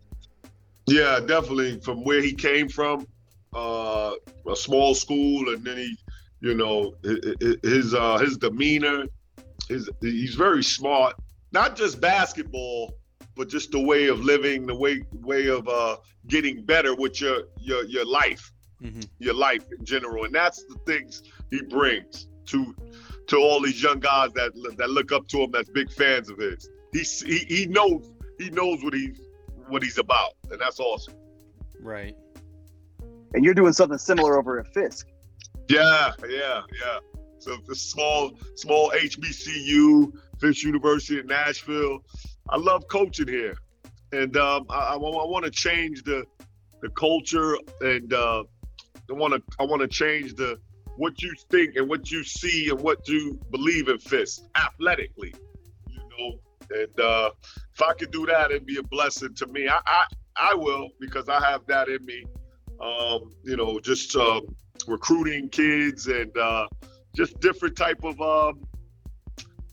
Yeah, 0.87 1.21
definitely. 1.21 1.81
From 1.81 2.05
where 2.05 2.21
he 2.21 2.33
came 2.33 2.69
from, 2.69 3.07
uh, 3.55 4.13
a 4.51 4.57
small 4.57 4.95
school, 4.95 5.53
and 5.53 5.65
then 5.65 5.79
he, 5.79 5.97
you 6.41 6.55
know, 6.55 6.95
his 7.63 7.95
uh, 7.95 8.19
his 8.19 8.37
demeanor, 8.37 9.05
his 9.69 9.89
he's 10.01 10.35
very 10.35 10.63
smart. 10.63 11.17
Not 11.53 11.77
just 11.77 12.01
basketball, 12.01 12.95
but 13.37 13.49
just 13.49 13.71
the 13.71 13.81
way 13.81 14.09
of 14.09 14.21
living, 14.21 14.67
the 14.67 14.75
way 14.75 15.03
way 15.13 15.47
of 15.47 15.67
uh, 15.69 15.97
getting 16.27 16.65
better 16.65 16.95
with 16.95 17.21
your 17.21 17.45
your 17.59 17.85
your 17.85 18.05
life, 18.05 18.53
mm-hmm. 18.83 19.01
your 19.19 19.35
life 19.35 19.65
in 19.77 19.85
general, 19.85 20.25
and 20.25 20.35
that's 20.35 20.65
the 20.65 20.77
things 20.87 21.23
he 21.51 21.63
brings 21.63 22.29
to 22.47 22.75
to 23.27 23.39
all 23.39 23.61
these 23.61 23.83
young 23.83 24.01
guys 24.01 24.33
that 24.35 24.53
that 24.77 24.91
look 24.91 25.13
up 25.13 25.27
to 25.29 25.39
him, 25.39 25.51
that's 25.51 25.71
big 25.71 25.91
fans 25.91 26.29
of 26.29 26.39
his. 26.39 26.69
He 26.93 27.01
he, 27.27 27.39
he 27.39 27.67
knows 27.67 28.11
he 28.39 28.51
knows 28.51 28.83
what 28.83 28.95
he's 28.95 29.21
what 29.69 29.83
he's 29.83 29.99
about, 29.99 30.33
and 30.51 30.61
that's 30.61 30.81
awesome. 30.81 31.15
Right. 31.81 32.17
And 33.35 33.45
you're 33.45 33.55
doing 33.55 33.73
something 33.73 33.99
similar 33.99 34.39
over 34.39 34.61
at 34.61 34.73
Fisk. 34.73 35.09
Yeah, 35.69 36.13
yeah, 36.29 36.63
yeah. 36.81 36.99
So 37.39 37.57
the 37.67 37.75
small, 37.75 38.39
small 38.55 38.91
HBCU, 38.91 40.13
Fisk 40.39 40.63
University 40.63 41.19
in 41.19 41.27
Nashville. 41.27 42.01
I 42.49 42.57
love 42.57 42.87
coaching 42.89 43.29
here, 43.29 43.57
and 44.13 44.37
um, 44.37 44.67
I, 44.71 44.75
I, 44.75 44.95
I 44.95 44.99
want 44.99 45.45
to 45.45 45.51
change 45.51 46.05
the 46.05 46.25
the 46.81 46.91
culture, 46.91 47.57
and 47.81 48.13
uh, 48.13 48.45
I 49.11 49.13
want 49.13 49.35
to 49.35 49.43
I 49.59 49.65
want 49.65 49.83
to 49.83 49.89
change 49.89 50.35
the 50.35 50.59
what 50.97 51.21
you 51.23 51.35
think 51.51 51.77
and 51.77 51.89
what 51.89 52.11
you 52.11 52.23
see 52.23 52.69
and 52.71 52.81
what 52.81 53.09
you 53.09 53.41
believe 53.51 53.89
in 53.89 53.99
Fisk 53.99 54.43
athletically. 54.55 55.35
And 56.75 57.01
uh, 57.01 57.31
if 57.73 57.83
I 57.83 57.95
could 57.95 58.11
do 58.11 58.27
that, 58.27 58.51
it'd 58.51 58.67
be 58.67 58.79
a 58.79 58.83
blessing 58.83 59.35
to 59.35 59.47
me. 59.47 59.69
I 59.69 59.81
I, 59.87 60.05
I 60.37 60.55
will 60.55 60.89
because 61.01 61.29
I 61.29 61.41
have 61.41 61.67
that 61.69 61.89
in 61.89 62.05
me. 62.05 62.25
Um, 62.81 63.31
you 63.45 63.57
know, 63.57 63.79
just 63.79 64.17
uh, 64.17 64.41
recruiting 64.89 65.49
kids 65.49 66.09
and 66.09 66.37
uh, 66.37 66.67
just 67.15 67.39
different 67.41 67.77
type 67.77 68.03
of 68.05 68.21
um, 68.21 68.65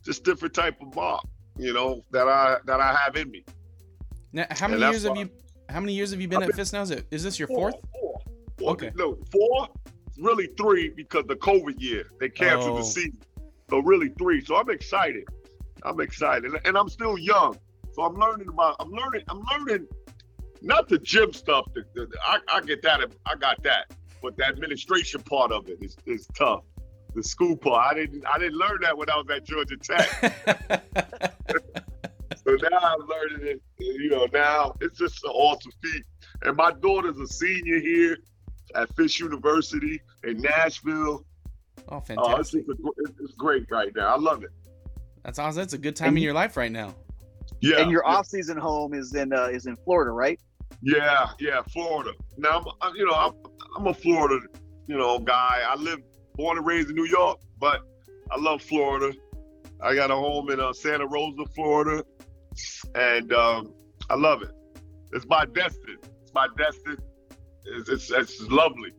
just 0.06 0.24
different 0.24 0.54
type 0.54 0.80
of 0.82 0.96
mob. 0.96 1.22
You 1.58 1.74
know 1.74 2.04
that 2.12 2.28
I 2.28 2.58
that 2.66 2.80
I 2.80 2.96
have 2.96 3.16
in 3.16 3.32
me. 3.32 3.44
Now, 4.34 4.46
how 4.52 4.68
many 4.68 4.82
years 4.82 5.04
have 5.04 5.18
you? 5.18 5.30
How 5.70 5.80
many 5.80 5.94
years 5.94 6.12
have 6.12 6.22
you 6.22 6.28
been 6.28 6.44
I've 6.44 6.50
at 6.50 6.56
Fisk 6.56 6.74
now? 6.74 6.82
Is 6.82 6.92
it? 6.92 7.08
Is 7.12 7.24
this 7.24 7.40
your 7.40 7.48
fourth? 7.48 7.76
Four. 7.92 8.22
Four. 8.58 8.70
Okay. 8.72 8.92
No, 8.96 9.18
four. 9.32 9.68
Really 10.20 10.48
three 10.58 10.90
because 10.90 11.26
the 11.28 11.36
COVID 11.36 11.82
year 11.82 12.06
they 12.20 12.30
canceled 12.30 12.74
Oh. 12.74 12.78
the 12.78 12.84
season. 12.84 13.20
So 13.70 13.80
really 13.80 14.10
three. 14.18 14.44
So 14.44 14.58
I'm 14.58 14.70
excited. 14.70 15.24
I'm 15.84 16.00
excited, 16.00 16.52
and 16.66 16.78
I'm 16.78 16.90
still 16.90 17.18
young. 17.18 17.58
So 17.94 18.04
I'm 18.04 18.16
learning 18.16 18.48
about. 18.50 18.76
I'm 18.80 18.92
learning. 18.92 19.24
I'm 19.30 19.42
learning. 19.52 19.88
Not 20.62 20.88
the 20.88 21.00
gym 21.00 21.34
stuff. 21.34 21.66
The, 21.74 21.84
the, 21.96 22.06
the- 22.06 22.18
I, 22.24 22.40
I 22.54 22.62
get 22.62 22.82
that. 22.84 23.02
I 23.26 23.36
got 23.36 23.62
that. 23.64 23.92
But 24.22 24.38
the 24.38 24.46
administration 24.48 25.22
part 25.24 25.52
of 25.52 25.68
it 25.68 25.80
is, 25.82 25.98
is 26.06 26.28
tough. 26.38 26.64
The 27.16 27.24
school 27.24 27.58
part. 27.58 27.92
I 27.92 27.96
didn't. 27.96 28.24
I 28.26 28.38
didn't 28.38 28.58
learn 28.58 28.80
that 28.82 28.98
when 28.98 29.10
I 29.10 29.16
was 29.18 29.26
at 29.36 29.44
Georgia 29.46 29.78
Tech. 29.78 31.34
So 32.44 32.56
now 32.72 32.80
I'm 32.80 33.08
learning 33.08 33.46
it. 33.48 33.62
You 33.78 34.10
know, 34.10 34.28
now 34.34 34.76
it's 34.82 34.98
just 34.98 35.24
an 35.24 35.30
awesome 35.32 35.72
feat. 35.84 36.04
And 36.42 36.56
my 36.58 36.72
daughter's 36.72 37.18
a 37.20 37.28
senior 37.28 37.80
here 37.80 38.18
at 38.74 38.92
Fisk 38.96 39.20
University 39.20 40.02
in 40.24 40.42
Nashville. 40.42 41.24
oh, 41.90 41.96
Uh, 41.96 41.98
it's, 42.00 42.08
fantastic! 42.08 42.64
a, 42.64 42.74
gr- 42.74 42.90
it's 43.20 43.34
great 43.36 43.66
right 43.70 43.92
now. 43.96 44.16
I 44.16 44.18
love 44.18 44.44
it. 44.44 44.50
That's 45.24 45.40
awesome. 45.40 45.62
That's 45.62 45.74
a 45.74 45.78
good 45.78 45.96
time 45.96 46.18
in 46.18 46.24
your 46.24 46.34
life 46.34 46.58
right 46.58 46.72
now. 46.72 46.96
Yeah. 47.62 47.82
and 47.82 47.92
your 47.92 48.04
yeah, 48.06 48.14
off-season 48.16 48.58
home 48.58 48.94
is 48.94 49.14
in 49.14 49.34
uh, 49.34 49.46
is 49.46 49.66
in 49.68 49.76
Florida, 49.78 50.12
right? 50.12 50.40
Yeah, 50.82 51.28
yeah, 51.40 51.62
Florida. 51.72 52.12
Now, 52.38 52.60
I'm, 52.60 52.66
I- 52.82 52.94
you 52.96 53.06
know, 53.06 53.14
I'm, 53.14 53.34
I'm 53.78 53.88
a 53.88 53.94
Florida, 53.94 54.46
you 54.88 54.98
know, 54.98 55.20
guy. 55.20 55.62
I 55.68 55.76
live, 55.76 56.00
born 56.36 56.58
and 56.58 56.66
raised 56.66 56.90
in 56.90 56.96
New 56.96 57.06
York, 57.06 57.40
but 57.60 57.82
I 58.32 58.40
love 58.40 58.62
Florida. 58.64 59.16
I 59.82 59.94
got 59.96 60.10
a 60.12 60.16
home 60.16 60.50
in 60.50 60.60
uh, 60.60 60.74
Santa 60.74 61.06
Rosa, 61.06 61.44
Florida, 61.54 62.04
and 62.96 63.32
um, 63.34 63.74
I 64.10 64.16
love 64.16 64.42
it. 64.42 64.52
It's 65.14 65.26
my 65.28 65.46
destiny. 65.46 65.98
It's 66.24 66.34
my 66.34 66.48
destiny. 66.58 66.98
It's, 67.66 67.90
it's, 67.90 68.12
it's 68.12 68.42
lovely. 68.50 68.92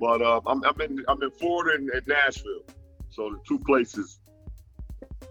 But 0.00 0.20
uh, 0.22 0.40
I'm, 0.46 0.62
I'm 0.64 0.80
in 0.80 1.04
I'm 1.08 1.22
in 1.22 1.30
Florida 1.32 1.76
and, 1.78 1.90
and 1.90 2.06
Nashville, 2.06 2.62
so 3.10 3.30
the 3.30 3.38
two 3.48 3.58
places. 3.60 4.20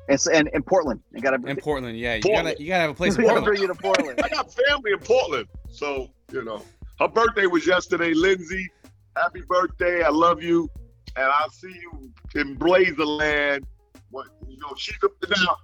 And 0.10 0.20
so, 0.20 0.32
and 0.32 0.50
in 0.54 0.64
Portland, 0.64 1.02
you 1.14 1.22
got 1.22 1.32
to 1.32 1.48
In 1.48 1.58
Portland, 1.58 2.00
yeah, 2.00 2.16
you 2.16 2.22
Portland. 2.22 2.48
gotta 2.48 2.64
you 2.64 2.70
gotta 2.70 2.82
have 2.82 2.92
a 2.92 2.94
place 2.94 3.16
in 3.16 3.24
we 3.24 3.28
got 3.28 3.36
to 3.36 3.42
Portland. 3.42 3.58
bring 3.58 3.62
you 3.62 3.68
to 3.68 3.82
Portland. 3.82 4.22
I 4.24 4.30
got 4.30 4.54
family 4.54 4.92
in 4.94 5.00
Portland, 5.00 5.48
so 5.70 6.10
you 6.32 6.44
know. 6.44 6.64
Her 7.00 7.08
birthday 7.08 7.46
was 7.46 7.68
yesterday, 7.68 8.14
Lindsay. 8.14 8.68
Happy 9.16 9.42
birthday! 9.48 10.04
I 10.04 10.10
love 10.10 10.42
you, 10.42 10.70
and 11.16 11.26
I'll 11.26 11.50
see 11.50 11.74
you 11.74 12.12
in 12.36 12.58
Blazerland. 12.58 13.66
What 14.12 14.28
you 14.48 14.58
know? 14.60 14.74
She's 14.78 14.98
a, 15.04 15.30
now. 15.30 15.58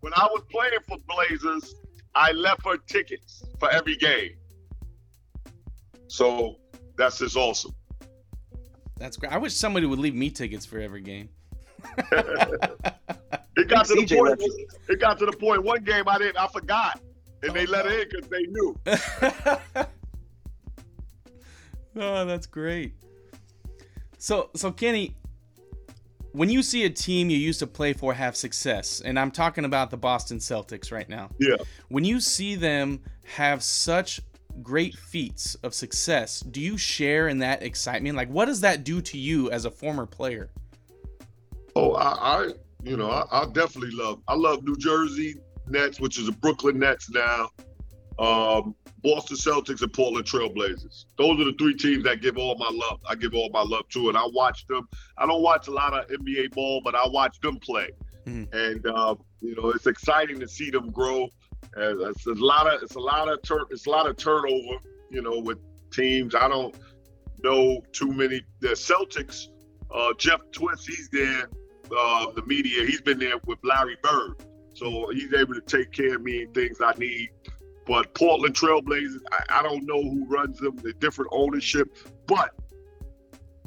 When 0.00 0.12
I 0.14 0.26
was 0.32 0.42
playing 0.50 0.72
for 0.88 0.96
Blazers, 1.06 1.74
I 2.14 2.32
left 2.32 2.64
her 2.64 2.78
tickets 2.78 3.44
for 3.60 3.70
every 3.70 3.96
game. 3.96 4.32
So 6.08 6.56
that's 6.96 7.18
just 7.18 7.36
awesome. 7.36 7.74
That's 8.96 9.16
great. 9.16 9.32
I 9.32 9.38
wish 9.38 9.54
somebody 9.54 9.86
would 9.86 9.98
leave 9.98 10.14
me 10.14 10.30
tickets 10.30 10.64
for 10.64 10.78
every 10.78 11.02
game. 11.02 11.28
It 13.56 13.68
got 13.68 13.86
to 13.86 13.94
the 13.94 14.02
CJ 14.02 14.16
point. 14.16 14.42
It 14.88 15.00
got 15.00 15.18
to 15.18 15.26
the 15.26 15.32
point. 15.32 15.62
One 15.62 15.84
game 15.84 16.04
I 16.06 16.18
didn't. 16.18 16.38
I 16.38 16.46
forgot, 16.48 17.00
and 17.42 17.52
they 17.52 17.66
let 17.66 17.86
it 17.86 18.00
in 18.00 18.08
because 18.08 18.28
they 18.28 18.42
knew. 18.44 18.78
oh, 21.96 22.24
that's 22.24 22.46
great. 22.46 22.94
So, 24.18 24.50
so 24.54 24.70
Kenny, 24.72 25.16
when 26.32 26.48
you 26.48 26.62
see 26.62 26.84
a 26.84 26.90
team 26.90 27.28
you 27.28 27.36
used 27.36 27.58
to 27.60 27.66
play 27.66 27.92
for 27.92 28.14
have 28.14 28.36
success, 28.36 29.02
and 29.04 29.18
I'm 29.18 29.30
talking 29.30 29.64
about 29.64 29.90
the 29.90 29.96
Boston 29.96 30.38
Celtics 30.38 30.90
right 30.90 31.08
now. 31.08 31.30
Yeah. 31.38 31.56
When 31.88 32.04
you 32.04 32.20
see 32.20 32.54
them 32.54 33.00
have 33.24 33.62
such 33.62 34.20
great 34.62 34.96
feats 34.96 35.54
of 35.56 35.74
success, 35.74 36.40
do 36.40 36.60
you 36.60 36.78
share 36.78 37.28
in 37.28 37.38
that 37.38 37.62
excitement? 37.62 38.16
Like, 38.16 38.30
what 38.30 38.46
does 38.46 38.60
that 38.62 38.84
do 38.84 39.00
to 39.02 39.18
you 39.18 39.50
as 39.50 39.64
a 39.64 39.70
former 39.70 40.06
player? 40.06 40.50
Oh, 41.74 41.94
I, 41.94 42.44
I 42.44 42.52
you 42.82 42.96
know, 42.96 43.10
I, 43.10 43.24
I 43.30 43.46
definitely 43.52 43.92
love. 43.92 44.20
I 44.28 44.34
love 44.34 44.62
New 44.64 44.76
Jersey 44.76 45.36
Nets, 45.68 46.00
which 46.00 46.18
is 46.18 46.26
the 46.26 46.32
Brooklyn 46.32 46.78
Nets 46.78 47.10
now. 47.10 47.48
Um, 48.18 48.74
Boston 49.02 49.36
Celtics 49.36 49.82
and 49.82 49.92
Portland 49.92 50.26
Trailblazers. 50.26 51.06
Those 51.18 51.40
are 51.40 51.44
the 51.44 51.54
three 51.58 51.74
teams 51.74 52.04
that 52.04 52.20
give 52.20 52.36
all 52.38 52.56
my 52.56 52.70
love. 52.70 53.00
I 53.08 53.14
give 53.14 53.34
all 53.34 53.50
my 53.52 53.62
love 53.62 53.88
to, 53.90 54.08
and 54.08 54.16
I 54.16 54.24
watch 54.32 54.66
them. 54.68 54.88
I 55.18 55.26
don't 55.26 55.42
watch 55.42 55.66
a 55.68 55.72
lot 55.72 55.92
of 55.92 56.08
NBA 56.08 56.54
ball, 56.54 56.80
but 56.84 56.94
I 56.94 57.06
watch 57.08 57.40
them 57.40 57.56
play, 57.58 57.90
Mhm. 58.26 58.52
and 58.52 58.86
uh, 58.86 59.14
you 59.40 59.56
know, 59.56 59.70
it's 59.70 59.86
exciting 59.86 60.38
to 60.40 60.46
see 60.48 60.70
them 60.70 60.90
grow. 60.90 61.28
And 61.74 62.00
it's 62.02 62.26
a 62.26 62.34
lot 62.34 62.72
of 62.72 62.82
it's 62.82 62.94
a 62.96 63.00
lot 63.00 63.28
of 63.28 63.42
turn 63.42 63.64
it's 63.70 63.86
a 63.86 63.90
lot 63.90 64.06
of 64.06 64.16
turnover. 64.16 64.78
You 65.10 65.22
know, 65.22 65.38
with 65.40 65.58
teams. 65.90 66.34
I 66.34 66.48
don't 66.48 66.74
know 67.42 67.82
too 67.92 68.12
many. 68.12 68.42
The 68.60 68.68
Celtics. 68.68 69.48
Uh, 69.94 70.12
Jeff 70.16 70.40
Twiss, 70.52 70.86
he's 70.86 71.10
there 71.12 71.48
uh, 71.96 72.26
the 72.32 72.42
media. 72.46 72.84
He's 72.84 73.00
been 73.00 73.18
there 73.18 73.36
with 73.46 73.58
Larry 73.62 73.96
Bird, 74.02 74.44
so 74.74 75.10
he's 75.12 75.32
able 75.32 75.54
to 75.54 75.60
take 75.60 75.92
care 75.92 76.16
of 76.16 76.22
me 76.22 76.42
and 76.42 76.54
things 76.54 76.78
I 76.80 76.92
need. 76.98 77.30
But 77.86 78.14
Portland 78.14 78.54
Trailblazers, 78.54 79.20
I, 79.32 79.60
I 79.60 79.62
don't 79.62 79.84
know 79.86 80.00
who 80.02 80.26
runs 80.26 80.58
them. 80.58 80.76
The 80.76 80.92
different 80.94 81.30
ownership, 81.34 81.96
but 82.26 82.50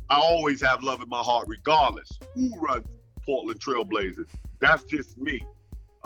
I 0.09 0.19
always 0.19 0.61
have 0.61 0.84
love 0.84 1.01
in 1.01 1.09
my 1.09 1.21
heart, 1.21 1.47
regardless 1.47 2.09
who 2.34 2.51
runs 2.59 2.86
Portland 3.26 3.59
Trailblazers. 3.59 4.30
That's 4.59 4.84
just 4.84 5.17
me, 5.17 5.41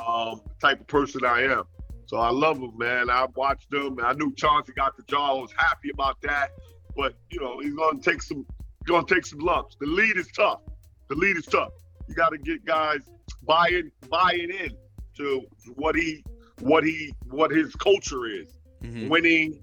um, 0.03 0.41
type 0.59 0.81
of 0.81 0.87
person 0.87 1.23
I 1.25 1.43
am. 1.43 1.63
So 2.07 2.17
I 2.17 2.31
love 2.31 2.59
them, 2.59 2.75
man. 2.77 3.09
I 3.09 3.27
watched 3.35 3.69
them. 3.69 3.99
I 4.03 4.13
knew 4.13 4.33
Chauncey 4.33 4.73
got 4.73 4.97
the 4.97 5.03
job. 5.03 5.37
I 5.37 5.41
was 5.41 5.51
happy 5.55 5.91
about 5.91 6.19
that. 6.23 6.49
But 6.95 7.13
you 7.29 7.39
know, 7.39 7.59
he's 7.59 7.75
gonna 7.75 8.01
take 8.01 8.23
some, 8.23 8.47
gonna 8.85 9.05
take 9.05 9.25
some 9.25 9.39
lumps. 9.39 9.77
The 9.79 9.85
lead 9.85 10.17
is 10.17 10.27
tough. 10.35 10.61
The 11.09 11.15
lead 11.15 11.37
is 11.37 11.45
tough. 11.45 11.69
You 12.09 12.15
got 12.15 12.29
to 12.29 12.39
get 12.39 12.65
guys 12.65 12.99
buying 13.43 13.91
buying 14.09 14.49
in 14.49 14.71
to 15.17 15.43
what 15.75 15.95
he 15.95 16.23
what 16.61 16.83
he 16.83 17.13
what 17.29 17.51
his 17.51 17.75
culture 17.75 18.25
is. 18.25 18.47
Mhm. 18.83 19.09
Winning, 19.09 19.61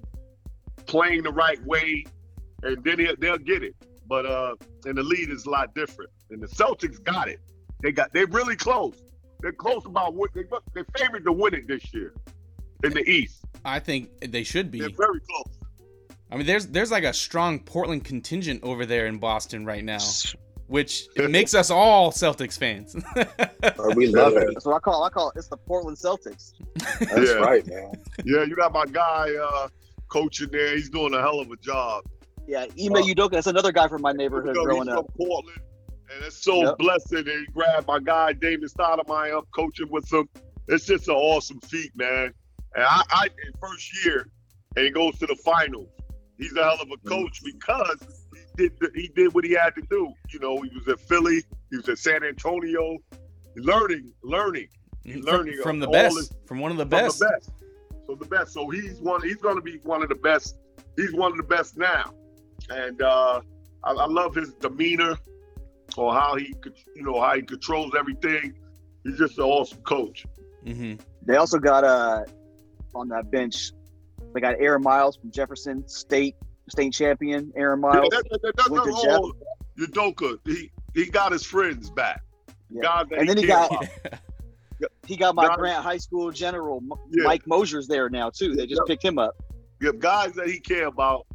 playing 0.87 1.25
the 1.25 1.33
right 1.33 1.63
way, 1.67 2.05
and 2.63 2.83
then 2.85 3.01
he'll, 3.01 3.17
they'll 3.19 3.39
get 3.39 3.65
it. 3.65 3.75
But 4.07 4.27
uh, 4.27 4.55
and 4.85 4.97
the 4.97 5.03
lead 5.03 5.31
is 5.31 5.47
a 5.47 5.51
lot 5.51 5.75
different. 5.75 6.11
And 6.31 6.41
the 6.41 6.47
Celtics 6.47 7.03
got 7.03 7.29
it. 7.29 7.41
They 7.83 7.91
got 7.91 8.13
they're 8.13 8.27
really 8.29 8.57
close. 8.57 8.95
They're 9.41 9.53
close 9.53 9.85
about 9.85 10.15
what 10.15 10.33
they 10.33 10.45
they 10.75 10.83
favored 10.97 11.25
to 11.25 11.33
win 11.33 11.55
it 11.55 11.67
this 11.67 11.93
year 11.93 12.15
in 12.85 12.93
the 12.93 13.03
East. 13.09 13.45
I 13.65 13.81
think 13.81 14.11
they 14.21 14.45
should 14.45 14.71
be. 14.71 14.79
They're 14.79 14.91
very 14.91 15.21
close. 15.21 15.59
I 16.31 16.37
mean, 16.37 16.47
there's 16.47 16.67
there's 16.69 16.93
like 16.93 17.05
a 17.05 17.13
strong 17.13 17.59
Portland 17.59 18.05
contingent 18.05 18.63
over 18.63 18.87
there 18.87 19.07
in 19.07 19.19
Boston 19.19 19.65
right 19.65 19.85
now, 19.85 19.99
which 20.69 21.07
makes 21.17 21.55
us 21.55 21.71
all 21.71 22.11
Celtics 22.11 22.59
fans. 22.59 22.95
Uh, 23.17 23.93
we 23.95 24.07
love 24.09 24.37
it. 24.37 24.49
That's 24.53 24.67
what 24.67 24.75
I 24.75 24.79
call. 24.81 25.05
I 25.05 25.11
call 25.11 25.31
it. 25.31 25.37
It's 25.39 25.49
the 25.49 25.57
Portland 25.57 25.97
Celtics. 25.97 26.53
That's 27.01 27.31
Yeah. 27.31 27.35
right, 27.37 27.67
man. 27.67 27.93
Yeah, 28.25 28.43
you 28.45 28.57
got 28.57 28.73
my 28.73 28.85
guy 28.87 29.31
uh, 29.35 29.69
coaching 30.09 30.49
there. 30.51 30.75
He's 30.75 30.91
doing 30.91 31.15
a 31.15 31.21
hell 31.21 31.41
of 31.41 31.51
a 31.51 31.57
job. 31.57 32.05
Yeah, 32.49 32.63
Ime 32.63 32.97
Uh, 32.97 33.03
Udoka. 33.03 33.31
That's 33.33 33.47
another 33.47 33.73
guy 33.73 33.89
from 33.89 34.03
my 34.03 34.13
neighborhood 34.13 34.55
You 34.57 34.63
know, 34.63 34.65
growing 34.65 34.89
he's 34.89 34.97
up. 34.97 35.07
from 35.17 35.27
Portland, 35.27 35.59
and 36.15 36.25
it's 36.25 36.43
so 36.43 36.63
Yep. 36.65 36.79
blessed 36.79 37.09
that 37.11 37.27
he 37.27 37.45
grabbed 37.53 37.87
my 37.87 37.99
guy 38.01 38.33
Damon 38.33 38.69
Stoudamire 38.69 39.37
up 39.39 39.47
coaching 39.55 39.89
with 39.91 40.13
him. 40.13 40.29
It's 40.69 40.85
just 40.87 41.09
an 41.09 41.15
awesome 41.15 41.61
feat, 41.61 41.91
man. 41.97 42.33
And 42.75 42.85
I, 42.85 43.03
I 43.11 43.25
in 43.27 43.53
first 43.61 44.05
year, 44.05 44.29
and 44.77 44.85
he 44.85 44.91
goes 44.91 45.19
to 45.21 45.27
the 45.27 45.37
finals. 45.45 45.89
He's 46.39 46.55
a 46.57 46.63
hell 46.63 46.79
of 46.83 46.89
a 46.93 47.09
coach 47.09 47.41
because 47.43 48.16
he 48.59 48.69
did 48.69 48.91
he 48.95 49.09
did 49.15 49.35
what 49.35 49.45
he 49.45 49.53
had 49.53 49.75
to 49.77 49.83
do. 49.83 50.13
You 50.31 50.39
know, 50.41 50.61
he 50.63 50.71
was 50.75 50.89
at 50.89 51.01
Philly, 51.01 51.43
he 51.71 51.77
was 51.77 51.89
at 51.89 51.99
San 51.99 52.23
Antonio, 52.25 52.99
learning, 53.57 54.13
learning 54.23 54.69
from, 55.05 55.21
learning 55.23 55.59
from 55.63 55.79
the 55.81 55.89
best, 55.89 56.17
this- 56.17 56.31
from 56.47 56.61
one 56.61 56.71
of 56.71 56.77
the 56.77 56.85
from 56.85 56.91
best. 56.91 57.19
the 57.19 57.27
best. 57.27 57.51
So 58.07 58.15
the 58.15 58.27
best. 58.27 58.53
So 58.53 58.69
he's 58.71 59.01
one. 59.01 59.23
He's 59.23 59.37
going 59.37 59.57
to 59.57 59.63
be 59.63 59.79
one 59.83 60.03
of 60.03 60.09
the 60.09 60.15
best. 60.15 60.59
He's 60.97 61.13
one 61.13 61.33
of 61.33 61.37
the 61.37 61.43
best 61.43 61.77
now, 61.77 62.13
and 62.71 63.03
uh, 63.03 63.41
I, 63.85 63.91
I 63.91 64.07
love 64.07 64.35
his 64.35 64.53
demeanor, 64.55 65.17
or 65.97 66.15
how 66.15 66.37
he, 66.37 66.55
you 66.95 67.03
know, 67.03 67.21
how 67.21 67.35
he 67.35 67.43
controls 67.43 67.93
everything. 67.99 68.55
He's 69.05 69.19
just 69.19 69.39
an 69.39 69.45
awesome 69.45 69.83
coach. 69.83 70.25
hmm 70.65 70.95
They 71.23 71.37
also 71.37 71.59
got 71.59 71.85
uh 71.85 72.25
on 72.95 73.09
that 73.09 73.31
bench. 73.31 73.73
They 74.33 74.41
got 74.41 74.55
Aaron 74.61 74.83
Miles 74.83 75.17
from 75.17 75.31
Jefferson 75.33 75.87
State, 75.89 76.37
state 76.71 76.93
champion. 76.93 77.53
Aaron 77.57 77.81
Yeah, 77.83 77.89
Miles. 77.91 78.09
that, 78.11 78.25
that, 78.31 78.43
that 78.43 78.57
doesn't 78.57 78.73
Went 78.73 78.85
to 78.85 78.93
hold 78.93 79.37
Udoka. 79.79 80.39
He 80.45 80.71
he 80.95 81.07
got 81.07 81.33
his 81.33 81.45
friends 81.45 81.91
back. 81.91 82.23
Yeah. 82.71 82.83
Guys 82.83 83.07
that 83.11 83.19
And 83.21 83.29
then 83.29 83.37
he 83.39 83.47
cared 83.47 83.69
got- 83.71 83.85
about. 84.07 84.19
He 85.07 85.17
got 85.17 85.35
my 85.35 85.47
Guys- 85.47 85.57
Grant 85.57 85.83
High 85.83 85.97
School 85.97 86.31
general, 86.31 86.83
Yeah. 87.11 87.25
Mike 87.25 87.47
Moser's 87.47 87.87
there 87.89 88.11
now 88.11 88.29
too. 88.29 88.55
They 88.55 88.67
just 88.67 88.81
Yep. 88.83 88.87
picked 88.89 89.05
him 89.05 89.19
up. 89.19 89.35
If 89.81 89.99
guys 90.01 90.33
that 90.33 90.49
he 90.49 90.59
care 90.61 90.87
about, 90.89 91.27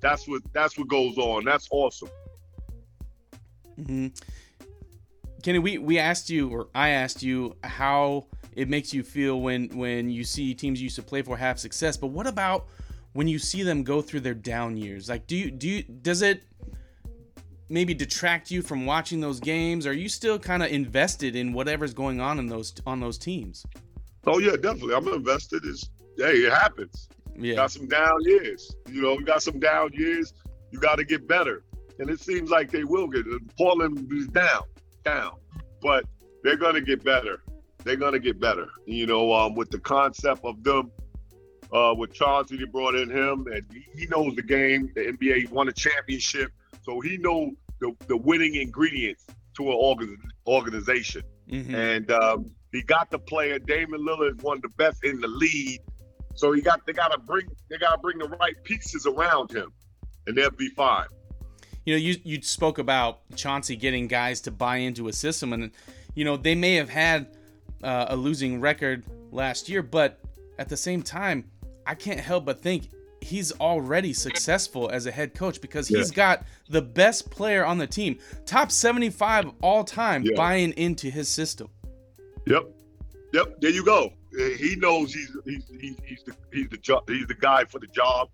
that's 0.00 0.28
what 0.28 0.42
that's 0.52 0.76
what 0.76 0.88
goes 0.88 1.16
on. 1.16 1.44
That's 1.44 1.66
awesome. 1.70 2.08
Mm-hmm. 3.80 4.08
Kenny, 5.42 5.58
we, 5.58 5.78
we 5.78 5.98
asked 5.98 6.30
you, 6.30 6.48
or 6.48 6.68
I 6.74 6.90
asked 6.90 7.22
you, 7.22 7.56
how 7.62 8.26
it 8.54 8.68
makes 8.68 8.94
you 8.94 9.02
feel 9.02 9.40
when 9.40 9.68
when 9.70 10.08
you 10.10 10.24
see 10.24 10.54
teams 10.54 10.80
you 10.80 10.84
used 10.84 10.96
to 10.96 11.02
play 11.02 11.22
for 11.22 11.36
have 11.36 11.58
success. 11.58 11.96
But 11.96 12.08
what 12.08 12.26
about 12.26 12.66
when 13.14 13.28
you 13.28 13.38
see 13.38 13.62
them 13.62 13.82
go 13.82 14.02
through 14.02 14.20
their 14.20 14.34
down 14.34 14.76
years? 14.76 15.08
Like, 15.08 15.26
do 15.26 15.34
you 15.34 15.50
do 15.50 15.68
you 15.68 15.82
does 15.82 16.20
it 16.20 16.42
maybe 17.70 17.94
detract 17.94 18.50
you 18.50 18.60
from 18.60 18.84
watching 18.84 19.20
those 19.20 19.40
games? 19.40 19.86
Are 19.86 19.92
you 19.92 20.08
still 20.08 20.38
kind 20.38 20.62
of 20.62 20.70
invested 20.70 21.34
in 21.34 21.52
whatever's 21.52 21.94
going 21.94 22.20
on 22.20 22.38
in 22.38 22.46
those 22.46 22.74
on 22.86 23.00
those 23.00 23.16
teams? 23.16 23.64
Oh 24.26 24.38
yeah, 24.38 24.52
definitely. 24.52 24.94
I'm 24.94 25.08
invested. 25.08 25.64
Is 25.64 25.88
hey, 26.18 26.32
it 26.32 26.52
happens. 26.52 27.08
Yeah, 27.36 27.54
Got 27.54 27.72
some 27.72 27.88
down 27.88 28.22
years. 28.22 28.76
You 28.90 29.02
know, 29.02 29.14
we 29.14 29.24
got 29.24 29.42
some 29.42 29.58
down 29.58 29.90
years. 29.92 30.32
You 30.70 30.78
got 30.78 30.96
to 30.96 31.04
get 31.04 31.26
better, 31.26 31.64
and 31.98 32.10
it 32.10 32.20
seems 32.20 32.50
like 32.50 32.70
they 32.70 32.84
will 32.84 33.08
get. 33.08 33.24
Portland 33.56 34.08
is 34.12 34.28
down, 34.28 34.62
down, 35.04 35.32
but 35.80 36.04
they're 36.42 36.56
gonna 36.56 36.80
get 36.80 37.02
better. 37.04 37.42
They're 37.84 37.96
gonna 37.96 38.18
get 38.18 38.40
better. 38.40 38.66
You 38.86 39.06
know, 39.06 39.32
um, 39.32 39.54
with 39.54 39.70
the 39.70 39.78
concept 39.78 40.44
of 40.44 40.62
them, 40.64 40.90
uh, 41.74 41.94
with 41.96 42.12
Chauncey, 42.14 42.56
they 42.56 42.64
brought 42.64 42.94
in 42.94 43.10
him, 43.10 43.46
and 43.52 43.64
he, 43.72 43.84
he 44.00 44.06
knows 44.06 44.34
the 44.36 44.42
game. 44.42 44.90
The 44.94 45.00
NBA 45.02 45.36
he 45.40 45.46
won 45.46 45.68
a 45.68 45.72
championship, 45.72 46.52
so 46.82 47.00
he 47.00 47.16
know 47.18 47.50
the, 47.80 47.92
the 48.06 48.16
winning 48.16 48.54
ingredients 48.54 49.26
to 49.56 49.64
an 49.64 49.76
organ, 49.78 50.16
organization. 50.46 51.22
Mhm. 51.50 51.74
And 51.74 52.10
um, 52.10 52.50
he 52.72 52.82
got 52.82 53.10
the 53.10 53.18
player. 53.18 53.58
Damian 53.58 54.00
Lillard 54.06 54.38
is 54.38 54.42
one 54.42 54.56
of 54.58 54.62
the 54.62 54.68
best 54.70 55.04
in 55.04 55.20
the 55.20 55.28
league. 55.28 55.80
So 56.36 56.52
he 56.52 56.62
got 56.62 56.84
they 56.86 56.92
gotta 56.92 57.18
bring 57.18 57.46
they 57.70 57.76
gotta 57.78 57.98
bring 57.98 58.18
the 58.18 58.28
right 58.28 58.54
pieces 58.64 59.06
around 59.06 59.52
him, 59.52 59.72
and 60.26 60.36
they'll 60.36 60.50
be 60.50 60.68
fine. 60.70 61.06
you 61.84 61.94
know, 61.94 61.98
you 61.98 62.16
you 62.24 62.42
spoke 62.42 62.78
about 62.78 63.20
Chauncey 63.36 63.76
getting 63.76 64.08
guys 64.08 64.40
to 64.42 64.50
buy 64.50 64.76
into 64.78 65.06
a 65.08 65.12
system, 65.12 65.52
and 65.52 65.70
you 66.14 66.24
know 66.24 66.36
they 66.36 66.54
may 66.56 66.74
have 66.74 66.88
had 66.88 67.28
uh, 67.84 68.06
a 68.08 68.16
losing 68.16 68.60
record 68.60 69.04
last 69.30 69.68
year, 69.68 69.82
but 69.82 70.18
at 70.58 70.68
the 70.68 70.76
same 70.76 71.02
time, 71.02 71.50
I 71.86 71.94
can't 71.94 72.20
help 72.20 72.44
but 72.46 72.62
think 72.62 72.88
he's 73.20 73.52
already 73.52 74.12
successful 74.12 74.90
as 74.90 75.06
a 75.06 75.10
head 75.10 75.34
coach 75.34 75.60
because 75.60 75.88
he's 75.88 76.10
got 76.10 76.44
the 76.68 76.82
best 76.82 77.30
player 77.30 77.64
on 77.64 77.78
the 77.78 77.86
team, 77.86 78.18
top 78.46 78.70
75 78.70 79.50
all 79.62 79.82
time, 79.84 80.22
Yeah. 80.24 80.32
buying 80.36 80.72
into 80.72 81.08
his 81.10 81.28
system. 81.28 81.68
Yep, 82.46 82.64
yep. 83.32 83.60
There 83.60 83.70
you 83.70 83.84
go. 83.84 84.12
Uh, 84.38 84.44
He 84.58 84.76
knows 84.76 85.14
he's 85.14 85.30
he's 85.46 85.64
he's, 85.80 85.96
he's 86.04 86.22
the 86.24 86.34
he's 86.52 86.68
the 86.68 86.76
job 86.76 87.08
he's 87.08 87.26
the 87.26 87.34
guy 87.34 87.64
for 87.64 87.78
the 87.78 87.86
job. 87.86 88.28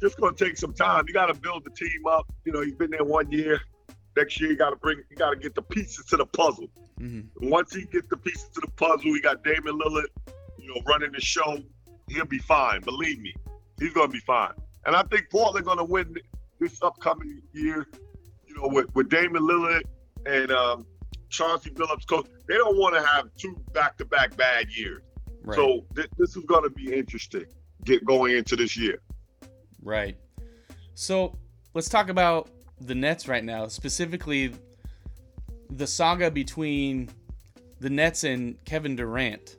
Just 0.00 0.18
gonna 0.20 0.36
take 0.36 0.56
some 0.56 0.74
time. 0.74 1.04
You 1.08 1.14
got 1.14 1.26
to 1.26 1.34
build 1.34 1.64
the 1.64 1.70
team 1.70 2.06
up. 2.06 2.26
You 2.44 2.52
know, 2.52 2.60
he's 2.60 2.74
been 2.74 2.90
there 2.90 3.02
one 3.04 3.30
year. 3.32 3.60
Next 4.16 4.40
year, 4.40 4.50
you 4.50 4.56
got 4.56 4.70
to 4.70 4.76
bring 4.76 4.98
you 5.10 5.16
got 5.16 5.30
to 5.30 5.36
get 5.36 5.54
the 5.54 5.62
pieces 5.62 6.04
to 6.06 6.16
the 6.18 6.26
puzzle. 6.26 6.68
hmm 6.98 7.22
once 7.40 7.74
he 7.74 7.84
gets 7.86 8.08
the 8.08 8.16
pieces 8.18 8.48
to 8.54 8.60
the 8.60 8.70
puzzle, 8.76 9.10
we 9.10 9.20
got 9.20 9.42
Damian 9.42 9.78
Lillard, 9.78 10.06
you 10.58 10.68
know, 10.68 10.80
running 10.86 11.12
the 11.12 11.20
show. 11.20 11.58
He'll 12.08 12.24
be 12.24 12.38
fine. 12.38 12.80
Believe 12.80 13.20
me, 13.20 13.34
he's 13.78 13.92
gonna 13.92 14.12
be 14.12 14.20
fine. 14.20 14.52
And 14.84 14.94
I 14.94 15.02
think 15.04 15.30
Portland 15.30 15.66
gonna 15.66 15.84
win 15.84 16.16
this 16.60 16.80
upcoming 16.82 17.42
year. 17.52 17.86
You 18.46 18.56
know, 18.56 18.68
with 18.68 18.94
with 18.94 19.08
Damian 19.08 19.42
Lillard 19.42 19.82
and 20.24 20.50
um, 20.52 20.86
Chauncey 21.28 21.70
Billups 21.70 22.06
coach, 22.06 22.26
they 22.48 22.54
don't 22.54 22.76
want 22.76 22.94
to 22.94 23.02
have 23.02 23.28
two 23.36 23.60
back-to-back 23.72 24.36
bad 24.36 24.68
years. 24.70 25.02
Right. 25.42 25.56
So 25.56 25.84
th- 25.94 26.08
this 26.16 26.36
is 26.36 26.44
gonna 26.44 26.70
be 26.70 26.94
interesting. 26.94 27.44
Get 27.84 28.04
going 28.04 28.36
into 28.36 28.56
this 28.56 28.76
year. 28.76 29.00
Right. 29.82 30.16
So 30.94 31.36
let's 31.74 31.88
talk 31.88 32.08
about 32.08 32.50
the 32.80 32.94
Nets 32.94 33.28
right 33.28 33.44
now, 33.44 33.66
specifically 33.68 34.52
the 35.70 35.86
saga 35.86 36.30
between 36.30 37.10
the 37.80 37.90
Nets 37.90 38.24
and 38.24 38.62
Kevin 38.64 38.96
Durant. 38.96 39.55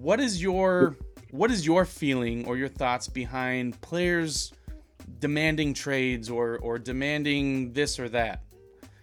What 0.00 0.20
is 0.20 0.42
your 0.42 0.96
what 1.30 1.50
is 1.50 1.66
your 1.66 1.84
feeling 1.84 2.46
or 2.46 2.56
your 2.56 2.68
thoughts 2.68 3.08
behind 3.08 3.80
players 3.80 4.52
demanding 5.18 5.74
trades 5.74 6.30
or 6.30 6.58
or 6.58 6.78
demanding 6.78 7.72
this 7.72 7.98
or 7.98 8.08
that? 8.10 8.42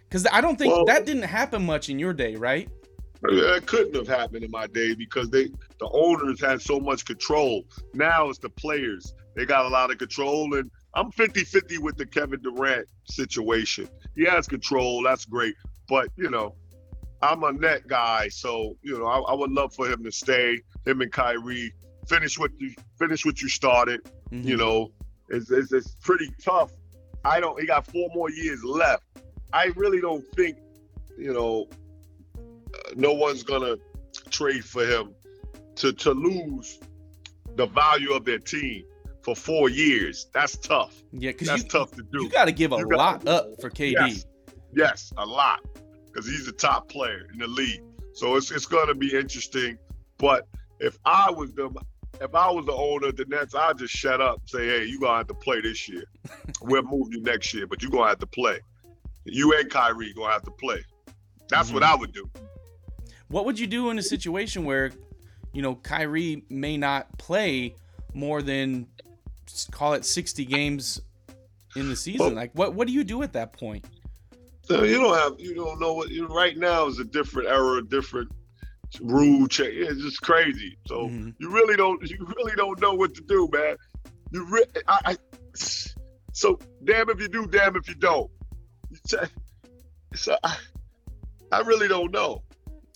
Because 0.08 0.28
I 0.32 0.42
don't 0.42 0.58
think 0.58 0.74
Well- 0.74 0.86
that 0.86 1.06
didn't 1.06 1.24
happen 1.24 1.66
much 1.66 1.90
in 1.90 2.00
your 2.00 2.14
day, 2.14 2.36
right? 2.36 2.70
It 3.24 3.68
couldn't 3.68 3.96
have 3.96 4.08
happened 4.08 4.44
in 4.44 4.52
my 4.52 4.68
day 4.68 4.96
because 4.96 5.30
they 5.30 5.46
the 5.80 5.90
owners 5.92 6.42
had 6.42 6.62
so 6.62 6.80
much 6.80 7.06
control. 7.06 7.66
Now 7.94 8.30
it's 8.30 8.40
the 8.40 8.50
players. 8.50 9.14
They 9.36 9.46
got 9.46 9.66
a 9.66 9.70
lot 9.70 9.92
of 9.92 9.98
control 9.98 10.54
and 10.56 10.70
I'm 10.94 11.12
50-50 11.12 11.78
with 11.78 11.96
the 11.96 12.06
Kevin 12.06 12.42
Durant 12.42 12.88
situation. 13.06 13.88
He 14.16 14.26
has 14.26 14.46
control, 14.48 15.04
that's 15.04 15.24
great. 15.24 15.56
But, 15.88 16.10
you 16.18 16.30
know, 16.30 16.56
I'm 17.24 17.44
a 17.44 17.52
net 17.52 17.88
guy, 17.88 18.30
so 18.30 18.78
you 18.82 18.98
know, 18.98 19.06
I, 19.06 19.20
I 19.20 19.34
would 19.36 19.52
love 19.52 19.74
for 19.74 19.88
him 19.90 20.04
to 20.04 20.12
stay, 20.12 20.60
him 20.86 21.02
and 21.02 21.12
Kyrie, 21.12 21.74
finish 22.08 22.38
what 22.40 22.52
you 22.60 22.74
finish 22.98 23.26
what 23.26 23.42
you 23.42 23.48
started. 23.50 24.02
Mhm. 24.32 24.46
You 24.46 24.58
know, 24.58 24.92
it's, 25.30 25.52
it's 25.52 25.72
it's 25.72 25.96
pretty 26.02 26.30
tough. 26.44 26.72
I 27.24 27.40
don't 27.40 27.60
he 27.60 27.68
got 27.68 27.86
four 27.88 28.10
more 28.14 28.30
years 28.32 28.64
left. 28.64 29.04
I 29.54 29.66
really 29.76 30.02
don't 30.02 30.26
think, 30.36 30.58
you 31.18 31.34
know, 31.34 31.68
uh, 32.38 32.94
no 32.96 33.14
one's 33.14 33.44
gonna 33.44 33.76
trade 34.30 34.66
for 34.66 34.86
him 34.86 35.14
to 35.76 35.94
to 35.94 36.12
lose 36.12 36.80
the 37.56 37.68
value 37.68 38.14
of 38.14 38.26
their 38.26 38.40
team 38.40 38.84
for 39.22 39.36
four 39.36 39.70
years. 39.70 40.28
That's 40.34 40.58
tough. 40.58 40.96
yeah, 41.12 41.32
because 41.32 41.50
That's 41.50 41.64
you 41.64 41.70
tough 41.70 41.92
to 41.92 42.02
do. 42.12 42.24
you 42.24 42.30
got 42.30 42.46
to 42.46 42.52
give 42.52 42.72
a 42.72 42.78
You 42.78 42.88
got- 42.90 42.98
lot 42.98 43.28
up 43.28 43.62
for 43.62 43.70
KD. 43.70 43.92
Yes, 43.92 44.26
yes, 44.74 45.14
a 45.18 45.26
lot, 45.26 45.60
because 46.12 46.28
he's 46.28 46.46
the 46.46 46.52
top 46.52 46.90
player 46.90 47.28
in 47.32 47.40
the 47.40 47.48
league. 47.48 47.82
So 48.14 48.36
it's 48.36 48.52
it's 48.52 48.66
gonna 48.66 48.96
be 48.96 49.16
interesting. 49.16 49.78
But 50.18 50.48
if 50.80 50.98
I 51.06 51.32
was 51.32 51.52
the 51.54 51.70
if 52.20 52.36
I 52.36 52.52
was 52.52 52.66
the 52.66 52.74
owner 52.74 53.08
of 53.08 53.16
the 53.16 53.26
Nets, 53.26 53.56
I'd 53.56 53.78
just 53.78 53.94
shut 53.94 54.22
up, 54.22 54.40
and 54.40 54.50
say, 54.50 54.68
hey, 54.68 54.86
you 54.86 55.00
gonna 55.00 55.18
have 55.18 55.28
to 55.28 55.34
play 55.34 55.62
this 55.62 55.88
year. 55.88 56.04
we'll 56.62 56.84
move 56.84 57.08
you 57.12 57.22
next 57.22 57.54
year, 57.54 57.68
but 57.68 57.82
you're 57.82 57.92
gonna 57.92 58.10
have 58.10 58.20
to 58.20 58.28
play. 58.28 58.60
You 59.24 59.58
and 59.58 59.70
Kyrie 59.70 60.14
gonna 60.14 60.32
have 60.32 60.44
to 60.44 60.52
play. 60.52 60.84
That's 61.50 61.72
what 61.72 61.84
mm-hmm. 61.84 61.94
I 61.94 61.96
would 61.96 62.14
do. 62.14 62.30
What 63.28 63.46
would 63.46 63.60
you 63.60 63.68
do 63.68 63.90
in 63.90 64.00
a 64.00 64.04
situation 64.04 64.66
where, 64.66 64.92
you 65.54 65.62
know, 65.62 65.76
Kyrie 65.76 66.44
may 66.50 66.78
not 66.78 67.18
play 67.18 67.76
more 68.14 68.42
than 68.42 68.88
call 69.72 69.94
it 69.94 70.06
60 70.06 70.46
games 70.46 71.02
in 71.76 71.90
the 71.90 71.96
season? 71.96 72.28
Well- 72.28 72.36
like 72.36 72.52
what 72.54 72.74
what 72.74 72.88
do 72.88 72.94
you 72.94 73.04
do 73.04 73.24
at 73.24 73.34
that 73.34 73.54
point? 73.54 73.86
So 74.72 74.84
you 74.84 75.00
don't 75.00 75.18
have 75.18 75.40
you 75.40 75.54
don't 75.56 75.80
know 75.80 75.94
what 75.94 76.10
you 76.10 76.28
right 76.28 76.58
now 76.58 76.88
is 76.88 77.00
a 77.00 77.04
different 77.04 77.50
era, 77.50 77.78
a 77.78 77.82
different 77.84 78.30
rule 79.02 79.48
change. 79.48 79.76
It's 79.78 80.02
just 80.02 80.22
crazy. 80.22 80.78
So 80.88 81.08
Mhm. 81.08 81.36
you 81.40 81.50
really 81.50 81.76
don't 81.76 82.02
you 82.10 82.18
really 82.38 82.54
don't 82.56 82.80
know 82.82 82.94
what 82.94 83.14
to 83.16 83.22
do, 83.22 83.50
man. 83.52 83.76
You 84.32 84.46
re- 84.46 84.66
I, 84.88 85.00
I 85.06 85.18
so 86.34 86.58
damn 86.86 87.10
if 87.10 87.20
you 87.20 87.28
do, 87.28 87.46
damn 87.48 87.76
if 87.76 87.88
you 87.90 87.96
don't. 87.96 88.32
You 88.90 88.98
say- 89.06 89.28
So 90.16 90.38
I, 90.44 90.58
I 91.52 91.60
really 91.62 91.88
don't 91.88 92.12
know. 92.12 92.44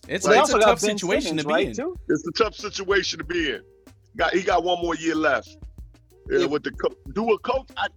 It's, 0.08 0.24
Well, 0.24 0.34
they 0.34 0.40
it's 0.40 0.52
a 0.52 0.58
tough 0.60 0.78
situation 0.80 1.38
Simmons, 1.38 1.42
to 1.42 1.48
be 1.48 1.52
right, 1.54 1.66
in. 1.68 1.74
Too? 1.74 1.96
It's 2.08 2.26
a 2.26 2.32
tough 2.32 2.54
situation 2.54 3.18
to 3.18 3.24
be 3.24 3.50
in. 3.50 3.62
Got 4.16 4.32
he 4.34 4.42
got 4.42 4.62
one 4.64 4.80
more 4.80 4.94
year 4.94 5.14
left. 5.14 5.56
Yeah, 6.30 6.40
Yeah. 6.40 6.46
with 6.46 6.62
the 6.62 6.70
co- 6.72 6.94
do 7.12 7.32
a 7.32 7.38
coach, 7.40 7.68
I, 7.76 7.88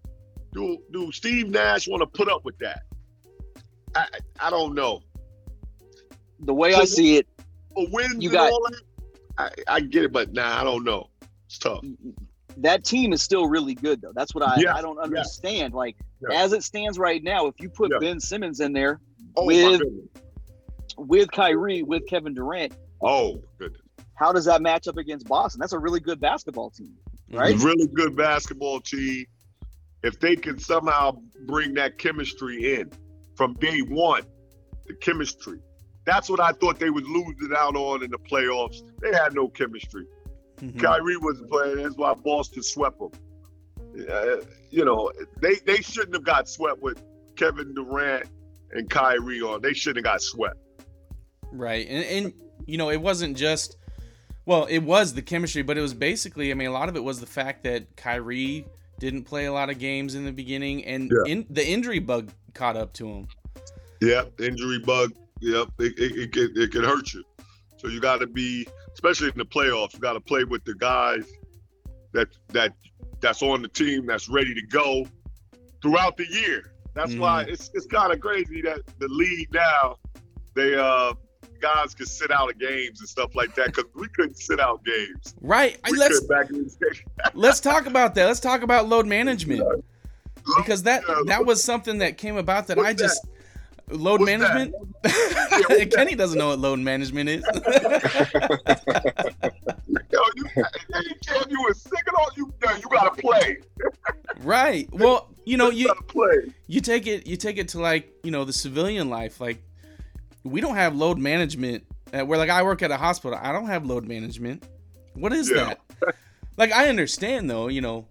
do 0.53 0.77
do 0.91 1.11
Steve 1.11 1.49
Nash 1.49 1.87
want 1.87 2.01
to 2.01 2.07
put 2.07 2.29
up 2.29 2.43
with 2.43 2.57
that? 2.59 2.81
I 3.95 4.07
I 4.39 4.49
don't 4.49 4.75
know. 4.75 5.01
The 6.41 6.53
way 6.53 6.71
So- 6.73 6.81
I 6.81 6.85
see 6.85 7.17
it, 7.17 7.27
wins 7.75 8.23
You 8.23 8.29
got- 8.29 8.51
all 8.51 8.61
that, 8.69 8.81
I, 9.37 9.75
I 9.75 9.79
get 9.81 10.03
it, 10.05 10.11
but 10.11 10.33
nah, 10.33 10.59
I 10.59 10.63
don't 10.63 10.83
know. 10.83 11.09
It's 11.45 11.57
tough. 11.57 11.83
that 12.57 12.83
team 12.83 13.13
is 13.13 13.21
still 13.21 13.47
really 13.47 13.73
good 13.73 14.01
though. 14.01 14.11
That's 14.13 14.35
what 14.35 14.43
I 14.43 14.55
Yes, 14.57 14.75
I 14.75 14.81
don't 14.81 14.99
understand. 14.99 15.73
Like 15.73 15.95
Yeah. 16.21 16.41
as 16.43 16.51
it 16.53 16.63
stands 16.63 16.99
right 16.99 17.23
now, 17.23 17.47
if 17.47 17.55
you 17.59 17.69
put 17.69 17.89
Yeah. 17.91 17.99
Ben 17.99 18.19
Simmons 18.19 18.59
in 18.59 18.73
there 18.73 18.99
Oh 19.37 19.45
with 19.45 19.81
with 20.97 21.31
Kyrie, 21.31 21.83
with 21.83 22.05
Kevin 22.07 22.33
Durant, 22.33 22.73
Oh 23.01 23.41
goodness. 23.57 23.81
how 24.15 24.33
does 24.33 24.45
that 24.45 24.61
match 24.61 24.87
up 24.87 24.97
against 24.97 25.27
Boston? 25.27 25.59
That's 25.59 25.73
a 25.73 25.79
really 25.79 25.99
good 26.01 26.19
basketball 26.19 26.69
team, 26.71 26.93
right? 27.31 27.55
Mm-hmm. 27.55 27.65
Really 27.65 27.87
good 27.87 28.15
basketball 28.15 28.81
team. 28.81 29.25
If 30.03 30.19
they 30.19 30.35
can 30.35 30.59
somehow 30.59 31.19
bring 31.45 31.73
that 31.75 31.97
chemistry 31.97 32.75
in 32.75 32.91
from 33.39 33.53
day 33.53 33.79
one, 33.79 34.23
the 34.85 34.93
chemistry. 34.95 35.59
That's 36.03 36.29
what 36.29 36.41
I 36.41 36.51
thought 36.51 36.77
they 36.77 36.89
was 36.89 37.05
losing 37.05 37.55
out 37.57 37.77
on 37.77 38.03
in 38.03 38.11
the 38.11 38.17
playoffs. 38.17 38.81
They 39.01 39.13
had 39.13 39.33
no 39.33 39.47
chemistry. 39.47 40.05
Mhm. 40.57 40.77
Kyrie 40.77 41.15
wasn't 41.15 41.49
playing. 41.49 41.77
That's 41.77 41.95
why 41.95 42.13
Boston 42.15 42.63
swept 42.63 42.99
them. 42.99 43.11
Uh, 44.11 44.43
you 44.71 44.83
know, 44.83 45.09
they 45.41 45.55
they 45.65 45.77
shouldn't 45.77 46.15
have 46.15 46.25
got 46.25 46.49
swept 46.49 46.81
with 46.81 47.01
Kevin 47.37 47.73
Durant 47.73 48.25
and 48.73 48.89
Kyrie 48.89 49.41
on. 49.41 49.61
They 49.61 49.71
shouldn't 49.71 50.05
have 50.05 50.15
got 50.15 50.21
swept. 50.21 50.57
Right. 51.53 51.87
And, 51.87 52.03
and 52.03 52.33
you 52.65 52.77
know, 52.77 52.89
it 52.89 52.99
wasn't 53.01 53.37
just 53.37 53.77
well, 54.45 54.65
it 54.65 54.79
was 54.79 55.13
the 55.13 55.21
chemistry, 55.21 55.61
but 55.61 55.77
it 55.77 55.81
was 55.81 55.93
basically, 55.93 56.51
I 56.51 56.55
mean, 56.55 56.67
a 56.67 56.73
lot 56.73 56.89
of 56.89 56.97
it 56.97 57.03
was 57.05 57.21
the 57.21 57.25
fact 57.25 57.63
that 57.63 57.95
Kyrie 57.95 58.65
didn't 58.99 59.23
play 59.23 59.45
a 59.45 59.53
lot 59.53 59.69
of 59.69 59.79
games 59.79 60.13
in 60.15 60.25
the 60.25 60.31
beginning, 60.33 60.83
and 60.83 61.09
Yeah. 61.09 61.31
in, 61.31 61.45
the 61.49 61.65
injury 61.65 61.99
bug 61.99 62.33
caught 62.53 62.77
up 62.77 62.93
to 62.93 63.07
him. 63.07 63.27
Yep, 64.01 64.39
injury 64.39 64.79
bug. 64.79 65.13
Yep, 65.41 65.69
it, 65.79 65.99
it, 65.99 66.17
it, 66.17 66.31
can, 66.33 66.53
it 66.55 66.71
can 66.71 66.83
hurt 66.83 67.13
you. 67.13 67.23
So 67.77 67.87
you 67.87 67.99
got 67.99 68.19
to 68.19 68.27
be, 68.27 68.67
especially 68.93 69.29
in 69.29 69.37
the 69.37 69.45
playoffs, 69.45 69.93
you 69.93 69.99
got 69.99 70.13
to 70.13 70.19
play 70.19 70.43
with 70.43 70.63
the 70.65 70.75
guys 70.75 71.25
that 72.13 72.27
that 72.49 72.73
that's 73.21 73.41
on 73.41 73.61
the 73.61 73.67
team 73.67 74.05
that's 74.05 74.27
ready 74.29 74.53
to 74.53 74.61
go 74.67 75.05
throughout 75.81 76.17
the 76.17 76.27
year. 76.27 76.73
That's 76.93 77.15
why 77.15 77.43
it's 77.43 77.71
it's 77.73 77.85
kind 77.85 78.11
of 78.11 78.19
crazy 78.19 78.61
that 78.63 78.81
the 78.99 79.07
league 79.07 79.53
now 79.53 79.97
they 80.55 80.75
uh 80.75 81.13
guys 81.61 81.93
can 81.93 82.05
sit 82.05 82.31
out 82.31 82.49
of 82.49 82.57
games 82.57 82.99
and 82.99 83.07
stuff 83.07 83.35
like 83.35 83.53
that 83.55 83.67
because 83.67 83.85
we 83.95 84.07
couldn't 84.09 84.37
sit 84.37 84.59
out 84.59 84.83
games. 84.83 85.35
Right. 85.41 85.77
We 85.89 85.97
let's 85.97 86.21
back 86.25 86.49
in 86.49 86.63
the 86.63 86.69
day. 86.69 86.99
let's 87.33 87.59
talk 87.59 87.85
about 87.85 88.15
that. 88.15 88.25
Let's 88.25 88.39
talk 88.39 88.61
about 88.61 88.87
load 88.87 89.05
management 89.05 89.61
because 90.57 90.83
that 90.83 91.03
Yeah, 91.07 91.15
that 91.27 91.45
was 91.45 91.63
something 91.63 91.99
that 91.99 92.17
came 92.17 92.37
about 92.37 92.67
that 92.67 92.77
What's 92.77 92.89
I 92.89 92.93
just 92.93 93.25
load 93.89 94.19
What's 94.21 94.31
that? 94.31 94.39
management. 94.39 94.75
that? 95.03 95.91
Kenny 95.95 96.15
doesn't 96.15 96.37
know 96.37 96.49
what 96.49 96.59
load 96.59 96.79
management 96.79 97.29
is. 97.29 97.43
Yo, 100.11 100.19
you, 100.35 100.45
anytime 100.95 101.45
you 101.49 101.61
were 101.63 101.73
sick 101.73 102.03
and 102.07 102.15
all, 102.17 102.29
you 102.35 102.51
you 102.77 102.83
gotta 102.89 103.11
play. 103.21 103.57
right. 104.41 104.87
Well, 104.91 105.29
you 105.45 105.57
know, 105.57 105.69
you 105.69 105.91
you 106.67 106.81
take 106.81 107.07
it 107.07 107.25
you 107.27 107.37
take 107.37 107.57
it 107.57 107.69
to 107.69 107.79
like 107.79 108.11
you 108.23 108.31
know 108.31 108.43
the 108.45 108.53
civilian 108.53 109.09
life 109.09 109.39
like 109.41 109.61
we 110.43 110.61
don't 110.61 110.75
have 110.75 110.95
load 110.95 111.17
management 111.17 111.83
uh, 112.13 112.21
where 112.25 112.37
like 112.37 112.49
i 112.49 112.63
work 112.63 112.81
at 112.81 112.91
a 112.91 112.97
hospital 112.97 113.37
i 113.41 113.51
don't 113.51 113.65
have 113.67 113.85
load 113.85 114.07
management 114.07 114.63
what 115.15 115.33
is 115.33 115.49
Yeah. 115.49 115.73
that 116.01 116.15
like 116.57 116.71
i 116.71 116.87
understand 116.87 117.49
though 117.49 117.67
you 117.67 117.81
know 117.81 118.05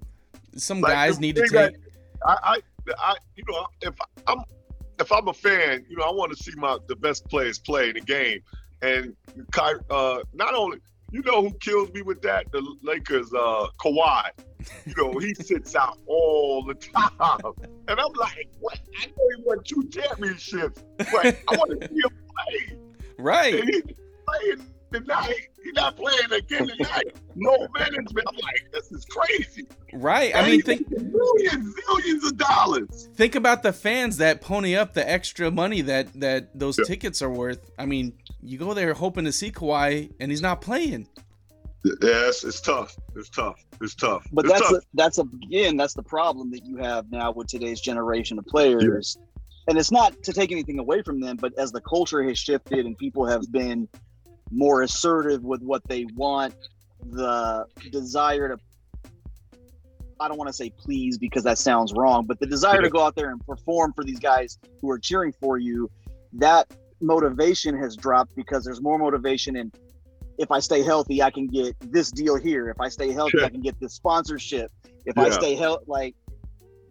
some 0.56 0.80
Like, 0.80 0.92
guys 0.92 1.18
need 1.20 1.36
to 1.36 1.42
that- 1.52 1.72
take 1.74 1.80
I, 2.26 2.36
I, 2.42 2.60
I, 2.98 3.16
you 3.36 3.44
know, 3.48 3.66
if 3.82 3.94
I'm, 4.26 4.38
if 4.98 5.12
I'm 5.12 5.28
a 5.28 5.34
fan, 5.34 5.84
you 5.88 5.96
know, 5.96 6.04
I 6.04 6.12
want 6.12 6.32
to 6.32 6.36
see 6.36 6.52
my 6.56 6.78
the 6.88 6.96
best 6.96 7.28
players 7.28 7.58
play 7.58 7.88
in 7.88 7.94
the 7.94 8.00
game. 8.00 8.40
And 8.82 9.14
Ky, 9.52 9.74
uh, 9.90 10.20
not 10.32 10.54
only, 10.54 10.78
you 11.10 11.22
know, 11.22 11.42
who 11.42 11.52
kills 11.58 11.90
me 11.92 12.02
with 12.02 12.22
that? 12.22 12.46
The 12.52 12.62
Lakers, 12.82 13.32
uh, 13.32 13.66
Kawhi. 13.80 14.30
You 14.86 14.94
know, 14.96 15.18
he 15.18 15.34
sits 15.40 15.74
out 15.74 15.98
all 16.06 16.64
the 16.64 16.74
time, 16.74 17.40
and 17.88 18.00
I'm 18.00 18.12
like, 18.14 18.48
what? 18.60 18.78
I 19.00 19.06
know 19.06 19.36
he 19.36 19.42
won 19.44 19.62
two 19.64 19.88
championships, 19.90 20.82
but 20.98 21.38
I 21.48 21.56
want 21.56 21.80
to 21.80 21.88
see 21.88 21.94
him 21.94 22.10
play. 22.10 22.78
right 23.18 23.54
And 23.54 23.68
he's 23.68 23.82
playing 24.26 24.66
tonight. 24.92 25.48
He's 25.62 25.72
not 25.74 25.96
playing 25.96 26.32
again 26.32 26.68
tonight. 26.68 27.16
No 27.34 27.66
management. 27.78 28.26
I'm 28.28 28.36
like, 28.36 28.70
this 28.72 28.90
is 28.92 29.04
crazy. 29.04 29.66
right 29.92 30.34
i 30.34 30.40
And 30.40 30.50
mean 30.50 30.62
think 30.62 30.90
making 30.90 31.12
millions, 31.12 31.74
zillions 31.74 32.26
of 32.30 32.36
dollars. 32.36 33.08
think 33.14 33.34
about 33.34 33.62
the 33.62 33.72
fans 33.72 34.16
that 34.18 34.40
pony 34.40 34.74
up 34.76 34.92
the 34.94 35.08
extra 35.08 35.50
money 35.50 35.80
that 35.82 36.12
that 36.20 36.58
those 36.58 36.78
Yeah. 36.78 36.84
tickets 36.84 37.22
are 37.22 37.30
worth 37.30 37.70
i 37.78 37.86
mean 37.86 38.12
you 38.42 38.58
go 38.58 38.74
there 38.74 38.92
hoping 38.94 39.24
to 39.24 39.32
see 39.32 39.50
Kawhi 39.50 40.12
and 40.20 40.30
he's 40.30 40.42
not 40.42 40.60
playing 40.60 41.08
Yes, 42.02 42.42
it's 42.44 42.60
tough. 42.60 42.96
It's 43.14 43.30
tough. 43.30 43.64
It's 43.80 43.94
tough. 43.94 44.26
But 44.32 44.44
it's 44.46 44.52
that's 44.54 44.68
tough. 44.72 44.82
a, 44.82 44.86
that's 44.94 45.18
again 45.18 45.76
that's 45.76 45.94
the 45.94 46.02
problem 46.02 46.50
that 46.50 46.66
you 46.66 46.76
have 46.78 47.10
now 47.10 47.30
with 47.30 47.46
today's 47.46 47.80
generation 47.80 48.36
of 48.38 48.44
players. 48.46 49.16
And 49.68 49.78
it's 49.78 49.92
not 49.92 50.20
to 50.24 50.32
take 50.32 50.50
anything 50.50 50.80
away 50.80 51.02
from 51.02 51.20
them, 51.20 51.36
but 51.36 51.56
as 51.56 51.70
the 51.70 51.80
culture 51.80 52.22
has 52.24 52.36
shifted 52.38 52.84
and 52.84 52.98
people 52.98 53.26
have 53.26 53.50
been 53.52 53.86
more 54.50 54.82
assertive 54.82 55.42
with 55.42 55.62
what 55.62 55.82
they 55.88 56.06
want, 56.16 56.54
the 57.10 57.66
desire 57.90 58.48
to 58.48 58.58
I 60.20 60.26
don't 60.26 60.36
want 60.36 60.48
to 60.48 60.52
say 60.52 60.70
please 60.70 61.16
because 61.16 61.44
that 61.44 61.58
sounds 61.58 61.92
wrong, 61.92 62.26
but 62.26 62.40
the 62.40 62.46
desire 62.46 62.82
to 62.82 62.90
go 62.90 63.02
out 63.02 63.14
there 63.14 63.30
and 63.30 63.44
perform 63.46 63.92
for 63.92 64.02
these 64.02 64.18
guys 64.18 64.58
who 64.80 64.90
are 64.90 64.98
cheering 64.98 65.32
for 65.32 65.58
you, 65.58 65.90
that 66.32 66.66
motivation 67.00 67.76
has 67.78 67.96
dropped 67.96 68.34
because 68.34 68.64
there's 68.64 68.80
more 68.80 68.98
motivation 68.98 69.56
in 69.56 69.70
if 70.38 70.52
I 70.52 70.60
stay 70.60 70.82
healthy, 70.82 71.20
I 71.20 71.30
can 71.30 71.48
get 71.48 71.76
this 71.80 72.10
deal 72.12 72.36
here. 72.36 72.68
If 72.68 72.80
I 72.80 72.88
stay 72.88 73.12
healthy, 73.12 73.38
Sure. 73.38 73.44
I 73.44 73.48
can 73.48 73.60
get 73.60 73.78
this 73.80 73.94
sponsorship. 73.94 74.70
If 75.04 75.18
I 75.18 75.30
stay 75.30 75.56
healthy, 75.56 75.84
like 75.88 76.14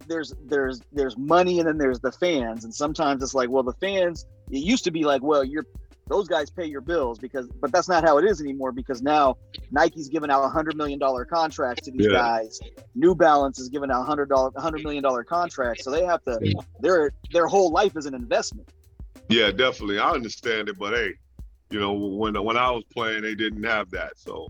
there's 0.07 0.33
there's 0.45 0.81
there's 0.91 1.17
money 1.17 1.59
and 1.59 1.67
then 1.67 1.77
there's 1.77 1.99
the 1.99 2.11
fans, 2.11 2.65
and 2.65 2.73
sometimes 2.73 3.23
it's 3.23 3.33
like, 3.33 3.49
well, 3.49 3.63
the 3.63 3.73
fans. 3.73 4.25
It 4.49 4.59
used 4.59 4.83
to 4.85 4.91
be 4.91 5.03
like, 5.03 5.21
well, 5.23 5.43
you're 5.43 5.65
those 6.09 6.27
guys 6.27 6.49
pay 6.49 6.65
your 6.65 6.81
bills 6.81 7.19
because, 7.19 7.47
but 7.61 7.71
that's 7.71 7.89
not 7.89 8.03
how 8.03 8.17
it 8.17 8.25
is 8.25 8.41
anymore 8.41 8.71
because 8.71 9.01
now 9.01 9.35
Nike's 9.71 10.07
giving 10.09 10.29
out 10.29 10.43
a 10.43 10.49
hundred 10.49 10.75
million 10.77 10.99
dollar 10.99 11.25
contracts 11.25 11.83
to 11.85 11.91
these 11.91 12.05
Yeah. 12.07 12.13
guys. 12.13 12.59
New 12.95 13.13
Balance 13.13 13.59
is 13.59 13.69
giving 13.69 13.91
out 13.91 14.01
a 14.01 14.05
hundred 14.05 14.29
dollar, 14.29 14.51
hundred 14.57 14.83
million 14.83 15.03
dollar 15.03 15.23
contracts, 15.23 15.83
so 15.83 15.91
they 15.91 16.05
have 16.05 16.23
to. 16.23 16.39
Their 16.79 17.11
their 17.31 17.47
whole 17.47 17.71
life 17.71 17.95
is 17.95 18.05
an 18.05 18.13
investment. 18.15 18.67
Yeah, 19.29 19.51
definitely. 19.51 19.99
I 19.99 20.11
understand 20.11 20.69
it, 20.69 20.79
but 20.79 20.93
hey, 20.93 21.11
you 21.69 21.79
know, 21.79 21.93
when 21.93 22.41
when 22.43 22.57
I 22.57 22.71
was 22.71 22.83
playing, 22.93 23.23
they 23.23 23.35
didn't 23.35 23.63
have 23.63 23.91
that. 23.91 24.13
So, 24.17 24.47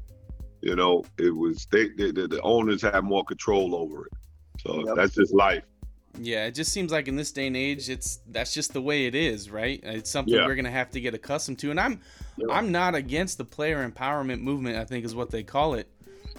you 0.62 0.76
know, 0.76 1.03
it 1.18 1.36
was 1.36 1.68
they, 1.72 1.89
they 1.89 2.12
the, 2.12 2.28
the 2.28 2.41
owners 2.41 2.82
had 2.84 3.03
more 3.03 3.24
control 3.26 3.76
over 3.76 4.05
it. 4.05 4.14
So 4.60 4.86
Yep. 4.86 4.95
that's 4.95 5.16
just 5.16 5.34
life. 5.34 5.64
Yeah, 6.20 6.45
it 6.47 6.55
just 6.55 6.72
seems 6.72 6.91
like 6.91 7.07
in 7.07 7.15
this 7.15 7.32
day 7.32 7.47
and 7.47 7.55
age, 7.55 7.89
it's 7.89 8.20
that's 8.28 8.53
just 8.53 8.74
the 8.74 8.82
way 8.82 9.05
it 9.05 9.15
is, 9.15 9.49
right? 9.51 9.80
It's 9.84 10.09
something 10.09 10.34
Yeah. 10.34 10.45
we're 10.45 10.55
gonna 10.55 10.72
have 10.72 10.89
to 10.91 10.99
get 11.01 11.13
accustomed 11.13 11.59
to. 11.59 11.72
And 11.72 11.80
I'm 11.80 12.01
Yeah. 12.38 12.47
I'm 12.49 12.72
not 12.72 12.95
against 12.95 13.38
the 13.38 13.45
player 13.45 13.88
empowerment 13.88 14.41
movement. 14.41 14.78
I 14.78 14.84
think 14.86 15.05
is 15.05 15.13
what 15.15 15.30
they 15.30 15.43
call 15.43 15.76
it. 15.76 15.88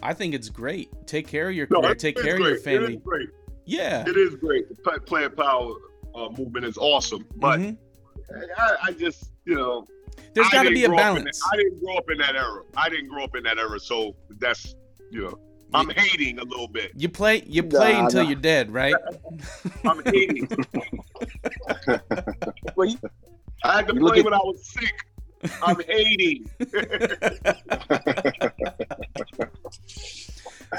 I 0.03 0.15
think 0.15 0.35
it's 0.35 0.49
great. 0.49 0.91
Take 1.07 1.27
care 1.27 1.49
of 1.49 1.55
your 1.55 1.67
No, 1.71 1.81
career. 1.81 1.93
it 1.93 1.99
Take 1.99 2.17
care 2.17 2.35
of 2.35 2.41
your 2.41 2.59
family. 2.59 2.95
is 2.97 3.03
great. 3.03 3.29
Yeah. 3.67 4.05
It 4.09 4.17
is 4.17 4.35
great. 4.37 4.69
The 4.69 5.01
player 5.01 5.31
power 5.31 5.75
uh, 6.15 6.31
movement 6.37 6.65
is 6.65 6.77
awesome, 6.79 7.25
but 7.37 7.61
Mhm. 7.61 7.77
I, 8.57 8.77
I 8.89 8.93
just, 8.93 9.31
you 9.45 9.55
know, 9.55 9.87
there's 10.35 10.49
got 10.49 10.65
to 10.65 10.71
be 10.71 10.85
a 10.85 10.89
grow 10.89 10.97
up 10.99 11.17
in 11.19 11.23
balance. 11.25 11.39
that- 11.41 11.51
I 11.53 11.57
didn't 11.57 11.81
grow 11.81 11.97
up 11.97 12.11
in 12.11 12.19
that 12.19 12.35
era. 12.35 12.63
I 12.77 12.89
didn't 12.89 13.09
grow 13.09 13.23
up 13.25 13.37
in 13.37 13.43
that 13.45 13.59
era, 13.59 13.79
so 13.79 14.17
that's, 14.41 14.75
you 15.11 15.23
know, 15.23 15.39
I'm 15.75 15.89
hating 15.91 16.39
a 16.39 16.45
little 16.45 16.69
bit. 16.69 16.93
You 16.97 17.09
play 17.09 17.43
you 17.47 17.63
play 17.63 17.93
Nah, 17.93 18.05
until 18.05 18.23
nah. 18.23 18.29
you're 18.31 18.41
dead, 18.41 18.73
right? 18.73 18.95
I'm 19.85 20.03
hating. 20.05 20.49
Well, 22.77 22.87
you, 22.89 22.99
I 23.65 23.77
had 23.77 23.89
to 23.89 23.95
You 23.95 24.01
look 24.01 24.13
play 24.15 24.21
at- 24.21 24.25
when 24.25 24.35
I 24.35 24.39
was 24.39 24.65
sick. 24.65 24.95
I'm 25.63 25.81
hating. 25.87 26.49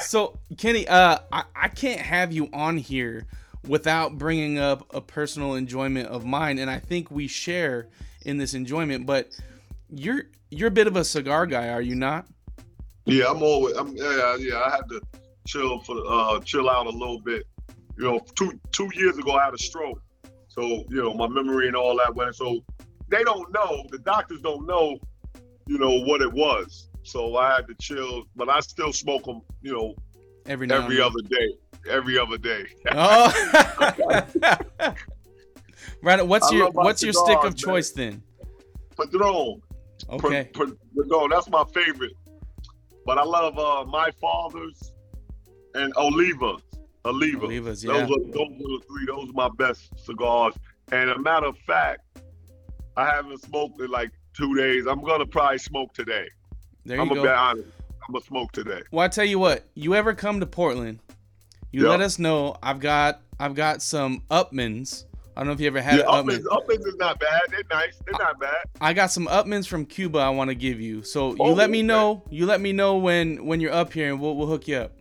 So 0.01 0.37
Kenny, 0.57 0.87
uh, 0.87 1.17
I, 1.31 1.43
I 1.55 1.67
can't 1.67 1.99
have 1.99 2.31
you 2.31 2.47
on 2.53 2.77
here 2.77 3.25
without 3.67 4.17
bringing 4.19 4.59
up 4.59 4.85
a 4.93 5.01
personal 5.01 5.55
enjoyment 5.55 6.07
of 6.09 6.25
mine, 6.25 6.59
and 6.59 6.69
I 6.69 6.77
think 6.79 7.09
we 7.09 7.27
share 7.27 7.87
in 8.23 8.37
this 8.37 8.53
enjoyment. 8.53 9.07
But 9.07 9.29
you're 9.89 10.25
you're 10.51 10.67
a 10.67 10.71
bit 10.71 10.85
of 10.85 10.95
a 10.95 11.03
cigar 11.03 11.47
guy, 11.47 11.69
are 11.69 11.81
you 11.81 11.95
not? 11.95 12.27
Yeah, 13.05 13.25
I'm 13.29 13.41
always. 13.41 13.75
I'm 13.75 13.95
yeah, 13.95 14.35
yeah. 14.37 14.59
I 14.59 14.69
had 14.71 14.89
to 14.89 15.01
chill 15.47 15.79
for 15.79 15.97
uh 16.07 16.39
chill 16.41 16.69
out 16.69 16.85
a 16.85 16.91
little 16.91 17.19
bit. 17.21 17.43
You 17.97 18.05
know, 18.05 18.19
two 18.35 18.59
two 18.71 18.89
years 18.93 19.17
ago 19.17 19.33
I 19.33 19.45
had 19.45 19.53
a 19.53 19.57
stroke, 19.57 20.01
so 20.47 20.61
you 20.61 21.03
know 21.03 21.13
my 21.13 21.27
memory 21.27 21.67
and 21.67 21.75
all 21.75 21.97
that 21.97 22.13
went. 22.15 22.35
So 22.35 22.59
they 23.09 23.23
don't 23.23 23.51
know. 23.51 23.83
The 23.89 23.99
doctors 23.99 24.41
don't 24.41 24.65
know. 24.65 24.97
You 25.67 25.77
know 25.77 26.01
what 26.01 26.21
it 26.21 26.31
was. 26.31 26.89
So 27.03 27.37
I 27.37 27.55
had 27.55 27.67
to 27.67 27.75
chill, 27.79 28.25
but 28.35 28.49
I 28.49 28.59
still 28.59 28.93
smoke 28.93 29.23
them. 29.23 29.41
You 29.61 29.73
know, 29.73 29.95
Every 30.49 30.67
now 30.67 30.83
every 30.83 30.99
other 30.99 31.21
day. 31.21 31.53
Every 31.89 32.17
other 32.17 32.37
day. 32.37 32.65
Oh. 32.91 33.31
right. 36.01 36.25
What's 36.25 36.51
I 36.51 36.55
your 36.55 36.71
what's 36.71 37.03
your 37.03 37.13
stick 37.13 37.37
of 37.43 37.55
choice 37.55 37.91
then? 37.91 38.23
Padron. 38.97 39.61
Okay. 40.09 40.49
Padron, 40.53 41.29
that's 41.29 41.49
my 41.49 41.63
favorite. 41.73 42.13
But 43.09 43.17
I 43.17 43.23
love 43.23 43.57
uh, 43.57 43.85
my 43.85 44.11
father's 44.21 44.93
and 45.73 45.91
Olivas. 45.95 46.61
Olivas. 47.03 47.41
Olivas, 47.41 47.83
Those, 47.83 48.03
are, 48.03 48.07
those 48.07 48.35
are 48.37 48.57
the 48.59 48.81
three. 48.87 49.05
Those 49.07 49.29
are 49.31 49.33
my 49.33 49.49
best 49.57 49.89
cigars. 50.05 50.53
And 50.91 51.09
a 51.09 51.17
matter 51.17 51.47
of 51.47 51.57
fact, 51.65 52.01
I 52.97 53.09
haven't 53.09 53.41
smoked 53.41 53.81
in 53.81 53.89
like 53.89 54.11
two 54.37 54.53
days. 54.53 54.85
I'm 54.85 55.03
gonna 55.03 55.25
probably 55.25 55.57
smoke 55.57 55.91
today. 55.95 56.27
There 56.85 57.01
I'm 57.01 57.07
you 57.07 57.15
gonna 57.15 57.21
be 57.23 57.27
go. 57.29 57.33
honest. 57.33 57.69
I'm 58.07 58.13
gonna 58.13 58.25
smoke 58.25 58.51
today. 58.51 58.81
Well, 58.91 59.03
I 59.03 59.07
tell 59.07 59.25
you 59.25 59.39
what, 59.39 59.63
you 59.73 59.95
ever 59.95 60.13
come 60.13 60.39
to 60.39 60.45
Portland, 60.45 60.99
you 61.71 61.85
Yeah. 61.85 61.89
let 61.89 62.01
us 62.01 62.19
know. 62.19 62.57
I've 62.61 62.79
got 62.79 63.21
I've 63.39 63.55
got 63.55 63.81
some 63.81 64.21
Upmanns. 64.29 65.05
I 65.39 65.41
don't 65.43 65.47
know 65.47 65.53
if 65.53 65.61
you 65.61 65.67
ever 65.67 65.81
had 65.81 65.99
yeah. 65.99 66.03
Upmann's, 66.03 66.45
Upmann's 66.51 66.85
is 66.85 66.97
not 66.97 67.17
bad. 67.17 67.41
They're 67.49 67.63
nice. 67.71 67.97
They're 68.05 68.19
not 68.19 68.41
bad. 68.41 68.57
I 68.81 68.91
got 68.91 69.09
some 69.09 69.25
Upmanns 69.27 69.69
from 69.69 69.85
Cuba. 69.85 70.19
I 70.19 70.27
want 70.31 70.49
to 70.49 70.53
give 70.53 70.81
you. 70.81 71.01
So 71.01 71.29
you 71.29 71.37
Oh, 71.39 71.53
let 71.53 71.69
me 71.69 71.81
know. 71.81 72.23
You 72.29 72.45
let 72.45 72.59
me 72.59 72.73
know 72.73 72.97
when 72.97 73.45
when 73.45 73.61
you're 73.61 73.71
up 73.71 73.93
here, 73.93 74.09
and 74.09 74.19
we'll 74.19 74.35
we'll 74.35 74.47
hook 74.47 74.67
you 74.67 74.75
up. 74.75 74.91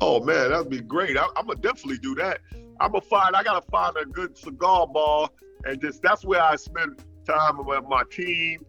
Oh 0.00 0.20
man, 0.22 0.50
that'd 0.50 0.70
be 0.70 0.78
great. 0.80 1.16
I, 1.16 1.26
I'm 1.34 1.48
gonna 1.48 1.58
definitely 1.58 1.98
do 1.98 2.14
that. 2.14 2.38
I'm 2.78 2.92
gonna 2.92 3.00
find. 3.00 3.34
I 3.34 3.42
gotta 3.42 3.66
find 3.68 3.96
a 3.96 4.04
good 4.04 4.38
cigar 4.38 4.86
bar, 4.86 5.28
and 5.64 5.80
just 5.80 6.02
that's 6.02 6.24
where 6.24 6.40
I 6.40 6.54
spend 6.54 7.02
time 7.26 7.66
with 7.66 7.82
my 7.88 8.04
team. 8.12 8.64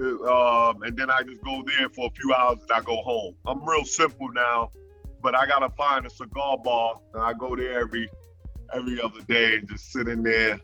um, 0.00 0.84
and 0.84 0.96
then 0.96 1.10
I 1.10 1.24
just 1.24 1.42
go 1.42 1.64
there 1.66 1.88
for 1.88 2.06
a 2.06 2.10
few 2.10 2.32
hours 2.34 2.58
and 2.60 2.70
I 2.70 2.82
go 2.82 3.02
home. 3.02 3.34
I'm 3.46 3.68
real 3.68 3.84
simple 3.84 4.28
now, 4.32 4.70
but 5.24 5.34
I 5.34 5.48
gotta 5.48 5.70
find 5.70 6.06
a 6.06 6.10
cigar 6.10 6.56
bar 6.56 7.00
and 7.14 7.22
I 7.24 7.32
go 7.32 7.56
there 7.56 7.80
every 7.80 8.08
every 8.74 9.00
other 9.00 9.20
day 9.28 9.56
and 9.56 9.68
just 9.68 9.92
sit 9.92 10.08
in 10.08 10.22
there, 10.22 10.58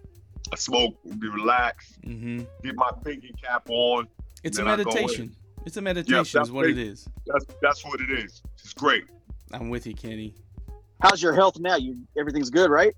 I 0.52 0.56
smoke, 0.56 0.94
be 1.18 1.28
relaxed, 1.28 1.98
hmm 2.04 2.42
get 2.62 2.74
my 2.76 2.90
thinking 3.04 3.34
cap 3.42 3.64
on. 3.68 4.06
It's 4.42 4.58
a 4.58 4.64
Then 4.64 4.68
I 4.80 4.82
go 4.82 4.90
in. 4.90 4.96
meditation. 4.96 5.36
It's 5.64 5.76
a 5.76 5.82
meditation, 5.82 6.38
that's 6.38 6.48
is 6.48 6.52
what 6.52 6.66
it 6.66 6.76
big. 6.76 6.86
That's 7.26 7.44
that's 7.60 7.84
what 7.84 8.00
it 8.00 8.10
is. 8.10 8.42
It's 8.62 8.72
great. 8.72 9.04
I'm 9.52 9.68
with 9.68 9.86
you, 9.86 9.94
Kenny. 9.94 10.34
How's 11.00 11.22
your 11.22 11.34
health 11.34 11.58
now? 11.58 11.76
You 11.76 11.96
everything's 12.18 12.50
good, 12.50 12.70
right? 12.70 12.94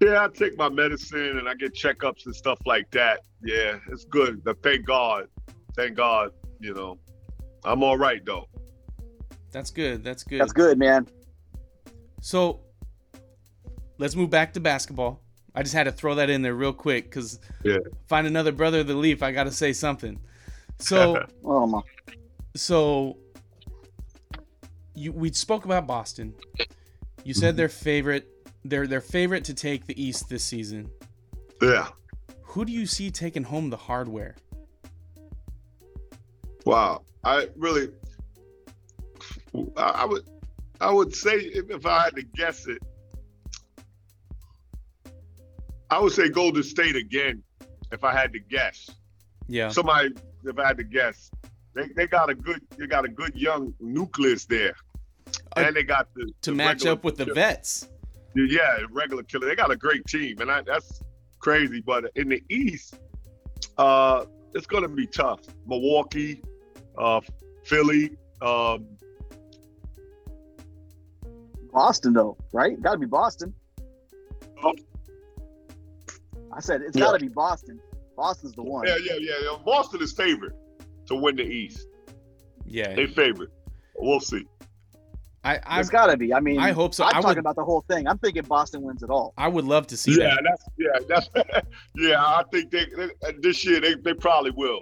Yeah, 0.00 0.24
I 0.24 0.28
take 0.28 0.56
my 0.58 0.68
medicine 0.68 1.38
and 1.38 1.48
I 1.48 1.54
get 1.54 1.74
checkups 1.74 2.26
and 2.26 2.34
stuff 2.34 2.58
like 2.66 2.90
that. 2.90 3.20
Yeah, 3.42 3.78
it's 3.90 4.04
good. 4.04 4.44
But 4.44 4.62
thank 4.62 4.86
God. 4.86 5.28
Thank 5.74 5.96
God, 5.96 6.30
you 6.60 6.74
know. 6.74 6.98
I'm 7.64 7.82
all 7.82 7.96
right 7.98 8.24
though. 8.24 8.46
That's 9.52 9.70
good. 9.70 10.04
That's 10.04 10.22
good. 10.22 10.40
That's 10.40 10.52
good, 10.52 10.78
man. 10.78 11.06
So 12.20 12.60
let's 13.98 14.14
move 14.16 14.30
back 14.30 14.52
to 14.54 14.60
basketball. 14.60 15.20
I 15.54 15.62
just 15.62 15.74
had 15.74 15.84
to 15.84 15.92
throw 15.92 16.14
that 16.16 16.28
in 16.28 16.42
there 16.42 16.54
real 16.54 16.72
quick 16.72 17.04
because 17.04 17.40
Yeah. 17.62 17.78
find 18.08 18.26
another 18.26 18.52
brother 18.52 18.80
of 18.80 18.86
the 18.86 18.94
leaf. 18.94 19.22
I 19.22 19.32
got 19.32 19.44
to 19.44 19.50
say 19.50 19.72
something. 19.72 20.20
So 20.78 21.24
Oh 21.44 21.66
my. 21.66 21.80
so 22.54 23.16
you 24.94 25.12
we 25.12 25.32
spoke 25.32 25.64
about 25.64 25.86
Boston. 25.86 26.34
You 27.24 27.34
said 27.34 27.50
mm-hmm. 27.50 27.56
their 27.56 27.68
favorite 27.68 28.28
their 28.64 28.86
their 28.86 29.00
favorite 29.00 29.44
to 29.44 29.54
take 29.54 29.86
the 29.86 30.00
East 30.00 30.28
this 30.28 30.44
season. 30.44 30.90
Yeah. 31.62 31.88
Who 32.42 32.64
do 32.64 32.72
you 32.72 32.86
see 32.86 33.10
taking 33.10 33.44
home 33.44 33.70
the 33.70 33.76
hardware? 33.76 34.36
Wow. 36.64 37.02
I 37.24 37.48
really 37.56 37.88
I, 39.76 39.82
I 39.82 40.04
would 40.04 40.24
I 40.80 40.90
would 40.90 41.14
say 41.14 41.36
if, 41.36 41.70
if 41.70 41.86
I 41.86 42.04
had 42.04 42.16
to 42.16 42.22
guess 42.22 42.66
it, 42.66 42.82
I 45.90 46.00
would 46.00 46.12
say 46.12 46.28
Golden 46.28 46.62
State 46.62 46.96
again, 46.96 47.42
if 47.92 48.04
I 48.04 48.12
had 48.12 48.32
to 48.32 48.38
guess. 48.38 48.90
Yeah. 49.48 49.68
Somebody 49.68 50.10
if 50.44 50.58
I 50.58 50.66
had 50.66 50.76
to 50.78 50.84
guess. 50.84 51.30
They, 51.74 51.88
they 51.94 52.06
got 52.06 52.30
a 52.30 52.34
good 52.34 52.60
they 52.76 52.86
got 52.86 53.04
a 53.04 53.08
good 53.08 53.34
young 53.34 53.74
nucleus 53.80 54.46
there. 54.46 54.74
Uh, 55.56 55.60
and 55.60 55.76
they 55.76 55.82
got 55.82 56.08
the 56.14 56.32
to 56.42 56.50
the 56.50 56.56
match 56.56 56.86
up 56.86 57.04
with 57.04 57.16
the 57.16 57.26
vets. 57.26 57.88
Yeah, 58.34 58.78
regular 58.90 59.22
killer. 59.22 59.46
They 59.46 59.56
got 59.56 59.70
a 59.70 59.76
great 59.76 60.04
team, 60.06 60.40
and 60.40 60.50
I, 60.50 60.62
that's 60.62 61.02
crazy. 61.38 61.80
But 61.80 62.10
in 62.16 62.28
the 62.28 62.42
East, 62.50 62.98
uh, 63.78 64.26
it's 64.54 64.66
gonna 64.66 64.88
be 64.88 65.06
tough. 65.06 65.40
Milwaukee, 65.66 66.42
uh, 66.98 67.20
Philly, 67.64 68.16
um, 68.42 68.86
Boston 71.72 72.14
though, 72.14 72.36
right? 72.52 72.80
Got 72.80 72.92
to 72.92 72.98
be 72.98 73.06
Boston. 73.06 73.54
I 76.56 76.60
said 76.60 76.82
it's 76.82 76.96
Yeah. 76.96 77.04
got 77.04 77.12
to 77.12 77.18
be 77.20 77.28
Boston. 77.28 77.78
Boston's 78.16 78.54
the 78.54 78.62
one. 78.62 78.86
yeah, 78.86 78.96
yeah, 79.02 79.14
yeah, 79.20 79.34
yeah. 79.42 79.58
Boston 79.64 80.00
is 80.02 80.12
favorite 80.12 80.54
to 81.06 81.14
win 81.14 81.36
the 81.36 81.42
East. 81.44 81.86
Yeah. 82.64 82.94
They 82.94 83.06
favorite. 83.06 83.50
We'll 83.98 84.20
see. 84.20 84.46
I 85.44 85.60
I, 85.64 85.80
it's 85.80 85.90
got 85.90 86.06
to 86.06 86.16
be. 86.16 86.34
I 86.34 86.40
mean, 86.40 86.58
I 86.58 86.72
hope 86.72 86.92
so. 86.94 87.04
I'm 87.04 87.10
I 87.10 87.12
talking 87.20 87.28
would 87.28 87.38
about 87.38 87.56
the 87.56 87.64
whole 87.64 87.82
thing. 87.88 88.08
I'm 88.08 88.18
thinking 88.18 88.42
Boston 88.42 88.82
wins 88.82 89.02
it 89.04 89.10
all. 89.10 89.32
I 89.38 89.46
would 89.48 89.64
love 89.64 89.86
to 89.88 89.96
see 89.96 90.18
yeah, 90.18 90.34
that. 90.34 90.42
that's 90.44 90.64
yeah, 90.76 90.98
that's 91.08 91.66
yeah. 91.96 92.20
I 92.20 92.42
think 92.50 92.70
they, 92.72 92.86
they 92.96 93.10
this 93.40 93.64
year 93.64 93.80
they, 93.80 93.94
they 93.94 94.14
probably 94.14 94.50
will. 94.50 94.80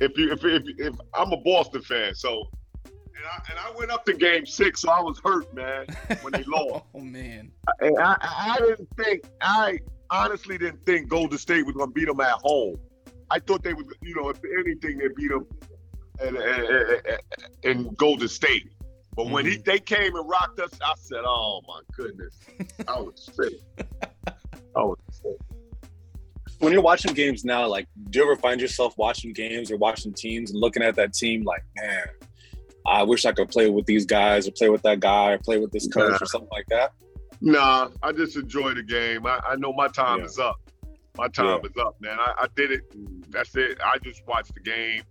If 0.00 0.16
you 0.18 0.30
if, 0.32 0.44
if 0.44 0.62
if 0.78 0.94
I'm 1.14 1.32
a 1.32 1.38
Boston 1.38 1.82
fan, 1.82 2.14
so 2.14 2.44
and 2.84 3.24
I, 3.26 3.42
and 3.50 3.58
I 3.58 3.76
went 3.76 3.90
up 3.90 4.04
to 4.06 4.12
Game 4.12 4.46
Six, 4.46 4.82
so 4.82 4.90
I 4.90 5.00
was 5.00 5.18
hurt, 5.24 5.52
man, 5.54 5.86
when 6.20 6.32
they 6.34 6.42
lost. 6.46 6.84
oh 6.94 7.00
man. 7.00 7.50
And 7.80 7.98
I, 7.98 8.16
I 8.20 8.58
didn't 8.60 8.88
think 8.96 9.24
I 9.40 9.80
honestly 10.10 10.58
didn't 10.58 10.84
think 10.86 11.08
Golden 11.08 11.38
State 11.38 11.66
was 11.66 11.74
gonna 11.74 11.90
beat 11.90 12.06
them 12.06 12.20
at 12.20 12.38
home. 12.42 12.76
I 13.30 13.38
thought 13.40 13.62
they 13.62 13.74
would, 13.74 13.86
you 14.02 14.14
know, 14.14 14.28
if 14.28 14.40
anything, 14.60 14.98
they 14.98 15.08
beat 15.08 15.30
them 15.30 15.46
in, 16.22 16.36
in, 16.36 17.80
in 17.86 17.94
Golden 17.94 18.28
State. 18.28 18.70
But 19.16 19.30
when 19.30 19.46
he 19.46 19.52
mm-hmm. 19.52 19.62
they 19.64 19.78
came 19.78 20.14
and 20.14 20.28
rocked 20.28 20.60
us, 20.60 20.70
I 20.84 20.92
said, 20.96 21.22
"Oh 21.24 21.62
my 21.66 21.80
goodness, 21.96 22.38
I 22.86 23.00
was 23.00 23.30
sick. 23.40 23.54
I 24.76 24.82
was 24.82 24.98
sick." 25.10 25.36
When 26.58 26.72
you're 26.72 26.82
watching 26.82 27.12
games 27.14 27.44
now, 27.44 27.66
like, 27.66 27.86
do 28.10 28.18
you 28.18 28.24
ever 28.24 28.36
find 28.36 28.60
yourself 28.60 28.96
watching 28.96 29.32
games 29.32 29.70
or 29.70 29.76
watching 29.76 30.12
teams 30.12 30.50
and 30.50 30.60
looking 30.60 30.82
at 30.82 30.94
that 30.96 31.12
team 31.12 31.44
like, 31.44 31.62
man, 31.76 32.06
I 32.86 33.02
wish 33.02 33.24
I 33.26 33.32
could 33.32 33.48
play 33.50 33.68
with 33.68 33.84
these 33.86 34.06
guys 34.06 34.48
or 34.48 34.52
play 34.52 34.68
with 34.68 34.82
that 34.82 35.00
guy 35.00 35.32
or 35.32 35.38
play 35.38 35.58
with 35.58 35.72
this 35.72 35.86
coach 35.88 36.12
Nah. 36.12 36.18
or 36.20 36.26
something 36.26 36.48
like 36.52 36.66
that? 36.68 36.92
Nah, 37.40 37.90
I 38.02 38.12
just 38.12 38.36
enjoy 38.36 38.74
the 38.74 38.82
game. 38.82 39.26
I, 39.26 39.40
I 39.46 39.56
know 39.56 39.72
my 39.72 39.88
time 39.88 40.20
Yeah. 40.20 40.24
is 40.26 40.38
up. 40.38 40.56
My 41.16 41.28
time 41.28 41.60
is 41.64 41.76
up, 41.80 41.96
man. 42.00 42.18
I, 42.18 42.34
I 42.42 42.46
did 42.54 42.70
it. 42.72 42.82
That's 43.30 43.56
it. 43.56 43.78
I 43.84 43.96
just 43.98 44.22
watch 44.26 44.48
the 44.48 44.60
game, 44.60 45.02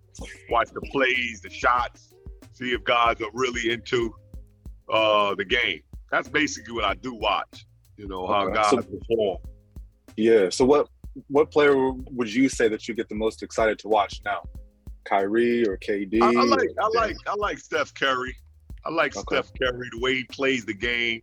watch 0.50 0.70
the 0.72 0.82
plays, 0.82 1.42
the 1.42 1.50
shots, 1.50 2.14
see 2.54 2.74
if 2.74 2.84
guys 2.84 3.20
are 3.22 3.32
really 3.34 3.72
into 3.72 4.14
uh, 4.92 5.34
the 5.36 5.46
game. 5.46 5.82
That's 6.12 6.30
basically 6.30 6.74
what 6.74 6.84
I 6.84 6.94
do 6.94 7.14
watch. 7.16 7.66
You 7.98 8.08
know 8.08 8.28
how 8.28 8.46
Okay. 8.46 8.54
guys 8.56 8.70
So- 8.70 8.82
perform. 8.84 9.38
Yeah. 10.18 10.50
So 10.50 10.64
what 10.66 10.90
what 11.28 11.50
player 11.50 11.92
would 11.92 12.32
you 12.34 12.50
say 12.50 12.68
that 12.68 12.88
you 12.88 12.94
get 12.94 13.10
the 13.10 13.16
most 13.16 13.42
excited 13.42 13.80
to 13.80 13.88
watch 13.88 14.22
now? 14.26 14.44
Kyrie 15.06 15.68
or 15.68 15.78
KD? 15.78 16.22
I, 16.22 16.28
I 16.28 16.44
like 16.44 16.70
I 16.80 16.88
like 16.88 17.16
I 17.28 17.36
like 17.36 17.58
Steph 17.58 17.94
Curry. 17.94 18.36
I 18.86 18.90
like 18.92 19.16
Okay. 19.18 19.38
Steph 19.38 19.52
Curry 19.60 19.88
the 19.92 20.00
way 20.00 20.16
he 20.16 20.24
plays 20.26 20.66
the 20.66 20.74
game. 20.74 21.22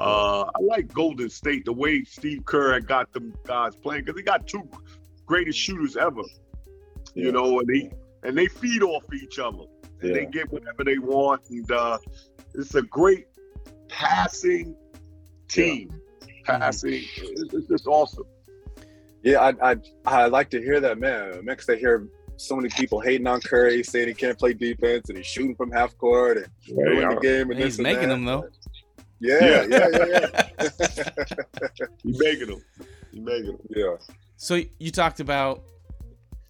Uh, 0.00 0.44
I 0.44 0.62
like 0.62 0.92
Golden 0.92 1.28
State 1.28 1.66
the 1.66 1.72
way 1.72 2.02
Steve 2.04 2.44
Kerr 2.46 2.72
had 2.72 2.86
got 2.86 3.12
them 3.12 3.34
guys 3.44 3.76
playing 3.76 4.04
because 4.04 4.18
he 4.18 4.22
got 4.22 4.46
two 4.46 4.68
greatest 5.26 5.58
shooters 5.58 5.96
ever. 5.96 6.22
Yeah. 7.14 7.26
You 7.26 7.32
know, 7.32 7.60
and 7.60 7.70
he 7.70 7.90
and 8.22 8.36
they 8.36 8.46
feed 8.46 8.82
off 8.82 9.04
each 9.12 9.38
other 9.38 9.64
and 10.00 10.14
they 10.14 10.26
get 10.26 10.50
whatever 10.50 10.84
they 10.84 10.98
want. 10.98 11.42
And 11.50 11.70
uh, 11.70 11.98
it's 12.54 12.74
a 12.74 12.82
great 12.82 13.26
passing 13.88 14.74
team. 15.48 15.92
Passing, 16.44 17.02
it's, 17.16 17.52
it's 17.52 17.66
just 17.66 17.86
awesome. 17.86 18.24
Yeah, 19.22 19.40
I 19.40 19.72
I 19.72 19.76
I 20.06 20.26
like 20.26 20.48
to 20.50 20.62
hear 20.62 20.80
that, 20.80 20.98
man. 20.98 21.44
Next, 21.44 21.68
I 21.68 21.76
hear 21.76 22.08
so 22.38 22.56
many 22.56 22.70
people 22.70 23.00
hating 23.00 23.26
on 23.26 23.40
Curry, 23.42 23.82
saying 23.82 24.08
he 24.08 24.14
can't 24.14 24.38
play 24.38 24.54
defense 24.54 25.10
and 25.10 25.18
he's 25.18 25.26
shooting 25.26 25.54
from 25.54 25.70
half 25.70 25.96
court 25.98 26.38
and 26.38 26.48
ruining 26.70 27.10
the 27.10 27.20
game. 27.20 27.50
And 27.50 27.60
He's 27.60 27.76
this 27.76 27.78
and 27.78 27.82
making 27.84 28.08
that. 28.08 28.14
them 28.14 28.24
though. 28.24 28.48
Yeah, 29.20 29.64
yeah, 29.68 29.86
yeah, 29.92 30.26
yeah. 30.60 30.66
You 32.02 32.14
making 32.18 32.48
them. 32.48 32.62
You 33.12 33.22
making 33.22 33.46
them. 33.46 33.58
yeah. 33.68 33.96
So 34.36 34.60
you 34.78 34.90
talked 34.90 35.20
about 35.20 35.64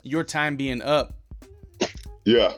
your 0.03 0.23
time 0.23 0.57
being 0.57 0.81
up. 0.81 1.14
Yeah. 2.25 2.53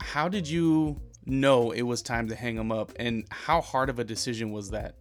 How 0.00 0.28
did 0.28 0.48
you 0.48 1.00
know 1.24 1.70
it 1.70 1.82
was 1.82 2.02
time 2.02 2.28
to 2.28 2.34
hang 2.34 2.56
him 2.56 2.72
up, 2.72 2.92
and 2.98 3.24
how 3.30 3.60
hard 3.60 3.88
of 3.88 3.98
a 3.98 4.04
decision 4.04 4.50
was 4.50 4.70
that? 4.70 4.96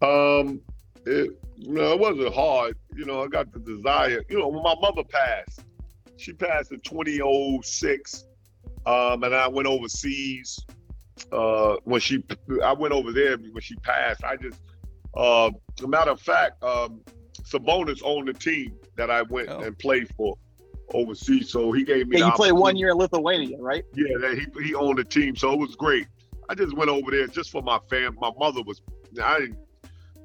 Um, 0.00 0.60
it, 1.06 1.30
you 1.58 1.72
know, 1.74 1.92
it 1.92 2.00
wasn't 2.00 2.34
hard. 2.34 2.76
You 2.96 3.04
know, 3.04 3.22
I 3.22 3.28
got 3.28 3.52
the 3.52 3.60
desire. 3.60 4.24
You 4.28 4.38
know, 4.38 4.48
when 4.48 4.62
my 4.62 4.74
mother 4.80 5.04
passed, 5.04 5.64
she 6.16 6.32
passed 6.32 6.72
in 6.72 6.80
2006, 6.80 8.24
um, 8.86 9.22
and 9.22 9.34
I 9.34 9.46
went 9.46 9.68
overseas. 9.68 10.58
Uh, 11.30 11.76
when 11.84 12.00
she, 12.00 12.22
I 12.64 12.72
went 12.72 12.92
over 12.92 13.12
there 13.12 13.36
when 13.36 13.60
she 13.60 13.76
passed. 13.76 14.24
I 14.24 14.36
just, 14.36 14.60
uh, 15.16 15.48
as 15.78 15.84
a 15.84 15.88
matter 15.88 16.10
of 16.10 16.20
fact, 16.20 16.62
um, 16.62 17.00
Sabonis 17.42 18.00
owned 18.04 18.28
the 18.28 18.34
team 18.34 18.74
that 18.96 19.10
I 19.10 19.22
went 19.22 19.48
Oh. 19.48 19.60
and 19.60 19.78
played 19.78 20.08
for 20.16 20.34
overseas. 20.94 21.50
So 21.50 21.72
he 21.72 21.84
gave 21.84 22.08
me. 22.08 22.18
Yeah, 22.18 22.26
you 22.26 22.32
played 22.32 22.52
one 22.52 22.76
year 22.76 22.90
in 22.90 22.96
Lithuania, 22.96 23.56
right? 23.58 23.84
Yeah, 23.94 24.18
that 24.20 24.38
he 24.38 24.62
he 24.64 24.74
owned 24.74 24.98
the 24.98 25.04
team, 25.04 25.36
so 25.36 25.52
it 25.52 25.58
was 25.58 25.74
great. 25.76 26.06
I 26.48 26.54
just 26.54 26.76
went 26.76 26.90
over 26.90 27.10
there 27.10 27.26
just 27.26 27.50
for 27.50 27.62
my 27.62 27.78
fam. 27.88 28.16
My 28.20 28.30
mother 28.38 28.62
was. 28.62 28.82
I 29.22 29.40
didn't. 29.40 29.58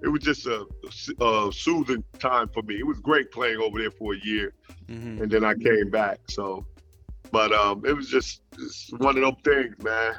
It 0.03 0.09
was 0.09 0.21
just 0.21 0.45
a, 0.45 0.65
a 1.21 1.51
soothing 1.51 2.03
time 2.19 2.49
for 2.53 2.61
me. 2.63 2.75
It 2.75 2.85
was 2.85 2.99
great 2.99 3.31
playing 3.31 3.59
over 3.59 3.79
there 3.79 3.91
for 3.91 4.13
a 4.13 4.17
year, 4.23 4.53
hmm 4.87 5.21
and 5.21 5.31
then 5.31 5.43
I 5.43 5.53
came 5.55 5.89
back. 5.89 6.19
So, 6.29 6.65
but 7.31 7.51
um, 7.51 7.83
it 7.85 7.93
was 7.95 8.07
just, 8.07 8.41
just 8.59 8.93
one 8.99 9.17
of 9.17 9.23
them 9.23 9.35
things, 9.43 9.75
man. 9.83 10.15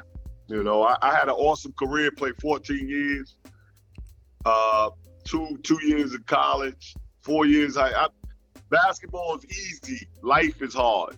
You 0.49 0.63
know, 0.63 0.81
I, 0.83 0.97
I 1.01 1.13
had 1.13 1.25
an 1.25 1.35
awesome 1.35 1.73
career. 1.73 2.11
Played 2.11 2.33
14 2.41 2.87
years. 2.89 3.35
Uh, 4.45 4.89
two 5.25 5.59
two 5.63 5.79
years 5.85 6.13
in 6.13 6.23
college, 6.23 6.95
four 7.21 7.45
years. 7.45 7.77
I, 7.77 7.89
I 7.89 8.07
basketball 8.69 9.37
is 9.37 9.45
easy. 9.45 10.07
Life 10.23 10.61
is 10.61 10.73
hard. 10.73 11.17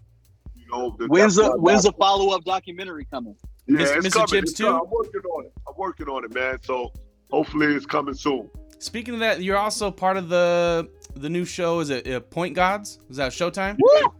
You 0.55 0.65
know. 0.71 0.95
the- 0.99 1.07
When's 1.07 1.35
the 1.35 1.51
when's 1.57 1.83
the 1.83 1.93
follow 1.93 2.35
up 2.35 2.43
documentary 2.43 3.05
coming? 3.05 3.35
yeah, 3.67 3.77
Mis- 3.77 3.89
it's 3.91 4.07
Mr. 4.07 4.11
coming. 4.13 4.27
Chibbs 4.27 4.49
It's 4.49 4.53
too? 4.57 4.65
coming. 4.65 4.81
I'm 4.85 4.89
working 4.91 5.21
on 5.21 5.45
it. 5.45 5.53
I'm 5.67 5.73
working 5.77 6.07
on 6.07 6.25
it, 6.25 6.33
man. 6.33 6.57
So 6.63 6.91
hopefully 7.31 7.67
it's 7.67 7.85
coming 7.85 8.15
soon. 8.15 8.49
Speaking 8.79 9.13
of 9.13 9.19
that, 9.19 9.41
you're 9.43 9.57
also 9.57 9.91
part 9.91 10.17
of 10.17 10.27
the 10.29 10.89
the 11.15 11.29
new 11.29 11.45
show. 11.45 11.79
Is 11.79 11.89
it 11.91 12.07
uh, 12.11 12.19
Point 12.21 12.55
Gods? 12.55 12.99
Is 13.09 13.17
that 13.17 13.31
Showtime? 13.31 13.77
Woo! 13.79 14.13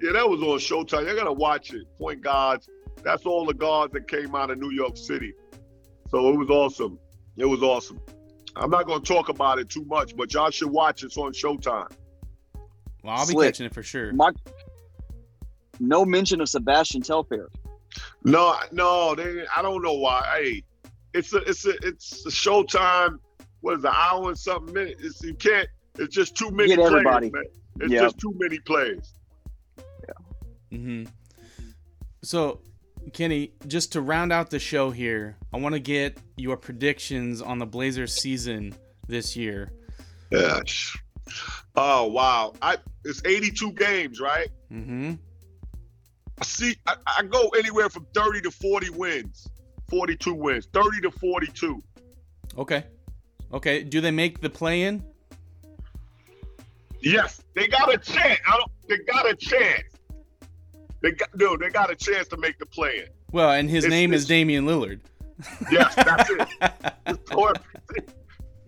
Yeah, 0.00 0.12
that 0.12 0.30
was 0.30 0.40
on 0.42 0.58
Showtime. 0.60 1.08
You 1.08 1.16
gotta 1.16 1.32
watch 1.32 1.74
it. 1.74 1.82
Point 1.98 2.20
guards. 2.22 2.68
That's 3.02 3.24
all 3.26 3.44
the 3.46 3.54
guards 3.54 3.92
that 3.94 4.08
came 4.08 4.34
out 4.34 4.50
of 4.50 4.58
New 4.58 4.70
York 4.72 4.96
City. 4.96 5.32
So 6.10 6.28
it 6.32 6.36
was 6.36 6.50
awesome. 6.50 6.98
It 7.36 7.44
was 7.46 7.62
awesome. 7.62 8.00
I'm 8.56 8.70
not 8.70 8.86
gonna 8.86 9.04
talk 9.04 9.28
about 9.28 9.58
it 9.58 9.68
too 9.68 9.84
much, 9.84 10.16
but 10.16 10.32
y'all 10.34 10.50
should 10.50 10.70
watch 10.70 11.02
it. 11.02 11.06
It's 11.06 11.16
on 11.16 11.32
Showtime. 11.32 11.90
Well, 13.04 13.14
I'll 13.14 13.26
be 13.26 13.32
Slick. 13.34 13.48
catching 13.48 13.66
it 13.66 13.74
for 13.74 13.82
sure. 13.82 14.12
My, 14.12 14.32
no 15.78 16.04
mention 16.04 16.40
of 16.40 16.48
Sebastian 16.48 17.02
Telfair. 17.02 17.48
No, 18.24 18.56
no, 18.72 19.14
they, 19.14 19.44
I 19.54 19.62
don't 19.62 19.82
know 19.82 19.94
why. 19.94 20.22
Hey, 20.42 20.64
it's 21.14 21.32
a, 21.32 21.38
it's 21.38 21.64
a, 21.66 21.74
it's 21.82 22.26
a 22.26 22.30
Showtime. 22.30 23.18
What 23.60 23.78
is 23.78 23.84
it, 23.84 23.88
an 23.88 23.94
hour 23.96 24.28
and 24.28 24.38
something 24.38 24.74
minutes? 24.74 25.02
It's, 25.02 25.22
you 25.22 25.34
can't. 25.34 25.68
It's 25.96 26.14
just 26.14 26.36
too 26.36 26.50
many 26.50 26.68
Get 26.70 26.76
players, 26.78 26.92
everybody. 26.92 27.30
man. 27.30 27.44
It's 27.80 27.92
Yep. 27.92 28.02
just 28.02 28.18
too 28.18 28.34
many 28.38 28.58
plays. 28.60 29.14
Yeah. 29.78 30.76
Mm 30.78 31.04
hmm 31.06 31.10
So, 32.22 32.60
Kenny, 33.12 33.52
just 33.66 33.92
to 33.92 34.00
round 34.00 34.32
out 34.32 34.50
the 34.50 34.58
show 34.58 34.90
here, 34.90 35.36
I 35.52 35.58
want 35.58 35.74
to 35.74 35.80
get 35.80 36.18
your 36.36 36.56
predictions 36.56 37.40
on 37.40 37.58
the 37.58 37.66
Blazers 37.66 38.14
season 38.14 38.74
this 39.06 39.36
year. 39.36 39.72
Yeah. 40.30 40.60
Oh 41.76 42.06
wow! 42.06 42.54
I 42.62 42.76
it's 43.04 43.22
82 43.24 43.72
games, 43.72 44.20
right? 44.20 44.48
hmm 44.68 45.14
I 46.40 46.44
see. 46.44 46.76
I, 46.86 46.96
I 47.18 47.22
go 47.24 47.48
anywhere 47.50 47.88
from 47.88 48.06
30 48.14 48.42
to 48.42 48.50
40 48.50 48.90
wins, 48.90 49.48
42 49.90 50.34
wins, 50.34 50.68
30 50.72 51.00
to 51.02 51.10
42. 51.10 51.82
Okay. 52.56 52.84
Okay. 53.52 53.82
Do 53.82 54.00
they 54.00 54.10
make 54.10 54.40
the 54.40 54.50
play 54.50 54.82
in? 54.82 55.02
Yes, 57.00 57.42
they 57.54 57.68
got 57.68 57.92
a 57.92 57.98
chance. 57.98 58.40
I 58.46 58.56
don't. 58.56 58.70
They 58.88 58.98
got 59.04 59.28
a 59.28 59.34
chance. 59.36 59.84
They 61.00 61.12
got 61.12 61.28
no. 61.36 61.56
They 61.56 61.68
got 61.70 61.90
a 61.90 61.96
chance 61.96 62.28
to 62.28 62.36
make 62.36 62.58
the 62.58 62.66
play 62.66 62.98
in. 63.00 63.06
Well, 63.32 63.50
and 63.50 63.68
his 63.70 63.84
It's- 63.84 63.90
name 63.98 64.12
is 64.12 64.26
Damian 64.26 64.66
Lillard. 64.66 65.00
Yes, 65.70 65.94
that's 65.94 66.28
it. 66.30 66.48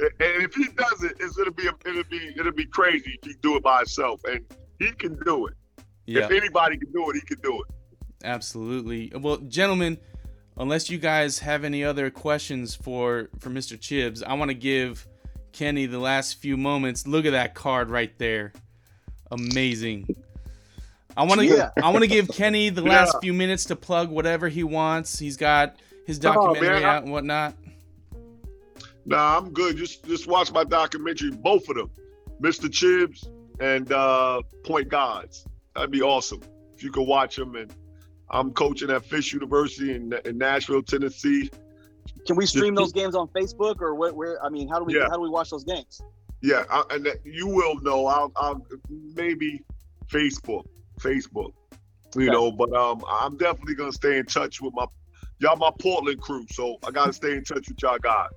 And 0.00 0.42
if 0.42 0.54
he 0.54 0.64
does 0.68 1.02
it, 1.04 1.12
it's 1.20 1.36
gonna 1.36 1.50
be 1.50 1.64
it'll 1.84 2.04
be 2.04 2.32
it'll 2.38 2.52
be 2.52 2.64
crazy 2.64 3.18
if 3.22 3.28
he 3.28 3.34
do 3.42 3.56
it 3.56 3.62
by 3.62 3.78
himself, 3.78 4.22
and 4.24 4.40
he 4.78 4.92
can 4.92 5.18
do 5.26 5.46
it. 5.46 5.54
yeah, 6.06 6.24
If 6.24 6.30
anybody 6.30 6.78
can 6.78 6.90
do 6.90 7.10
it, 7.10 7.16
he 7.16 7.20
can 7.20 7.38
do 7.42 7.60
it. 7.62 7.74
absolutely. 8.24 9.12
Well, 9.14 9.36
gentlemen, 9.38 9.98
unless 10.56 10.88
you 10.88 10.96
guys 10.96 11.40
have 11.40 11.64
any 11.64 11.84
other 11.84 12.08
questions 12.10 12.74
for 12.74 13.28
for 13.40 13.50
Mr. 13.50 13.78
Chibbs, 13.78 14.22
I 14.22 14.32
want 14.34 14.48
to 14.50 14.54
give 14.54 15.06
Kenny 15.52 15.84
the 15.84 15.98
last 15.98 16.36
few 16.40 16.56
moments. 16.56 17.06
Look 17.06 17.26
at 17.26 17.32
that 17.32 17.54
card 17.54 17.90
right 17.90 18.16
there. 18.16 18.54
Amazing. 19.30 20.08
I 21.16 21.24
want 21.24 21.40
to 21.40 21.46
Yeah. 21.46 21.70
I 21.82 21.90
want 21.90 22.02
to 22.02 22.08
give 22.08 22.28
Kenny 22.28 22.68
the 22.70 22.82
last 22.82 23.14
Yeah. 23.14 23.20
few 23.20 23.32
minutes 23.32 23.64
to 23.66 23.76
plug 23.76 24.10
whatever 24.10 24.48
he 24.48 24.62
wants. 24.64 25.18
He's 25.18 25.36
got 25.36 25.76
his 26.06 26.18
documentary 26.18 26.84
I- 26.84 26.96
out 26.96 27.02
and 27.04 27.12
whatnot. 27.12 27.54
Nah, 29.06 29.38
I'm 29.38 29.50
good. 29.52 29.76
Just 29.76 30.04
just 30.04 30.26
watch 30.26 30.52
my 30.52 30.64
documentary, 30.64 31.30
both 31.30 31.68
of 31.68 31.76
them, 31.76 31.90
Mr. 32.42 32.70
Chibbs 32.70 33.28
and 33.58 33.90
uh, 33.92 34.42
Point 34.64 34.88
Guards. 34.88 35.46
That'd 35.74 35.90
be 35.90 36.02
awesome 36.02 36.40
if 36.76 36.82
you 36.82 36.90
could 36.92 37.06
watch 37.06 37.36
them. 37.36 37.56
And 37.56 37.72
I'm 38.30 38.52
coaching 38.52 38.90
at 38.90 39.04
Fisk 39.04 39.32
University 39.32 39.94
in, 39.94 40.12
in 40.24 40.38
Nashville, 40.38 40.82
Tennessee. 40.82 41.50
Can 42.26 42.36
we 42.36 42.46
stream 42.46 42.74
those 42.74 42.92
games 42.92 43.14
on 43.16 43.28
Facebook 43.28 43.80
or 43.80 43.94
where? 43.94 44.12
where 44.12 44.44
I 44.44 44.48
mean, 44.50 44.68
how 44.68 44.78
do 44.78 44.84
we 44.84 44.94
Yeah. 44.96 45.08
how 45.08 45.16
do 45.16 45.22
we 45.22 45.30
watch 45.30 45.50
those 45.50 45.64
games? 45.64 46.00
Yeah, 46.42 46.64
I, 46.70 46.82
and 46.90 47.04
that, 47.04 47.16
you 47.24 47.46
will 47.46 47.80
know. 47.80 48.06
I'll, 48.06 48.32
I'll 48.36 48.66
maybe 49.14 49.62
Facebook, 50.10 50.66
Facebook. 51.00 51.52
You 52.14 52.22
Okay. 52.22 52.30
know, 52.32 52.50
but 52.50 52.72
um, 52.74 53.04
I'm 53.08 53.36
definitely 53.36 53.74
gonna 53.74 53.92
stay 53.92 54.18
in 54.18 54.26
touch 54.26 54.60
with 54.60 54.74
my 54.74 54.86
y'all, 55.38 55.56
my 55.56 55.70
Portland 55.80 56.20
crew. 56.20 56.44
So 56.50 56.76
I 56.86 56.90
gotta 56.90 57.12
stay 57.12 57.32
in 57.34 57.44
touch 57.44 57.68
with 57.68 57.80
y'all 57.82 57.98
guys. 57.98 58.28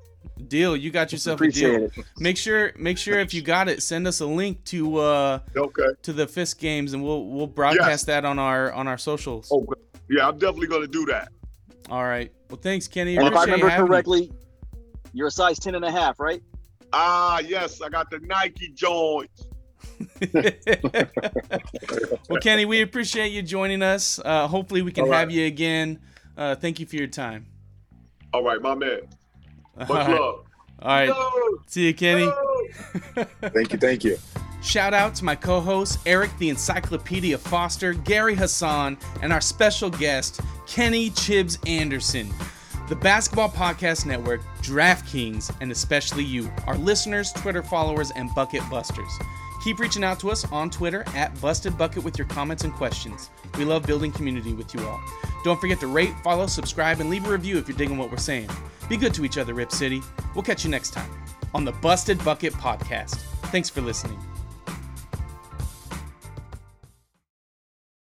Deal, 0.47 0.75
you 0.77 0.89
got 0.91 1.11
yourself 1.11 1.41
a 1.41 1.47
deal. 1.49 1.85
it. 1.85 1.93
Make 2.19 2.37
sure 2.37 2.71
make 2.77 2.97
sure 2.97 3.19
if 3.19 3.33
you 3.33 3.41
got 3.41 3.67
it, 3.69 3.81
send 3.81 4.07
us 4.07 4.19
a 4.19 4.25
link 4.25 4.63
to 4.65 4.97
uh 4.97 5.39
Okay. 5.55 5.87
to 6.03 6.13
the 6.13 6.27
Fisk 6.27 6.59
games 6.59 6.93
and 6.93 7.03
we'll 7.03 7.25
we'll 7.27 7.47
broadcast 7.47 8.05
that 8.07 8.25
on 8.25 8.37
our 8.39 8.71
on 8.73 8.87
our 8.87 8.97
socials. 8.97 9.49
Oh, 9.51 9.65
yeah, 10.09 10.27
I'm 10.27 10.37
definitely 10.37 10.67
gonna 10.67 10.87
do 10.87 11.05
that. 11.07 11.29
All 11.89 12.03
right. 12.03 12.31
Well, 12.49 12.59
thanks, 12.61 12.87
Kenny. 12.87 13.17
And 13.17 13.27
if 13.27 13.35
I 13.35 13.43
remember 13.45 13.69
having 13.69 13.85
me. 13.85 13.89
correctly, 13.89 14.31
you're 15.13 15.27
a 15.27 15.31
size 15.31 15.57
10 15.59 15.75
and 15.75 15.83
a 15.85 15.91
half, 15.91 16.19
right? 16.19 16.41
Ah, 16.93 17.39
yes, 17.39 17.81
I 17.81 17.89
got 17.89 18.09
the 18.11 18.19
Nike 18.19 18.69
joints. 18.69 19.47
well, 22.29 22.39
Kenny, 22.41 22.65
we 22.65 22.81
appreciate 22.81 23.31
you 23.31 23.41
joining 23.41 23.81
us. 23.81 24.19
Uh, 24.23 24.47
hopefully, 24.47 24.81
we 24.81 24.91
can 24.91 25.05
All 25.05 25.09
right. 25.09 25.19
have 25.19 25.31
you 25.31 25.45
again. 25.45 25.99
Uh, 26.37 26.55
thank 26.55 26.79
you 26.79 26.85
for 26.85 26.95
your 26.95 27.07
time. 27.07 27.45
All 28.33 28.43
right, 28.43 28.61
my 28.61 28.75
man. 28.75 29.01
All 29.77 29.85
Much 29.87 29.89
right. 30.07 30.09
love. 30.19 30.45
All 30.81 30.89
right. 30.89 31.07
Yo, 31.07 31.29
See 31.67 31.87
you, 31.87 31.93
Kenny. 31.93 32.23
yo. 32.23 33.23
Thank 33.41 33.71
you, 33.73 33.79
thank 33.79 34.03
you. 34.03 34.17
Shout 34.61 34.93
out 34.93 35.13
to 35.15 35.25
my 35.25 35.35
co 35.35 35.59
hosts, 35.59 35.97
Eric 36.05 36.31
the 36.37 36.49
Encyclopedia 36.49 37.37
Foster, 37.37 37.93
Gary 37.93 38.35
Hassan, 38.35 38.97
and 39.21 39.31
our 39.33 39.41
special 39.41 39.89
guest, 39.89 40.39
Kenny 40.67 41.09
Chibbs 41.11 41.57
Anderson. 41.67 42.33
The 42.89 42.95
Basketball 42.95 43.49
Podcast 43.49 44.05
Network, 44.05 44.41
DraftKings, 44.61 45.55
and 45.61 45.71
especially 45.71 46.23
you, 46.23 46.51
our 46.67 46.77
listeners, 46.77 47.31
Twitter 47.33 47.63
followers, 47.63 48.11
and 48.15 48.29
Bucket 48.35 48.61
Busters. 48.69 49.11
Keep 49.63 49.79
reaching 49.79 50.03
out 50.03 50.19
to 50.19 50.29
us 50.29 50.43
on 50.51 50.69
Twitter 50.69 51.05
at 51.15 51.39
Busted 51.39 51.77
Bucket 51.77 52.03
with 52.03 52.17
your 52.17 52.27
comments 52.27 52.65
and 52.65 52.73
questions. 52.73 53.29
We 53.57 53.63
love 53.63 53.87
building 53.87 54.11
community 54.11 54.51
with 54.51 54.73
you 54.73 54.85
all. 54.85 54.99
Don't 55.45 55.59
forget 55.59 55.79
to 55.79 55.87
rate, 55.87 56.13
follow, 56.21 56.47
subscribe, 56.47 56.99
and 56.99 57.09
leave 57.09 57.25
a 57.25 57.31
review 57.31 57.57
if 57.57 57.69
you're 57.69 57.77
digging 57.77 57.97
what 57.97 58.11
we're 58.11 58.17
saying. 58.17 58.49
Be 58.89 58.97
good 58.97 59.13
to 59.13 59.23
each 59.23 59.37
other, 59.37 59.53
Rip 59.53 59.71
City. 59.71 60.01
We'll 60.35 60.43
catch 60.43 60.65
you 60.65 60.69
next 60.69 60.91
time 60.91 61.09
on 61.53 61.63
the 61.63 61.71
Busted 61.71 62.21
Bucket 62.25 62.51
Podcast. 62.53 63.15
Thanks 63.51 63.69
for 63.69 63.79
listening. 63.79 64.19